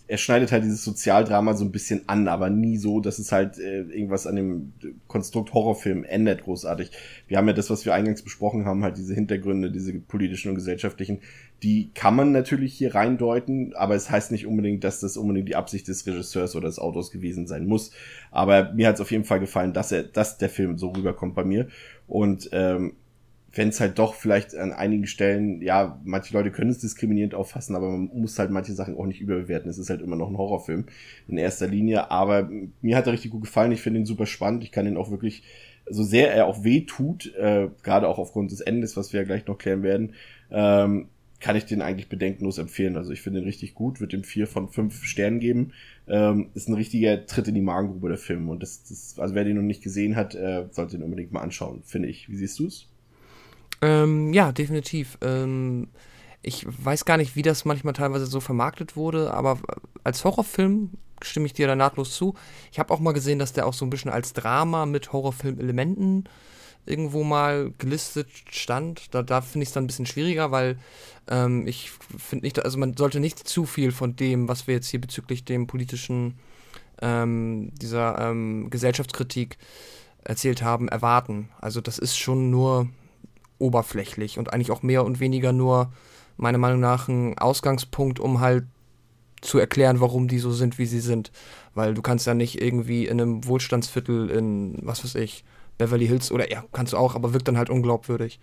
er 0.06 0.18
schneidet 0.18 0.52
halt 0.52 0.64
dieses 0.64 0.84
Sozialdrama 0.84 1.54
so 1.54 1.64
ein 1.64 1.72
bisschen 1.72 2.02
an, 2.08 2.28
aber 2.28 2.50
nie 2.50 2.76
so, 2.76 3.00
dass 3.00 3.18
es 3.18 3.32
halt 3.32 3.58
äh, 3.58 3.80
irgendwas 3.82 4.26
an 4.26 4.36
dem 4.36 4.72
Konstrukt 5.08 5.54
Horrorfilm 5.54 6.04
ändert 6.04 6.44
großartig. 6.44 6.90
Wir 7.26 7.38
haben 7.38 7.46
ja 7.46 7.54
das, 7.54 7.70
was 7.70 7.86
wir 7.86 7.94
eingangs 7.94 8.22
besprochen 8.22 8.66
haben, 8.66 8.84
halt 8.84 8.98
diese 8.98 9.14
Hintergründe, 9.14 9.70
diese 9.70 9.94
politischen 9.94 10.50
und 10.50 10.56
gesellschaftlichen, 10.56 11.20
die 11.62 11.90
kann 11.94 12.14
man 12.14 12.32
natürlich 12.32 12.74
hier 12.74 12.94
reindeuten, 12.94 13.72
aber 13.74 13.94
es 13.94 14.10
heißt 14.10 14.30
nicht 14.30 14.46
unbedingt, 14.46 14.84
dass 14.84 15.00
das 15.00 15.16
unbedingt 15.16 15.48
die 15.48 15.56
Absicht 15.56 15.88
des 15.88 16.06
Regisseurs 16.06 16.54
oder 16.54 16.68
des 16.68 16.78
Autors 16.78 17.10
gewesen 17.10 17.46
sein 17.46 17.66
muss. 17.66 17.90
Aber 18.30 18.74
mir 18.74 18.88
hat 18.88 18.96
es 18.96 19.00
auf 19.00 19.10
jeden 19.10 19.24
Fall 19.24 19.40
gefallen, 19.40 19.72
dass 19.72 19.90
er, 19.90 20.02
dass 20.02 20.36
der 20.36 20.50
Film 20.50 20.76
so 20.76 20.90
rüberkommt 20.90 21.34
bei 21.34 21.44
mir. 21.44 21.68
Und 22.06 22.50
ähm, 22.52 22.92
wenn 23.54 23.68
es 23.68 23.80
halt 23.80 23.98
doch 23.98 24.14
vielleicht 24.14 24.54
an 24.54 24.72
einigen 24.72 25.06
Stellen, 25.06 25.62
ja, 25.62 26.00
manche 26.04 26.34
Leute 26.34 26.50
können 26.50 26.70
es 26.70 26.78
diskriminierend 26.78 27.34
auffassen, 27.34 27.76
aber 27.76 27.88
man 27.90 28.10
muss 28.12 28.38
halt 28.38 28.50
manche 28.50 28.72
Sachen 28.72 28.96
auch 28.96 29.06
nicht 29.06 29.20
überbewerten. 29.20 29.70
Es 29.70 29.78
ist 29.78 29.90
halt 29.90 30.02
immer 30.02 30.16
noch 30.16 30.28
ein 30.28 30.38
Horrorfilm 30.38 30.86
in 31.28 31.38
erster 31.38 31.66
Linie, 31.66 32.10
aber 32.10 32.50
mir 32.82 32.96
hat 32.96 33.06
er 33.06 33.12
richtig 33.12 33.30
gut 33.30 33.42
gefallen. 33.42 33.72
Ich 33.72 33.80
finde 33.80 34.00
ihn 34.00 34.06
super 34.06 34.26
spannend. 34.26 34.64
Ich 34.64 34.72
kann 34.72 34.86
ihn 34.86 34.96
auch 34.96 35.10
wirklich, 35.10 35.42
so 35.88 36.02
sehr 36.02 36.34
er 36.34 36.46
auch 36.46 36.64
weh 36.64 36.82
tut, 36.82 37.34
äh, 37.36 37.68
gerade 37.82 38.08
auch 38.08 38.18
aufgrund 38.18 38.50
des 38.50 38.60
Endes, 38.60 38.96
was 38.96 39.12
wir 39.12 39.20
ja 39.20 39.26
gleich 39.26 39.46
noch 39.46 39.58
klären 39.58 39.82
werden, 39.82 40.14
ähm, 40.50 41.08
kann 41.40 41.56
ich 41.56 41.66
den 41.66 41.82
eigentlich 41.82 42.08
bedenkenlos 42.08 42.58
empfehlen. 42.58 42.96
Also 42.96 43.12
ich 43.12 43.20
finde 43.20 43.40
ihn 43.40 43.44
richtig 43.44 43.74
gut, 43.74 44.00
wird 44.00 44.14
ihm 44.14 44.24
vier 44.24 44.46
von 44.46 44.68
fünf 44.68 45.04
Sternen 45.04 45.40
geben. 45.40 45.72
Ähm, 46.08 46.48
ist 46.54 46.68
ein 46.68 46.74
richtiger 46.74 47.26
Tritt 47.26 47.48
in 47.48 47.54
die 47.54 47.60
Magengrube 47.60 48.08
der 48.08 48.18
Film. 48.18 48.48
Und 48.48 48.62
das, 48.62 48.82
das 48.84 49.18
also 49.18 49.34
wer 49.34 49.44
den 49.44 49.56
noch 49.56 49.62
nicht 49.62 49.82
gesehen 49.82 50.16
hat, 50.16 50.34
äh, 50.34 50.64
sollte 50.70 50.96
ihn 50.96 51.02
unbedingt 51.02 51.32
mal 51.32 51.42
anschauen, 51.42 51.82
finde 51.84 52.08
ich. 52.08 52.30
Wie 52.30 52.36
siehst 52.36 52.58
du's? 52.58 52.88
Ähm, 53.84 54.32
ja, 54.32 54.50
definitiv. 54.50 55.18
Ähm, 55.20 55.88
ich 56.40 56.66
weiß 56.66 57.04
gar 57.04 57.18
nicht, 57.18 57.36
wie 57.36 57.42
das 57.42 57.66
manchmal 57.66 57.92
teilweise 57.92 58.24
so 58.24 58.40
vermarktet 58.40 58.96
wurde, 58.96 59.34
aber 59.34 59.58
als 60.04 60.24
Horrorfilm 60.24 60.90
stimme 61.22 61.46
ich 61.46 61.52
dir 61.52 61.66
da 61.66 61.76
nahtlos 61.76 62.14
zu. 62.14 62.34
Ich 62.72 62.78
habe 62.78 62.92
auch 62.92 63.00
mal 63.00 63.12
gesehen, 63.12 63.38
dass 63.38 63.52
der 63.52 63.66
auch 63.66 63.74
so 63.74 63.84
ein 63.84 63.90
bisschen 63.90 64.10
als 64.10 64.32
Drama 64.32 64.86
mit 64.86 65.12
Horrorfilm-Elementen 65.12 66.24
irgendwo 66.86 67.24
mal 67.24 67.72
gelistet 67.76 68.28
stand. 68.50 69.14
Da, 69.14 69.22
da 69.22 69.42
finde 69.42 69.64
ich 69.64 69.68
es 69.68 69.74
dann 69.74 69.84
ein 69.84 69.86
bisschen 69.86 70.06
schwieriger, 70.06 70.50
weil 70.50 70.78
ähm, 71.28 71.66
ich 71.66 71.90
finde 71.90 72.46
nicht, 72.46 72.64
also 72.64 72.78
man 72.78 72.96
sollte 72.96 73.20
nicht 73.20 73.46
zu 73.46 73.66
viel 73.66 73.92
von 73.92 74.16
dem, 74.16 74.48
was 74.48 74.66
wir 74.66 74.74
jetzt 74.74 74.88
hier 74.88 75.00
bezüglich 75.00 75.44
dem 75.44 75.66
politischen, 75.66 76.38
ähm, 77.02 77.70
dieser 77.74 78.18
ähm, 78.30 78.70
Gesellschaftskritik 78.70 79.58
erzählt 80.22 80.62
haben, 80.62 80.88
erwarten. 80.88 81.50
Also 81.60 81.82
das 81.82 81.98
ist 81.98 82.16
schon 82.16 82.50
nur 82.50 82.88
oberflächlich 83.64 84.38
und 84.38 84.52
eigentlich 84.52 84.70
auch 84.70 84.82
mehr 84.82 85.04
und 85.04 85.20
weniger 85.20 85.52
nur, 85.52 85.92
meiner 86.36 86.58
Meinung 86.58 86.80
nach, 86.80 87.08
ein 87.08 87.38
Ausgangspunkt, 87.38 88.20
um 88.20 88.40
halt 88.40 88.64
zu 89.40 89.58
erklären, 89.58 90.00
warum 90.00 90.28
die 90.28 90.38
so 90.38 90.50
sind, 90.50 90.78
wie 90.78 90.86
sie 90.86 91.00
sind. 91.00 91.32
Weil 91.74 91.94
du 91.94 92.02
kannst 92.02 92.26
ja 92.26 92.34
nicht 92.34 92.60
irgendwie 92.60 93.06
in 93.06 93.20
einem 93.20 93.46
Wohlstandsviertel 93.46 94.30
in, 94.30 94.78
was 94.82 95.04
weiß 95.04 95.14
ich, 95.16 95.44
Beverly 95.78 96.06
Hills 96.06 96.30
oder 96.30 96.50
ja, 96.50 96.64
kannst 96.72 96.92
du 96.92 96.96
auch, 96.96 97.14
aber 97.14 97.32
wirkt 97.32 97.48
dann 97.48 97.58
halt 97.58 97.70
unglaubwürdig, 97.70 98.38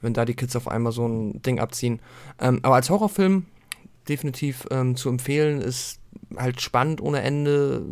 wenn 0.00 0.14
da 0.14 0.24
die 0.24 0.34
Kids 0.34 0.54
auf 0.54 0.68
einmal 0.68 0.92
so 0.92 1.06
ein 1.06 1.42
Ding 1.42 1.58
abziehen. 1.58 2.00
Ähm, 2.40 2.60
aber 2.62 2.76
als 2.76 2.88
Horrorfilm 2.90 3.46
definitiv 4.08 4.66
ähm, 4.70 4.94
zu 4.94 5.08
empfehlen, 5.08 5.60
ist 5.60 6.00
halt 6.36 6.60
spannend 6.60 7.00
ohne 7.00 7.20
Ende, 7.22 7.82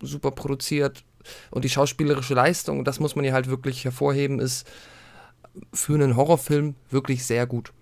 super 0.00 0.30
produziert 0.30 1.04
und 1.50 1.64
die 1.64 1.70
schauspielerische 1.70 2.34
Leistung, 2.34 2.84
das 2.84 3.00
muss 3.00 3.16
man 3.16 3.24
ja 3.24 3.32
halt 3.32 3.48
wirklich 3.48 3.84
hervorheben, 3.84 4.38
ist 4.38 4.66
für 5.72 5.94
einen 5.94 6.16
Horrorfilm 6.16 6.74
wirklich 6.90 7.24
sehr 7.24 7.46
gut. 7.46 7.72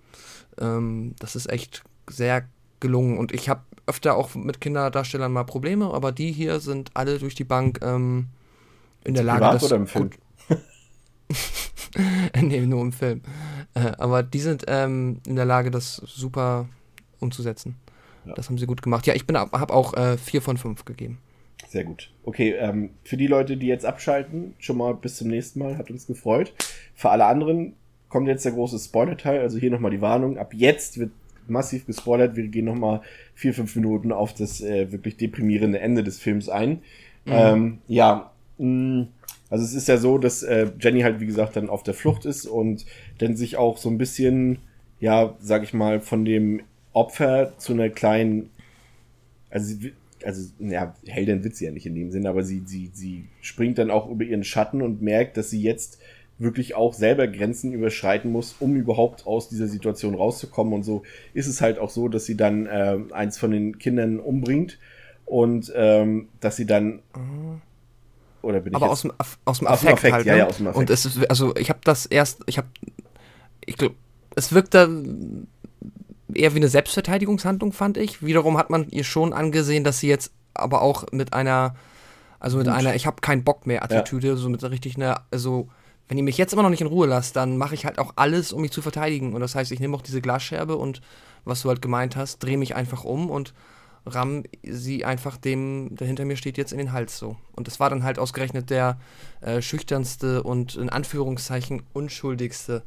Ähm, 0.59 1.15
das 1.19 1.35
ist 1.35 1.49
echt 1.49 1.83
sehr 2.09 2.47
gelungen 2.79 3.17
und 3.17 3.31
ich 3.31 3.49
habe 3.49 3.61
öfter 3.85 4.15
auch 4.15 4.35
mit 4.35 4.61
Kinderdarstellern 4.61 5.31
mal 5.31 5.43
Probleme, 5.43 5.93
aber 5.93 6.11
die 6.11 6.31
hier 6.31 6.59
sind 6.59 6.91
alle 6.93 7.19
durch 7.19 7.35
die 7.35 7.43
Bank 7.43 7.79
ähm, 7.81 8.27
in 9.03 9.13
der 9.13 9.23
Lage, 9.23 9.39
Privat 9.39 9.55
das 9.55 9.63
oder 9.63 9.75
im 9.75 9.87
Film? 9.87 10.09
nee, 12.41 12.65
nur 12.65 12.81
im 12.81 12.91
Film. 12.91 13.21
Äh, 13.73 13.91
aber 13.97 14.23
die 14.23 14.39
sind 14.39 14.63
ähm, 14.67 15.19
in 15.27 15.35
der 15.35 15.45
Lage, 15.45 15.71
das 15.71 15.95
super 15.95 16.67
umzusetzen. 17.19 17.75
Ja. 18.25 18.33
Das 18.35 18.49
haben 18.49 18.57
sie 18.57 18.65
gut 18.65 18.81
gemacht. 18.81 19.05
Ja, 19.07 19.13
ich 19.15 19.25
habe 19.29 19.73
auch 19.73 19.93
äh, 19.95 20.17
vier 20.17 20.41
von 20.41 20.57
fünf 20.57 20.85
gegeben. 20.85 21.19
Sehr 21.73 21.85
gut. 21.85 22.11
Okay, 22.23 22.51
ähm, 22.59 22.91
für 23.03 23.17
die 23.17 23.25
Leute, 23.25 23.57
die 23.57 23.65
jetzt 23.65 23.83
abschalten, 23.83 24.53
schon 24.59 24.77
mal 24.77 24.93
bis 24.93 25.17
zum 25.17 25.29
nächsten 25.29 25.57
Mal, 25.57 25.75
hat 25.75 25.89
uns 25.89 26.05
gefreut. 26.05 26.53
Für 26.93 27.09
alle 27.09 27.25
anderen 27.25 27.73
kommt 28.09 28.27
jetzt 28.27 28.45
der 28.45 28.51
große 28.51 28.77
Spoiler-Teil, 28.77 29.39
also 29.39 29.57
hier 29.57 29.71
nochmal 29.71 29.89
die 29.89 29.99
Warnung. 29.99 30.37
Ab 30.37 30.53
jetzt 30.53 30.99
wird 30.99 31.09
massiv 31.47 31.87
gespoilert. 31.87 32.35
Wir 32.35 32.47
gehen 32.47 32.65
nochmal 32.65 33.01
vier, 33.33 33.55
fünf 33.55 33.75
Minuten 33.75 34.11
auf 34.11 34.35
das 34.35 34.61
äh, 34.61 34.91
wirklich 34.91 35.17
deprimierende 35.17 35.79
Ende 35.79 36.03
des 36.03 36.19
Films 36.19 36.47
ein. 36.47 36.83
Mhm. 37.25 37.31
Ähm, 37.31 37.77
ja, 37.87 38.31
mh, 38.59 39.07
also 39.49 39.65
es 39.65 39.73
ist 39.73 39.87
ja 39.87 39.97
so, 39.97 40.19
dass 40.19 40.43
äh, 40.43 40.67
Jenny 40.79 41.01
halt, 41.01 41.21
wie 41.21 41.25
gesagt, 41.25 41.55
dann 41.55 41.69
auf 41.71 41.81
der 41.81 41.95
Flucht 41.95 42.25
ist 42.25 42.45
und 42.45 42.85
dann 43.17 43.35
sich 43.35 43.57
auch 43.57 43.79
so 43.79 43.89
ein 43.89 43.97
bisschen, 43.97 44.59
ja, 44.99 45.35
sag 45.39 45.63
ich 45.63 45.73
mal, 45.73 46.01
von 46.01 46.23
dem 46.23 46.61
Opfer 46.91 47.57
zu 47.57 47.73
einer 47.73 47.89
kleinen, 47.89 48.51
also 49.49 49.73
sie, 49.73 49.93
also, 50.23 50.49
ja, 50.59 50.95
Heldin 51.05 51.43
wird 51.43 51.55
sie 51.55 51.65
ja 51.65 51.71
nicht 51.71 51.85
in 51.85 51.95
dem 51.95 52.11
Sinne, 52.11 52.29
aber 52.29 52.43
sie, 52.43 52.63
sie, 52.65 52.89
sie 52.93 53.25
springt 53.41 53.77
dann 53.77 53.91
auch 53.91 54.09
über 54.09 54.23
ihren 54.23 54.43
Schatten 54.43 54.81
und 54.81 55.01
merkt, 55.01 55.37
dass 55.37 55.49
sie 55.49 55.61
jetzt 55.61 55.99
wirklich 56.39 56.75
auch 56.75 56.93
selber 56.93 57.27
Grenzen 57.27 57.73
überschreiten 57.73 58.31
muss, 58.31 58.55
um 58.59 58.75
überhaupt 58.75 59.25
aus 59.27 59.49
dieser 59.49 59.67
Situation 59.67 60.15
rauszukommen. 60.15 60.73
Und 60.73 60.83
so 60.83 61.03
ist 61.33 61.47
es 61.47 61.61
halt 61.61 61.79
auch 61.79 61.89
so, 61.89 62.07
dass 62.07 62.25
sie 62.25 62.35
dann 62.35 62.65
äh, 62.65 62.97
eins 63.11 63.37
von 63.37 63.51
den 63.51 63.77
Kindern 63.77 64.19
umbringt 64.19 64.79
und 65.25 65.71
ähm, 65.75 66.27
dass 66.39 66.55
sie 66.55 66.65
dann. 66.65 67.01
Oder 68.41 68.59
bin 68.59 68.75
Aber 68.75 68.87
ich 68.87 68.91
aus 68.91 69.01
dem, 69.03 69.13
aus 69.45 69.59
dem 69.59 69.67
Affekt, 69.67 69.93
Affekt 69.93 70.13
halt. 70.13 70.25
Ja, 70.25 70.33
ne? 70.33 70.39
ja, 70.39 70.47
aus 70.47 70.57
dem 70.57 70.67
Affekt. 70.67 70.79
Und 70.79 70.89
es 70.89 71.05
ist, 71.05 71.29
also 71.29 71.55
ich 71.55 71.69
habe 71.69 71.79
das 71.83 72.05
erst, 72.05 72.41
ich 72.45 72.57
habe, 72.57 72.67
ich 73.65 73.77
glaube, 73.77 73.95
es 74.35 74.53
wirkt 74.53 74.73
da 74.73 74.87
eher 76.33 76.53
wie 76.53 76.57
eine 76.57 76.67
Selbstverteidigungshandlung, 76.67 77.73
fand 77.73 77.97
ich. 77.97 78.23
Wiederum 78.23 78.57
hat 78.57 78.69
man 78.69 78.89
ihr 78.89 79.03
schon 79.03 79.33
angesehen, 79.33 79.83
dass 79.83 79.99
sie 79.99 80.07
jetzt 80.07 80.31
aber 80.53 80.81
auch 80.81 81.05
mit 81.11 81.33
einer, 81.33 81.75
also 82.39 82.57
mit 82.57 82.67
Gut. 82.67 82.75
einer, 82.75 82.95
ich 82.95 83.05
habe 83.05 83.21
keinen 83.21 83.43
Bock 83.43 83.65
mehr 83.65 83.83
Attitüde, 83.83 84.29
ja. 84.29 84.35
so 84.35 84.49
mit 84.49 84.63
richtig 84.63 84.95
einer, 84.95 85.25
also 85.31 85.67
wenn 86.07 86.17
ihr 86.17 86.23
mich 86.23 86.37
jetzt 86.37 86.53
immer 86.53 86.63
noch 86.63 86.69
nicht 86.69 86.81
in 86.81 86.87
Ruhe 86.87 87.07
lasst, 87.07 87.35
dann 87.35 87.57
mache 87.57 87.75
ich 87.75 87.85
halt 87.85 87.97
auch 87.97 88.13
alles, 88.15 88.53
um 88.53 88.61
mich 88.61 88.71
zu 88.71 88.81
verteidigen. 88.81 89.33
Und 89.33 89.41
das 89.41 89.55
heißt, 89.55 89.71
ich 89.71 89.79
nehme 89.79 89.95
auch 89.95 90.01
diese 90.01 90.21
Glasscherbe 90.21 90.75
und 90.75 91.01
was 91.45 91.61
du 91.61 91.69
halt 91.69 91.81
gemeint 91.81 92.15
hast, 92.15 92.39
drehe 92.39 92.57
mich 92.57 92.75
einfach 92.75 93.03
um 93.03 93.29
und 93.29 93.53
ramm 94.05 94.43
sie 94.63 95.05
einfach 95.05 95.37
dem, 95.37 95.95
der 95.95 96.07
hinter 96.07 96.25
mir 96.25 96.35
steht, 96.35 96.57
jetzt 96.57 96.73
in 96.73 96.77
den 96.77 96.91
Hals 96.91 97.17
so. 97.17 97.37
Und 97.53 97.67
das 97.67 97.79
war 97.79 97.89
dann 97.89 98.03
halt 98.03 98.19
ausgerechnet 98.19 98.69
der 98.69 98.99
äh, 99.41 99.61
schüchternste 99.61 100.43
und 100.43 100.75
in 100.75 100.89
Anführungszeichen 100.89 101.83
unschuldigste 101.93 102.83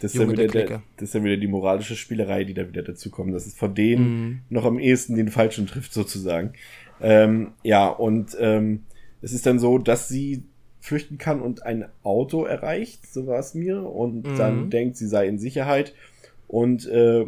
das 0.00 0.14
ist, 0.14 0.20
ja 0.20 0.30
wieder 0.30 0.46
der, 0.46 0.82
das 0.96 1.08
ist 1.08 1.14
dann 1.14 1.24
wieder 1.24 1.36
die 1.36 1.46
moralische 1.46 1.94
Spielerei, 1.94 2.44
die 2.44 2.54
da 2.54 2.66
wieder 2.66 2.82
dazu 2.82 3.10
kommt. 3.10 3.34
Das 3.34 3.46
ist 3.46 3.58
von 3.58 3.74
denen 3.74 4.28
mm. 4.28 4.40
noch 4.48 4.64
am 4.64 4.78
ehesten 4.78 5.14
den 5.14 5.28
Falschen 5.28 5.66
trifft, 5.66 5.92
sozusagen. 5.92 6.54
Ähm, 7.00 7.52
ja, 7.62 7.88
und 7.88 8.36
ähm, 8.40 8.84
es 9.22 9.32
ist 9.32 9.46
dann 9.46 9.58
so, 9.58 9.78
dass 9.78 10.08
sie 10.08 10.42
flüchten 10.80 11.18
kann 11.18 11.40
und 11.40 11.64
ein 11.64 11.86
Auto 12.02 12.44
erreicht, 12.44 13.12
so 13.12 13.26
war 13.26 13.38
es 13.38 13.54
mir, 13.54 13.82
und 13.82 14.26
mm. 14.26 14.36
dann 14.36 14.70
denkt, 14.70 14.96
sie 14.96 15.06
sei 15.06 15.26
in 15.26 15.38
Sicherheit 15.38 15.94
und 16.48 16.88
äh, 16.88 17.26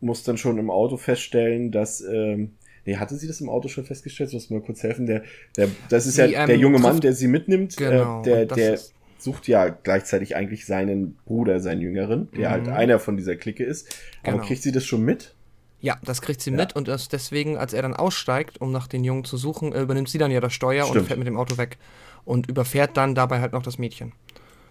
muss 0.00 0.22
dann 0.22 0.38
schon 0.38 0.58
im 0.58 0.70
Auto 0.70 0.96
feststellen, 0.96 1.72
dass 1.72 2.00
ähm, 2.00 2.52
Nee, 2.86 2.96
hatte 2.96 3.16
sie 3.16 3.26
das 3.26 3.40
im 3.40 3.48
Auto 3.48 3.68
schon 3.68 3.84
festgestellt? 3.84 4.30
Du 4.30 4.36
musst 4.36 4.50
mir 4.50 4.60
kurz 4.60 4.82
helfen. 4.82 5.06
Der, 5.06 5.22
der, 5.56 5.68
das 5.88 6.06
ist 6.06 6.16
sie, 6.16 6.26
ja 6.26 6.46
der 6.46 6.56
ähm, 6.56 6.60
junge 6.60 6.78
Mann, 6.78 7.00
der 7.00 7.14
sie 7.14 7.28
mitnimmt. 7.28 7.80
Äh, 7.80 7.84
genau, 7.84 8.20
äh, 8.20 8.24
der, 8.24 8.46
der, 8.46 8.78
sucht 9.24 9.48
ja 9.48 9.68
gleichzeitig 9.68 10.36
eigentlich 10.36 10.66
seinen 10.66 11.16
Bruder, 11.24 11.60
seinen 11.60 11.80
Jüngeren, 11.80 12.30
der 12.32 12.50
halt 12.50 12.64
mhm. 12.64 12.70
halt 12.70 12.78
einer 12.78 12.98
von 12.98 13.16
dieser 13.16 13.36
Clique 13.36 13.64
ist. 13.64 13.96
Genau. 14.22 14.36
Aber 14.36 14.46
kriegt 14.46 14.62
sie 14.62 14.70
das 14.70 14.84
schon 14.84 15.02
mit? 15.02 15.34
Ja, 15.80 15.98
das 16.04 16.22
kriegt 16.22 16.40
sie 16.40 16.50
ja. 16.50 16.56
mit 16.56 16.76
und 16.76 16.88
deswegen, 16.88 17.58
als 17.58 17.72
er 17.72 17.82
dann 17.82 17.94
aussteigt, 17.94 18.60
um 18.60 18.72
nach 18.72 18.86
den 18.86 19.04
Jungen 19.04 19.24
zu 19.24 19.36
suchen, 19.36 19.72
äh, 19.72 19.82
übernimmt 19.82 20.08
sie 20.08 20.18
dann 20.18 20.30
ja 20.30 20.40
das 20.40 20.52
Steuer 20.52 20.84
Stimmt. 20.84 21.00
und 21.00 21.06
fährt 21.06 21.18
mit 21.18 21.26
dem 21.26 21.36
Auto 21.36 21.58
weg 21.58 21.78
und 22.24 22.48
überfährt 22.48 22.96
dann 22.96 23.14
dabei 23.14 23.40
halt 23.40 23.52
noch 23.52 23.62
das 23.62 23.78
Mädchen. 23.78 24.12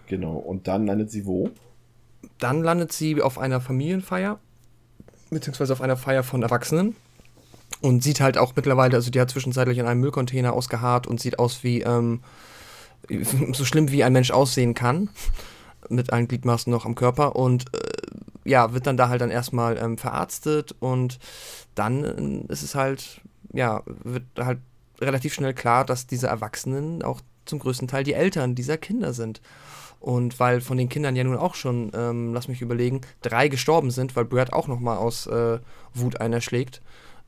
Genau, 0.07 0.37
und 0.37 0.67
dann 0.67 0.87
landet 0.87 1.11
sie 1.11 1.25
wo? 1.25 1.49
Dann 2.39 2.63
landet 2.63 2.93
sie 2.93 3.21
auf 3.21 3.37
einer 3.37 3.61
Familienfeier, 3.61 4.39
beziehungsweise 5.29 5.73
auf 5.73 5.81
einer 5.81 5.97
Feier 5.97 6.23
von 6.23 6.41
Erwachsenen 6.41 6.95
und 7.81 8.01
sieht 8.03 8.21
halt 8.21 8.37
auch 8.37 8.55
mittlerweile, 8.55 8.95
also 8.95 9.11
die 9.11 9.19
hat 9.19 9.29
zwischenzeitlich 9.29 9.77
in 9.77 9.85
einem 9.85 9.99
Müllcontainer 9.99 10.53
ausgeharrt 10.53 11.05
und 11.05 11.19
sieht 11.19 11.37
aus 11.37 11.63
wie, 11.63 11.81
ähm, 11.81 12.21
so 13.53 13.65
schlimm 13.65 13.91
wie 13.91 14.03
ein 14.03 14.13
Mensch 14.13 14.31
aussehen 14.31 14.73
kann, 14.73 15.09
mit 15.89 16.11
allen 16.11 16.27
Gliedmaßen 16.27 16.71
noch 16.71 16.85
am 16.85 16.95
Körper 16.95 17.35
und 17.35 17.65
äh, 17.73 18.49
ja, 18.49 18.73
wird 18.73 18.87
dann 18.87 18.97
da 18.97 19.09
halt 19.09 19.21
dann 19.21 19.31
erstmal 19.31 19.77
ähm, 19.77 19.97
verarztet 19.97 20.75
und 20.79 21.19
dann 21.75 22.03
äh, 22.03 22.51
ist 22.51 22.63
es 22.63 22.75
halt, 22.75 23.21
ja, 23.53 23.83
wird 23.85 24.23
halt 24.37 24.59
relativ 24.99 25.33
schnell 25.33 25.53
klar, 25.53 25.85
dass 25.85 26.07
diese 26.07 26.27
Erwachsenen 26.27 27.03
auch 27.03 27.21
zum 27.45 27.59
größten 27.59 27.87
Teil 27.87 28.03
die 28.03 28.13
Eltern 28.13 28.55
dieser 28.55 28.77
Kinder 28.77 29.13
sind. 29.13 29.41
Und 29.99 30.37
weil 30.39 30.59
von 30.59 30.77
den 30.77 30.89
Kindern 30.89 31.15
ja 31.15 31.23
nun 31.23 31.37
auch 31.37 31.55
schon, 31.55 31.91
ähm, 31.95 32.33
lass 32.33 32.49
mich 32.49 32.61
überlegen, 32.61 33.01
drei 33.21 33.47
gestorben 33.47 33.89
sind, 33.89 34.15
weil 34.15 34.25
Brad 34.25 34.51
auch 34.51 34.67
nochmal 34.67 34.97
aus 34.97 35.27
äh, 35.27 35.59
Wut 35.93 36.19
einer 36.19 36.41
schlägt, 36.41 36.81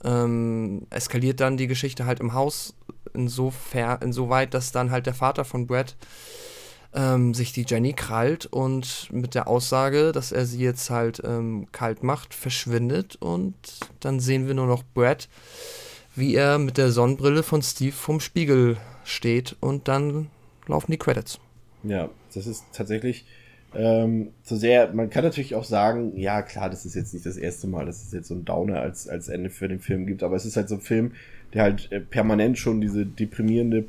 ähm, 0.03 0.86
eskaliert 0.89 1.39
dann 1.39 1.55
die 1.55 1.67
Geschichte 1.67 2.05
halt 2.05 2.19
im 2.19 2.34
Haus 2.34 2.76
insofern, 3.14 4.01
insoweit, 4.01 4.53
dass 4.53 4.72
dann 4.72 4.91
halt 4.91 5.06
der 5.06 5.14
Vater 5.14 5.45
von 5.45 5.68
Brad 5.68 5.95
ähm, 6.93 7.34
sich 7.34 7.51
die 7.51 7.66
Jenny 7.68 7.93
krallt 7.93 8.45
und 8.45 9.10
mit 9.12 9.36
der 9.36 9.47
Aussage, 9.47 10.12
dass 10.12 10.32
er 10.32 10.45
sie 10.45 10.64
jetzt 10.64 10.89
halt 10.89 11.22
ähm, 11.26 11.68
kalt 11.72 12.03
macht, 12.03 12.34
verschwindet 12.34 13.18
und 13.18 13.56
dann 13.99 14.20
sehen 14.20 14.47
wir 14.47 14.53
nur 14.53 14.68
noch 14.68 14.84
Brad, 14.93 15.28
wie 16.16 16.36
er 16.36 16.58
mit 16.58 16.78
der 16.78 16.91
Sonnenbrille 16.91 17.43
von 17.43 17.62
Steve 17.62 17.91
vom 17.91 18.20
Spiegel 18.20 18.78
steht 19.03 19.56
und 19.60 19.88
dann 19.88 20.28
laufen 20.68 20.91
die 20.91 20.97
Credits. 20.97 21.39
Ja, 21.84 22.10
das 22.34 22.47
ist 22.47 22.64
tatsächlich 22.72 23.26
ähm, 23.76 24.30
so 24.43 24.56
sehr, 24.56 24.93
man 24.93 25.10
kann 25.10 25.26
natürlich 25.26 25.53
auch 25.53 25.66
sagen, 25.66 26.18
ja 26.18 26.41
klar, 26.41 26.70
das 26.70 26.86
ist 26.86 26.95
jetzt 26.95 27.14
nicht 27.14 27.26
das 27.26 27.36
erste 27.36 27.68
Mal, 27.68 27.86
dass 27.86 28.03
es 28.03 28.14
jetzt 28.14 28.30
so 28.30 28.34
ein 28.34 28.45
Downer 28.45 28.80
als, 28.80 29.10
als 29.10 29.28
Ende 29.28 29.49
für 29.49 29.68
den 29.68 29.82
Film 29.82 30.08
gibt, 30.08 30.24
aber 30.24 30.38
es 30.38 30.45
ist 30.45 30.56
halt 30.56 30.70
so 30.70 30.76
ein 30.76 30.82
Film, 30.82 31.12
der 31.56 31.64
halt 31.64 31.91
äh, 31.91 31.99
permanent 31.99 32.60
schon 32.60 32.82
diese 32.82 33.06
deprimierende, 33.06 33.86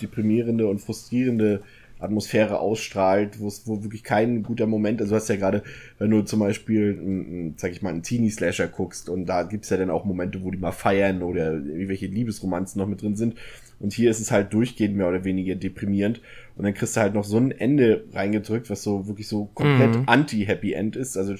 deprimierende 0.00 0.66
und 0.66 0.80
frustrierende 0.80 1.62
Atmosphäre 1.98 2.58
ausstrahlt, 2.58 3.40
wo 3.40 3.48
es 3.48 3.66
wo 3.66 3.82
wirklich 3.82 4.04
kein 4.04 4.42
guter 4.42 4.66
Moment, 4.66 5.00
also 5.00 5.10
du 5.10 5.16
hast 5.16 5.28
ja 5.28 5.36
gerade, 5.36 5.62
wenn 5.98 6.10
du 6.10 6.22
zum 6.22 6.40
Beispiel, 6.40 7.52
sag 7.56 7.72
ich 7.72 7.82
mal, 7.82 7.90
einen 7.90 8.02
Teenie-Slasher 8.02 8.68
guckst 8.68 9.08
und 9.08 9.26
da 9.26 9.44
gibt's 9.44 9.70
ja 9.70 9.76
dann 9.76 9.90
auch 9.90 10.04
Momente, 10.04 10.42
wo 10.42 10.50
die 10.50 10.58
mal 10.58 10.72
feiern 10.72 11.22
oder 11.22 11.52
irgendwelche 11.52 12.06
Liebesromanzen 12.06 12.80
noch 12.80 12.88
mit 12.88 13.00
drin 13.00 13.16
sind 13.16 13.36
und 13.80 13.92
hier 13.92 14.10
ist 14.10 14.20
es 14.20 14.30
halt 14.30 14.52
durchgehend 14.52 14.96
mehr 14.96 15.08
oder 15.08 15.24
weniger 15.24 15.54
deprimierend 15.54 16.20
und 16.56 16.64
dann 16.64 16.74
kriegst 16.74 16.96
du 16.96 17.00
halt 17.00 17.14
noch 17.14 17.24
so 17.24 17.38
ein 17.38 17.52
Ende 17.52 18.04
reingedrückt, 18.12 18.70
was 18.70 18.82
so 18.82 19.06
wirklich 19.06 19.28
so 19.28 19.46
komplett 19.54 19.94
mhm. 19.94 20.02
anti-Happy 20.06 20.72
End 20.72 20.96
ist, 20.96 21.16
also 21.16 21.34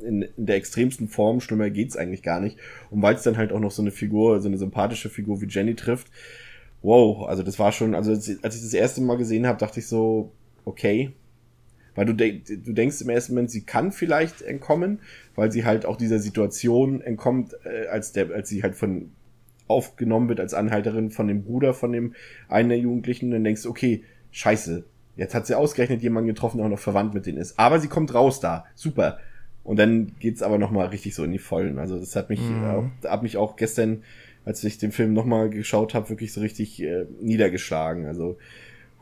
in, 0.00 0.22
in 0.22 0.46
der 0.46 0.56
extremsten 0.56 1.08
Form, 1.08 1.40
schlimmer 1.40 1.70
geht's 1.70 1.96
eigentlich 1.96 2.22
gar 2.22 2.40
nicht 2.40 2.58
und 2.90 3.02
weil 3.02 3.14
es 3.14 3.22
dann 3.22 3.36
halt 3.36 3.52
auch 3.52 3.60
noch 3.60 3.70
so 3.70 3.82
eine 3.82 3.90
Figur, 3.90 4.40
so 4.40 4.48
eine 4.48 4.58
sympathische 4.58 5.10
Figur 5.10 5.40
wie 5.40 5.46
Jenny 5.48 5.74
trifft, 5.74 6.08
wow, 6.82 7.28
also 7.28 7.42
das 7.42 7.58
war 7.58 7.72
schon, 7.72 7.94
also 7.94 8.12
als 8.12 8.28
ich 8.28 8.40
das 8.40 8.74
erste 8.74 9.00
Mal 9.00 9.16
gesehen 9.16 9.46
habe, 9.46 9.58
dachte 9.58 9.80
ich 9.80 9.86
so, 9.86 10.32
okay. 10.64 11.12
Weil 11.94 12.06
du, 12.06 12.12
de 12.12 12.42
du 12.44 12.72
denkst 12.72 13.00
im 13.00 13.08
ersten 13.08 13.32
Moment, 13.32 13.50
sie 13.50 13.62
kann 13.62 13.90
vielleicht 13.90 14.42
entkommen, 14.42 15.00
weil 15.34 15.50
sie 15.50 15.64
halt 15.64 15.84
auch 15.84 15.96
dieser 15.96 16.20
Situation 16.20 17.00
entkommt, 17.00 17.56
äh, 17.64 17.88
als 17.88 18.12
der, 18.12 18.30
als 18.30 18.48
sie 18.48 18.62
halt 18.62 18.76
von 18.76 19.10
aufgenommen 19.66 20.28
wird 20.28 20.40
als 20.40 20.54
Anhalterin 20.54 21.10
von 21.10 21.28
dem 21.28 21.42
Bruder 21.42 21.74
von 21.74 21.92
dem 21.92 22.14
einen 22.48 22.70
der 22.70 22.78
Jugendlichen, 22.78 23.26
und 23.26 23.32
dann 23.32 23.44
denkst 23.44 23.64
du, 23.64 23.70
okay, 23.70 24.04
scheiße, 24.30 24.84
jetzt 25.16 25.34
hat 25.34 25.46
sie 25.46 25.56
ausgerechnet 25.56 26.02
jemanden 26.02 26.28
getroffen, 26.28 26.58
der 26.58 26.66
auch 26.66 26.70
noch 26.70 26.78
verwandt 26.78 27.14
mit 27.14 27.26
denen 27.26 27.38
ist. 27.38 27.58
Aber 27.58 27.80
sie 27.80 27.88
kommt 27.88 28.14
raus 28.14 28.40
da, 28.40 28.64
super. 28.74 29.18
Und 29.68 29.78
dann 29.78 30.12
geht's 30.18 30.42
aber 30.42 30.56
noch 30.56 30.70
mal 30.70 30.86
richtig 30.86 31.14
so 31.14 31.24
in 31.24 31.32
die 31.32 31.38
Vollen. 31.38 31.78
Also 31.78 31.98
das 31.98 32.16
hat 32.16 32.30
mich, 32.30 32.40
mhm. 32.40 32.90
äh, 33.02 33.08
hat 33.08 33.22
mich 33.22 33.36
auch 33.36 33.56
gestern 33.56 34.02
als 34.48 34.64
ich 34.64 34.78
den 34.78 34.92
Film 34.92 35.12
nochmal 35.12 35.50
geschaut 35.50 35.92
habe, 35.92 36.08
wirklich 36.08 36.32
so 36.32 36.40
richtig 36.40 36.82
äh, 36.82 37.04
niedergeschlagen. 37.20 38.06
Also, 38.06 38.38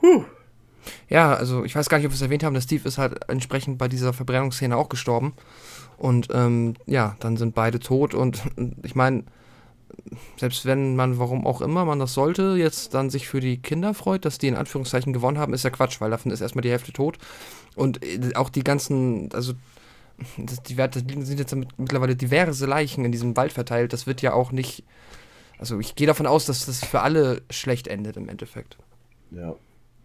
huh. 0.03 0.25
Ja, 1.09 1.35
also 1.35 1.65
ich 1.65 1.77
weiß 1.77 1.89
gar 1.89 1.99
nicht, 1.99 2.07
ob 2.07 2.13
wir 2.13 2.17
es 2.17 2.23
erwähnt 2.23 2.43
haben, 2.43 2.55
der 2.55 2.61
Steve 2.61 2.87
ist 2.89 2.99
halt 2.99 3.29
entsprechend 3.29 3.79
bei 3.79 3.87
dieser 3.87 4.13
Verbrennungsszene 4.13 4.77
auch 4.77 4.89
gestorben. 4.89 5.35
Und 5.99 6.29
ähm, 6.33 6.75
ja, 6.87 7.17
dann 7.21 7.37
sind 7.37 7.55
beide 7.55 7.79
tot 7.79 8.13
und 8.13 8.43
ich 8.83 8.97
meine, 8.97 9.23
selbst 10.37 10.67
wenn 10.67 10.97
man, 10.97 11.19
warum 11.21 11.47
auch 11.47 11.61
immer 11.61 11.85
man 11.85 12.01
das 12.01 12.13
sollte, 12.13 12.57
jetzt 12.59 12.93
dann 12.93 13.09
sich 13.09 13.29
für 13.29 13.39
die 13.39 13.59
Kinder 13.59 13.95
freut, 13.95 14.25
dass 14.25 14.39
die 14.39 14.49
in 14.49 14.57
Anführungszeichen 14.57 15.13
gewonnen 15.13 15.39
haben, 15.39 15.55
ist 15.55 15.63
ja 15.63 15.71
Quatsch, 15.71 16.01
weil 16.01 16.11
davon 16.11 16.33
ist 16.33 16.41
erstmal 16.41 16.63
die 16.63 16.71
Hälfte 16.71 16.93
tot. 16.93 17.19
Und 17.77 18.05
äh, 18.05 18.35
auch 18.35 18.51
die 18.51 18.65
ganzen, 18.65 19.31
also 19.33 19.53
das, 20.39 20.63
die, 20.63 20.77
das 20.77 20.93
sind 20.95 21.39
jetzt 21.39 21.55
mittlerweile 21.77 22.17
diverse 22.17 22.67
Leichen 22.67 23.05
in 23.05 23.13
diesem 23.13 23.37
Wald 23.37 23.53
verteilt. 23.53 23.93
Das 23.93 24.07
wird 24.07 24.23
ja 24.23 24.33
auch 24.33 24.53
nicht 24.53 24.85
also 25.59 25.81
ich 25.81 25.95
gehe 25.95 26.07
davon 26.07 26.27
aus, 26.27 26.47
dass 26.47 26.67
das 26.67 26.85
für 26.85 27.01
alle 27.01 27.43
schlecht 27.51 27.89
endet 27.89 28.17
im 28.17 28.29
Endeffekt. 28.29 28.77
Ja. 29.31 29.57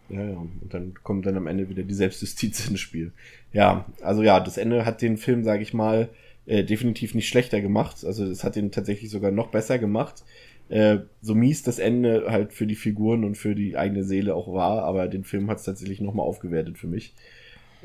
Ja, 0.10 0.24
ja. 0.24 0.38
Und 0.38 0.74
dann 0.74 0.94
kommt 1.04 1.26
dann 1.26 1.38
am 1.38 1.48
Ende 1.48 1.70
wieder 1.70 1.84
die 1.84 1.94
Selbstjustiz 1.94 2.68
ins 2.68 2.80
Spiel. 2.80 3.12
Ja, 3.54 3.86
also 4.02 4.24
ja, 4.24 4.40
das 4.40 4.58
Ende 4.58 4.86
hat 4.86 5.02
den 5.02 5.18
Film, 5.18 5.44
sage 5.44 5.64
ich 5.64 5.74
mal, 5.74 6.10
äh, 6.46 6.64
definitiv 6.64 7.16
nicht 7.16 7.30
schlechter 7.30 7.62
gemacht. 7.62 8.04
Also 8.06 8.26
es 8.26 8.44
hat 8.44 8.58
ihn 8.58 8.72
tatsächlich 8.72 9.10
sogar 9.10 9.32
noch 9.32 9.48
besser 9.48 9.80
gemacht. 9.80 10.24
Äh, 10.70 11.00
so 11.22 11.36
mies 11.36 11.64
das 11.64 11.80
Ende 11.80 12.26
halt 12.30 12.54
für 12.54 12.66
die 12.66 12.76
Figuren 12.76 13.24
und 13.24 13.36
für 13.36 13.56
die 13.56 13.78
eigene 13.78 14.04
Seele 14.04 14.36
auch 14.36 14.52
war, 14.54 14.84
aber 14.84 15.08
den 15.08 15.24
Film 15.24 15.50
hat 15.50 15.58
es 15.58 15.66
tatsächlich 15.66 16.00
nochmal 16.00 16.26
aufgewertet 16.26 16.78
für 16.78 16.88
mich. 16.88 17.14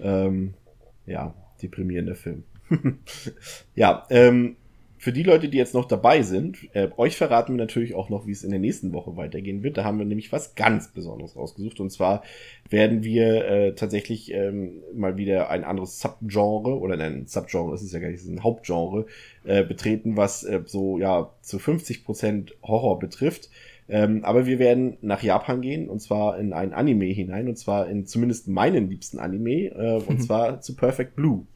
Ähm, 0.01 0.55
ja, 1.05 1.35
deprimierender 1.63 2.15
Film. 2.15 2.45
ja, 3.75 4.07
ähm, 4.11 4.57
für 4.99 5.13
die 5.13 5.23
Leute, 5.23 5.49
die 5.49 5.59
jetzt 5.59 5.75
noch 5.75 5.85
dabei 5.85 6.23
sind, 6.23 6.69
äh, 6.73 6.89
euch 6.97 7.17
verraten 7.17 7.53
wir 7.53 7.59
natürlich 7.59 7.95
auch 7.95 8.09
noch, 8.09 8.27
wie 8.27 8.33
es 8.33 8.43
in 8.43 8.51
der 8.51 8.59
nächsten 8.59 8.93
Woche 8.93 9.17
weitergehen 9.17 9.63
wird. 9.63 9.77
Da 9.77 9.85
haben 9.85 9.99
wir 9.99 10.07
nämlich 10.07 10.33
was 10.33 10.55
ganz 10.55 10.89
Besonderes 10.89 11.37
rausgesucht. 11.37 11.81
Und 11.81 11.91
zwar 11.91 12.23
werden 12.71 13.05
wir 13.05 13.45
äh, 13.47 13.75
tatsächlich 13.75 14.33
ähm, 14.33 14.83
mal 14.95 15.17
wieder 15.17 15.51
ein 15.51 15.65
anderes 15.65 16.01
Subgenre, 16.01 16.79
oder 16.79 16.97
nein, 16.97 17.27
Subgenre 17.27 17.75
ist 17.75 17.83
es 17.83 17.93
ja 17.93 18.01
gar 18.01 18.09
nicht, 18.09 18.17
es 18.17 18.25
ist 18.25 18.31
ein 18.31 18.43
Hauptgenre, 18.43 19.07
äh, 19.45 19.63
betreten, 19.63 20.17
was 20.17 20.45
äh, 20.45 20.63
so 20.65 20.99
ja 20.99 21.31
zu 21.43 21.59
50 21.59 22.05
Prozent 22.05 22.57
Horror 22.63 22.99
betrifft. 22.99 23.51
Ähm, 23.89 24.25
aber 24.25 24.47
wir 24.47 24.59
werden 24.59 24.97
nach 25.01 25.23
Japan 25.23 25.61
gehen 25.61 25.89
und 25.89 26.01
zwar 26.01 26.39
in 26.39 26.53
ein 26.53 26.73
Anime 26.73 27.07
hinein 27.07 27.49
und 27.49 27.57
zwar 27.57 27.89
in 27.89 28.07
zumindest 28.07 28.49
meinen 28.49 28.91
liebsten 28.91 29.19
Anime 29.19 29.67
äh, 29.67 30.03
und 30.05 30.23
zwar 30.23 30.61
zu 30.61 30.75
Perfect 30.75 31.15
Blue. 31.15 31.47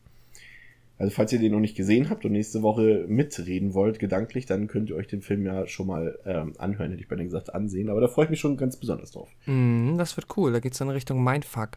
Also 1.00 1.12
falls 1.14 1.32
ihr 1.32 1.38
den 1.38 1.52
noch 1.52 1.60
nicht 1.60 1.78
gesehen 1.78 2.10
habt 2.10 2.26
und 2.26 2.32
nächste 2.32 2.60
Woche 2.60 3.06
mitreden 3.08 3.72
wollt, 3.72 3.98
gedanklich, 3.98 4.44
dann 4.44 4.66
könnt 4.66 4.90
ihr 4.90 4.96
euch 4.96 5.06
den 5.06 5.22
Film 5.22 5.46
ja 5.46 5.66
schon 5.66 5.86
mal 5.86 6.18
ähm, 6.26 6.52
anhören, 6.58 6.90
hätte 6.90 7.02
ich 7.02 7.08
bei 7.08 7.16
denen 7.16 7.28
gesagt, 7.28 7.54
ansehen. 7.54 7.88
Aber 7.88 8.02
da 8.02 8.08
freue 8.08 8.26
ich 8.26 8.30
mich 8.30 8.40
schon 8.40 8.58
ganz 8.58 8.76
besonders 8.76 9.12
drauf. 9.12 9.30
Mm, 9.46 9.96
das 9.96 10.18
wird 10.18 10.26
cool. 10.36 10.52
Da 10.52 10.60
geht 10.60 10.72
es 10.72 10.78
dann 10.78 10.88
in 10.88 10.94
Richtung 10.94 11.24
Mindfuck. 11.24 11.70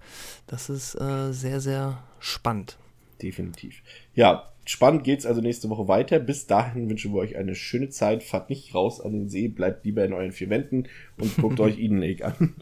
Das 0.46 0.70
ist 0.70 0.96
äh, 0.96 1.32
sehr, 1.32 1.62
sehr 1.62 2.04
spannend. 2.20 2.78
Definitiv. 3.24 3.82
Ja, 4.16 4.52
spannend 4.66 5.06
geht's 5.06 5.26
also 5.26 5.40
nächste 5.40 5.70
Woche 5.70 5.88
weiter. 5.88 6.20
Bis 6.20 6.46
dahin 6.46 6.90
wünschen 6.90 7.14
wir 7.14 7.22
euch 7.22 7.38
eine 7.38 7.56
schöne 7.56 7.88
Zeit. 7.90 8.22
Fahrt 8.22 8.50
nicht 8.50 8.76
raus 8.76 9.00
an 9.00 9.14
den 9.14 9.30
See, 9.30 9.48
bleibt 9.48 9.86
lieber 9.86 10.04
in 10.04 10.12
euren 10.12 10.34
vier 10.34 10.50
Wänden 10.50 10.90
und 11.18 11.38
guckt 11.42 11.62
euch 11.62 11.80
Eden 11.80 12.00
Lake 12.00 12.26
an. 12.26 12.54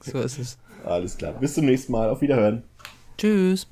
so 0.00 0.20
ist 0.20 0.38
es. 0.38 0.58
Alles 0.84 1.18
klar. 1.18 1.32
Bis 1.32 1.54
zum 1.54 1.66
nächsten 1.66 1.90
Mal. 1.90 2.08
Auf 2.08 2.20
Wiederhören. 2.20 2.62
Tschüss. 3.18 3.66